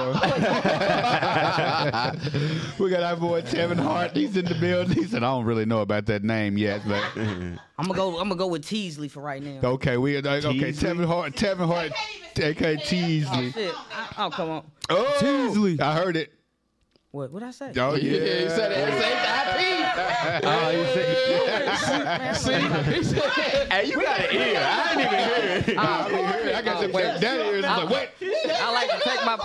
[2.78, 4.16] we got our boy Tevin Hart.
[4.16, 4.94] He's in the building.
[4.96, 8.10] He said, I don't really know about that name yet, but I'm gonna go.
[8.18, 9.60] I'm gonna go with Teasley for right now.
[9.70, 10.40] okay, we uh, okay.
[10.72, 10.88] Teasley?
[10.88, 11.92] Tevin Hart, Tevin Hart,
[12.38, 13.52] aka Teasley.
[13.52, 13.74] Shit.
[13.92, 14.70] I- oh come on.
[14.90, 15.78] Oh, Teasley.
[15.80, 16.32] I heard it.
[17.10, 17.32] What?
[17.32, 17.72] What I say?
[17.76, 18.12] Oh yeah.
[18.12, 18.78] Yeah, he said it.
[20.44, 22.34] Oh, you S-H-I-P.
[23.04, 23.20] See,
[23.70, 24.58] Hey, you got an ear.
[24.58, 25.78] Oh, I ain't even hear it.
[25.78, 26.54] I didn't even hear it.
[26.54, 27.20] I got the wait.
[27.20, 27.64] daddy ears.
[27.64, 28.60] I was like, what?
[28.60, 29.36] I like to take my.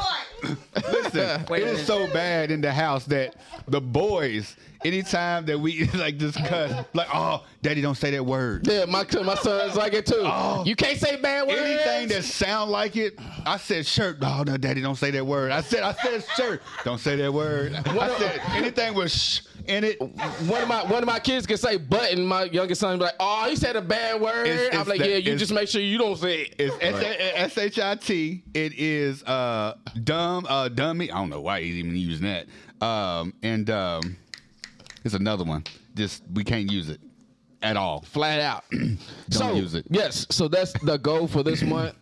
[0.91, 3.35] Listen, Wait it is so bad in the house that
[3.67, 8.67] the boys, anytime that we like just cuss, like, oh, daddy, don't say that word.
[8.67, 10.21] Yeah, my my son's like it too.
[10.23, 11.59] Oh, You can't say bad words.
[11.59, 14.17] Anything that sound like it, I said shirt.
[14.21, 15.51] Oh no, daddy, don't say that word.
[15.51, 16.61] I said, I said shirt.
[16.83, 17.73] Don't say that word.
[17.73, 20.01] I said anything with sh in it.
[20.01, 22.25] one of my one of my kids can say button.
[22.25, 24.99] My youngest son be like, "Oh, he said a bad word." It's- I'm it's like,
[24.99, 28.43] that- "Yeah, you just make sure you don't say it." It's S H I T.
[28.53, 31.11] It is uh dumb uh dummy.
[31.11, 32.47] I don't know why he's even using that.
[32.85, 34.17] Um and um
[35.03, 35.63] it's another one.
[35.95, 36.99] Just we can't use it
[37.61, 38.01] at all.
[38.01, 38.63] Flat out.
[38.71, 38.97] Don't
[39.29, 39.85] so, use it.
[39.89, 41.95] Yes, so that's the goal for this month.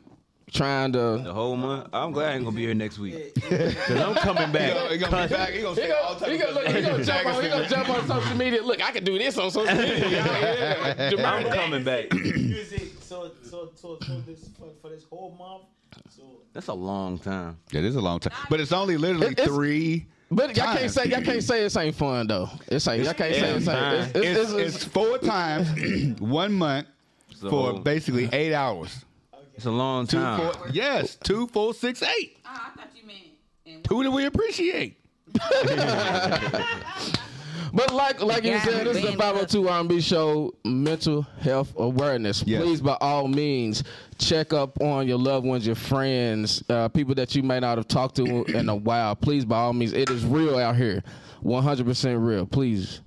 [0.53, 1.21] Trying to.
[1.23, 1.87] The whole month.
[1.93, 3.33] I'm glad I ain't gonna be here next week.
[3.41, 4.91] Cause I'm coming back.
[4.91, 5.49] He gonna be back.
[5.53, 8.05] He gonna He gonna, he gonna, look, he gonna jump on, he gonna jump on
[8.07, 8.61] social media.
[8.61, 10.09] Look, I can do this on social media.
[10.11, 11.31] Yeah, yeah.
[11.31, 12.11] I'm coming back.
[12.13, 12.91] Music.
[12.99, 15.63] So so so so this for, for this whole month.
[16.09, 17.57] So That's a long time.
[17.71, 18.33] It is a long time.
[18.49, 20.05] But it's only literally It- it's- three.
[20.33, 22.49] But y'all can't say y'all can't say this ain't fun though.
[22.67, 23.93] It's ain't y'all can't say It's ain't.
[23.93, 26.87] It's, it's, It's, it's, it's four times, one month
[27.29, 29.03] It's a for basically eight hours.
[29.61, 30.53] It's a long Two, time.
[30.53, 32.39] four, yes, two, four, six, eight.
[32.43, 34.97] Oh, I thought you meant Who do we appreciate?
[37.73, 42.43] But like like you said, this is the 502 R&B show, mental health awareness.
[42.43, 43.83] Please, by all means,
[44.17, 47.87] check up on your loved ones, your friends, uh, people that you may not have
[47.87, 49.15] talked to in a while.
[49.15, 51.01] Please, by all means, it is real out here,
[51.45, 52.45] 100% real.
[52.45, 52.99] Please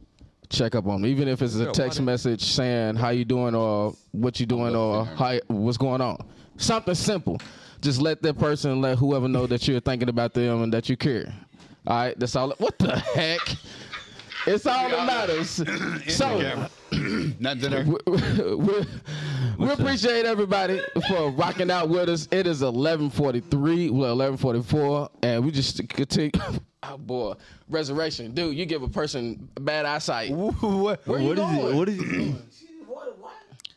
[0.48, 3.94] check up on them, even if it's a text message saying how you doing or
[4.12, 6.16] what you doing or how what's going on.
[6.56, 7.39] Something simple.
[7.81, 10.97] Just let that person, let whoever know that you're thinking about them and that you
[10.97, 11.32] care.
[11.86, 12.51] All right, that's all.
[12.59, 13.40] What the heck?
[14.47, 15.62] It's all that matters.
[16.14, 16.39] So,
[17.40, 17.85] Nothing there.
[17.85, 18.86] we, we-
[19.59, 22.26] we appreciate everybody for rocking out with us.
[22.31, 26.31] It is 11:43, well 11:44, and we just continue.
[26.86, 27.32] Oh boy,
[27.70, 28.55] resurrection, dude!
[28.55, 30.31] You give a person bad eyesight.
[30.32, 31.06] What?
[31.06, 31.74] Where you What is it?
[31.74, 32.35] What is it?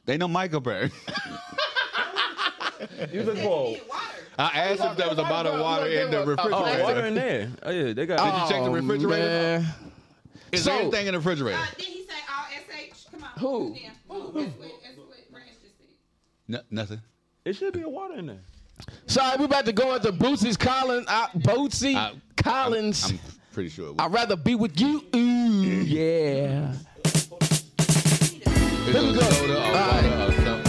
[0.06, 0.92] They know Michael Berry.
[3.12, 3.76] You look for
[4.40, 6.84] I asked if there was a bottle of water in the oh, refrigerator.
[6.84, 7.50] water in there.
[7.64, 8.18] Oh yeah, they got.
[8.18, 9.26] Did you check the Oh, refrigerator?
[9.64, 9.66] man.
[10.52, 11.60] Is So- there anything in the refrigerator?
[11.78, 13.06] Did he say all SH?
[13.12, 13.30] Come on.
[13.40, 13.76] Who?
[13.76, 13.90] Yeah.
[13.90, 15.88] That's what, that's what Branch just said.
[16.48, 17.02] No, nothing.
[17.46, 18.40] It should be a water in there.
[19.08, 21.08] Sorry, we about to go into Bootsy's Collins.
[21.08, 23.10] Uh, Bootsy Collins.
[23.12, 23.20] I'm
[23.54, 23.96] pretty sure.
[23.98, 25.04] I'd rather be with you.
[25.16, 26.74] Ooh, yeah.
[27.04, 27.30] Is
[28.86, 30.64] Here we it go.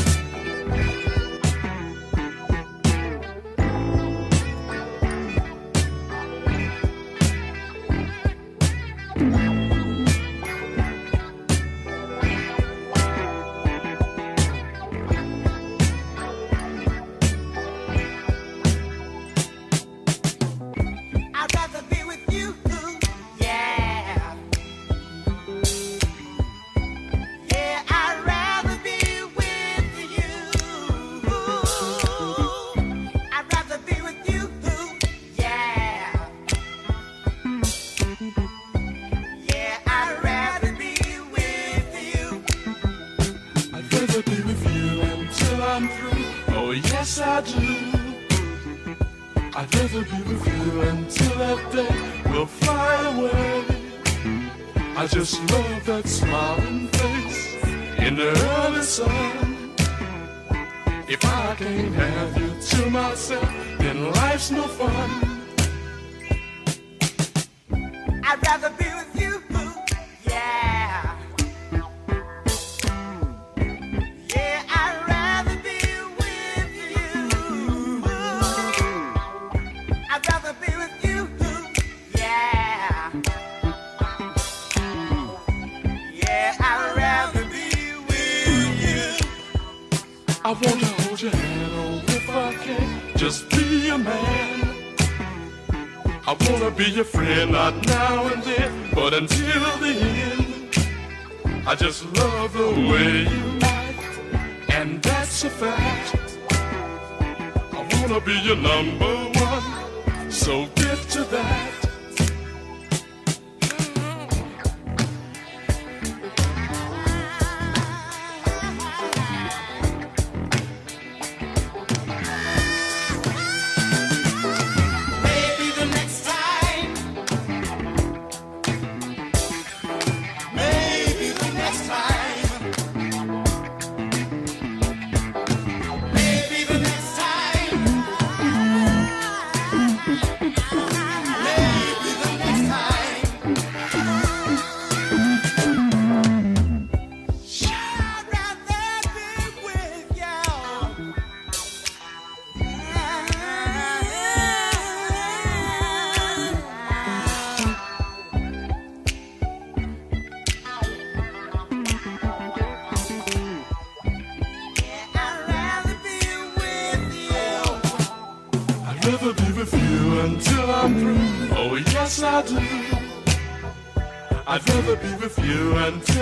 [174.89, 176.18] Rather be with you until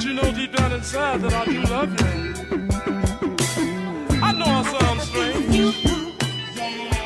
[0.00, 2.06] But you know deep down inside that I do love you.
[4.22, 5.84] I know I sound strange,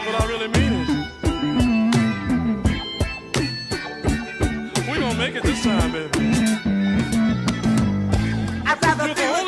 [0.06, 0.88] but I really mean it.
[4.88, 6.08] We gonna make it this time, baby.
[8.64, 9.43] I'd rather do it.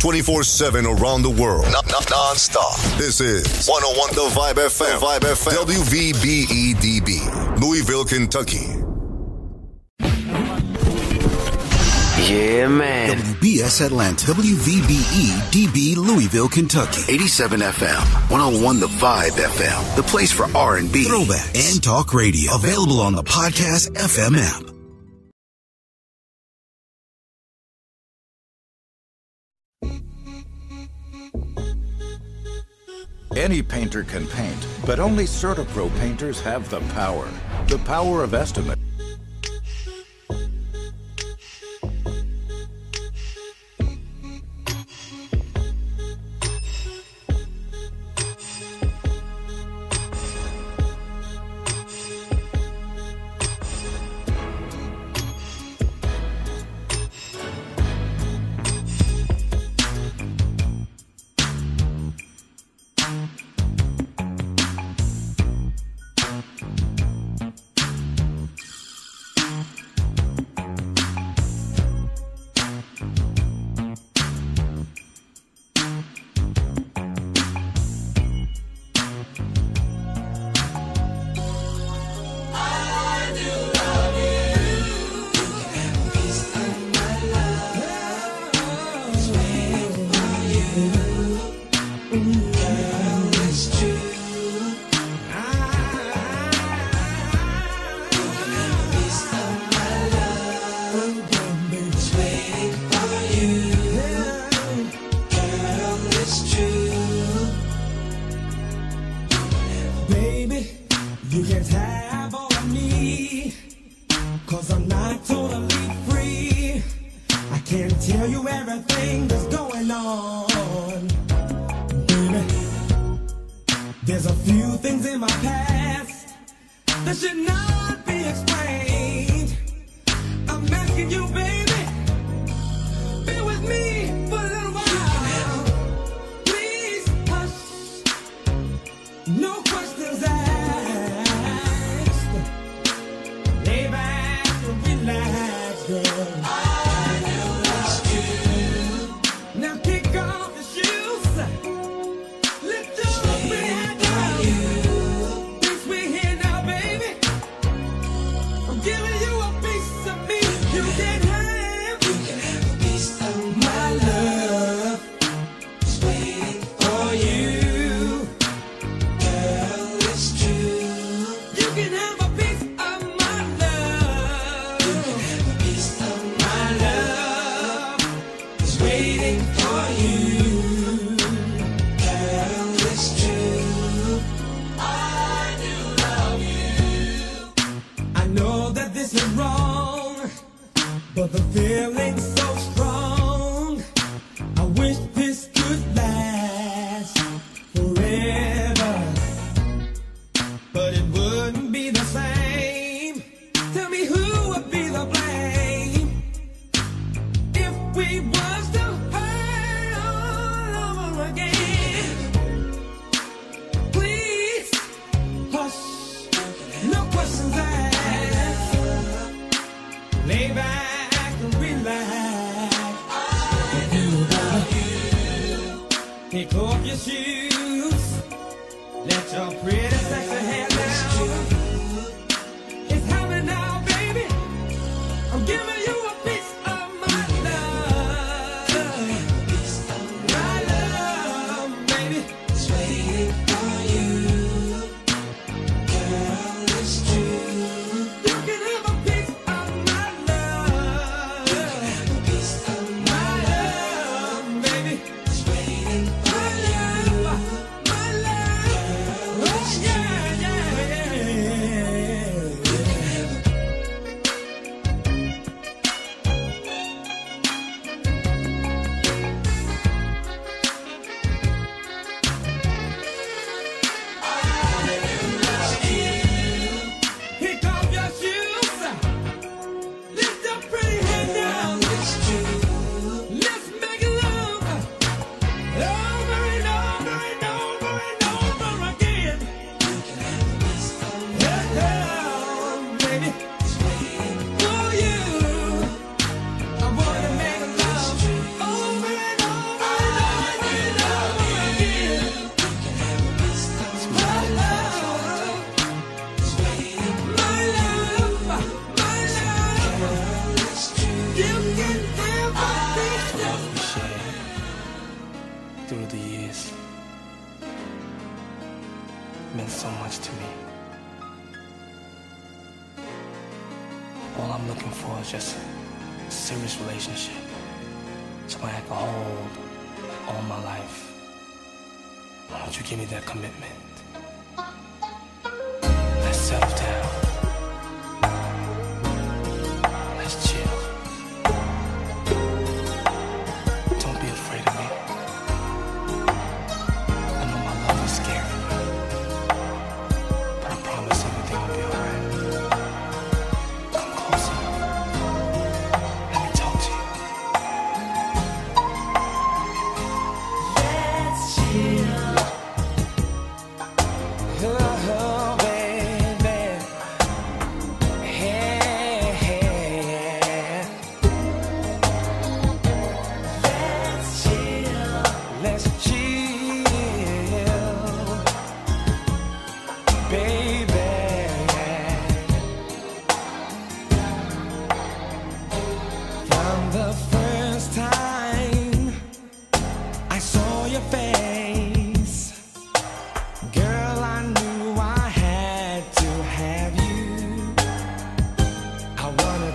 [0.00, 1.64] 24 7 around the world.
[1.64, 4.98] Non, non, stop This is 101 The Vibe FM.
[4.98, 5.52] Vibe FM.
[5.66, 7.60] WVBE-DB.
[7.60, 8.80] Louisville, Kentucky.
[12.32, 13.18] Yeah, man.
[13.18, 14.26] WBS Atlanta.
[14.32, 17.02] WVBE-DB, Louisville, Kentucky.
[17.12, 18.30] 87 FM.
[18.30, 19.96] 101 The Vibe FM.
[19.96, 21.04] The place for R&B.
[21.04, 22.54] Throwback and talk radio.
[22.54, 24.79] Available on the podcast FM app.
[33.36, 37.28] Any painter can paint, but only CertaPro painters have the power.
[37.68, 38.79] The power of estimate.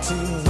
[0.08, 0.45] Wanted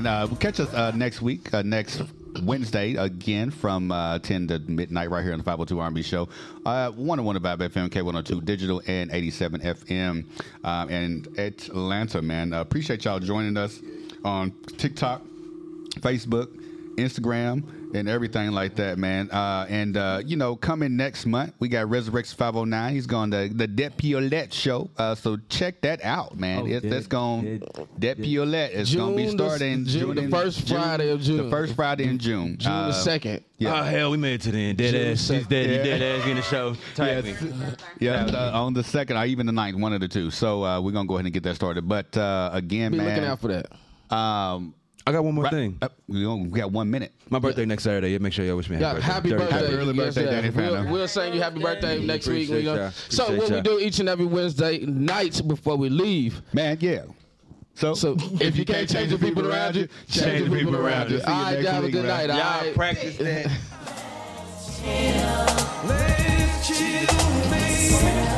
[0.00, 0.06] man.
[0.06, 2.00] Uh, catch us uh, next week, uh, next
[2.44, 6.28] Wednesday, again from uh, 10 to midnight, right here on the 502 R&B show.
[6.64, 10.24] Uh, 101 about FM, K102 Digital, and 87 FM
[10.64, 12.54] um, in Atlanta, man.
[12.54, 13.80] Uh, appreciate y'all joining us
[14.24, 15.22] on TikTok,
[16.00, 16.48] Facebook,
[16.96, 17.62] Instagram,
[17.94, 19.30] and everything like that, man.
[19.30, 22.92] Uh, and uh, you know, coming next month, we got Resurrection 509.
[22.94, 24.90] He's going to the Det Piolette show.
[24.96, 26.62] Uh, so check that out, man.
[26.62, 27.62] Oh, it's, Det- that's going
[27.98, 31.20] Det Piolette is going to be June the- starting June the in- first Friday of
[31.20, 31.36] June.
[31.44, 32.56] The first Friday in June.
[32.58, 33.42] June the Uh, 2nd.
[33.58, 33.78] Yeah.
[33.80, 34.78] Oh hell, we made it to the end.
[34.78, 35.20] Dead June ass.
[35.20, 35.38] second.
[35.40, 35.66] He's dead.
[35.70, 35.98] He Yeah.
[35.98, 36.74] dead ass in the show.
[36.96, 37.34] Type me.
[38.00, 40.30] Yeah, uh, on the second or even the ninth, one of the two.
[40.32, 41.88] So uh, we're gonna go ahead and get that started.
[41.88, 43.66] But uh, again, Be man, looking out for that.
[44.16, 44.74] Um,
[45.06, 45.78] I got one more thing.
[45.82, 47.12] Uh, we, only- we got one minute.
[47.30, 48.10] My birthday next Saturday.
[48.12, 49.44] Yeah, make sure y'all wish me a Yeah, happy happy birthday.
[49.50, 49.60] birthday.
[49.64, 50.30] Happy early Yes, birthday, yeah.
[50.30, 50.92] Danny We'll, Phantom.
[50.92, 52.48] we'll sing you happy birthday next week.
[52.48, 52.90] Appreciate We gonna- y'all.
[53.08, 56.40] So what Appreciate we do each and every Wednesday night before we leave.
[56.52, 57.02] Man, yeah.
[57.74, 61.18] So, So if you can't change the people around you, change the people around you.
[61.20, 62.28] See you All right, next y'all have a week, good man.
[62.28, 62.30] night.
[62.30, 62.74] all Y'all right?
[62.74, 63.46] practice that.
[65.84, 67.06] Let's chill,
[67.50, 68.31] baby.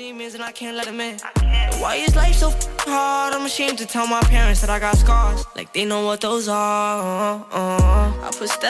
[0.00, 1.18] Demons and I can't let them in.
[1.78, 2.54] Why is life so
[2.88, 3.34] hard?
[3.34, 5.44] I'm ashamed to tell my parents that I got scars.
[5.54, 7.44] Like they know what those are.
[7.52, 8.26] Uh, uh.
[8.26, 8.60] I put steps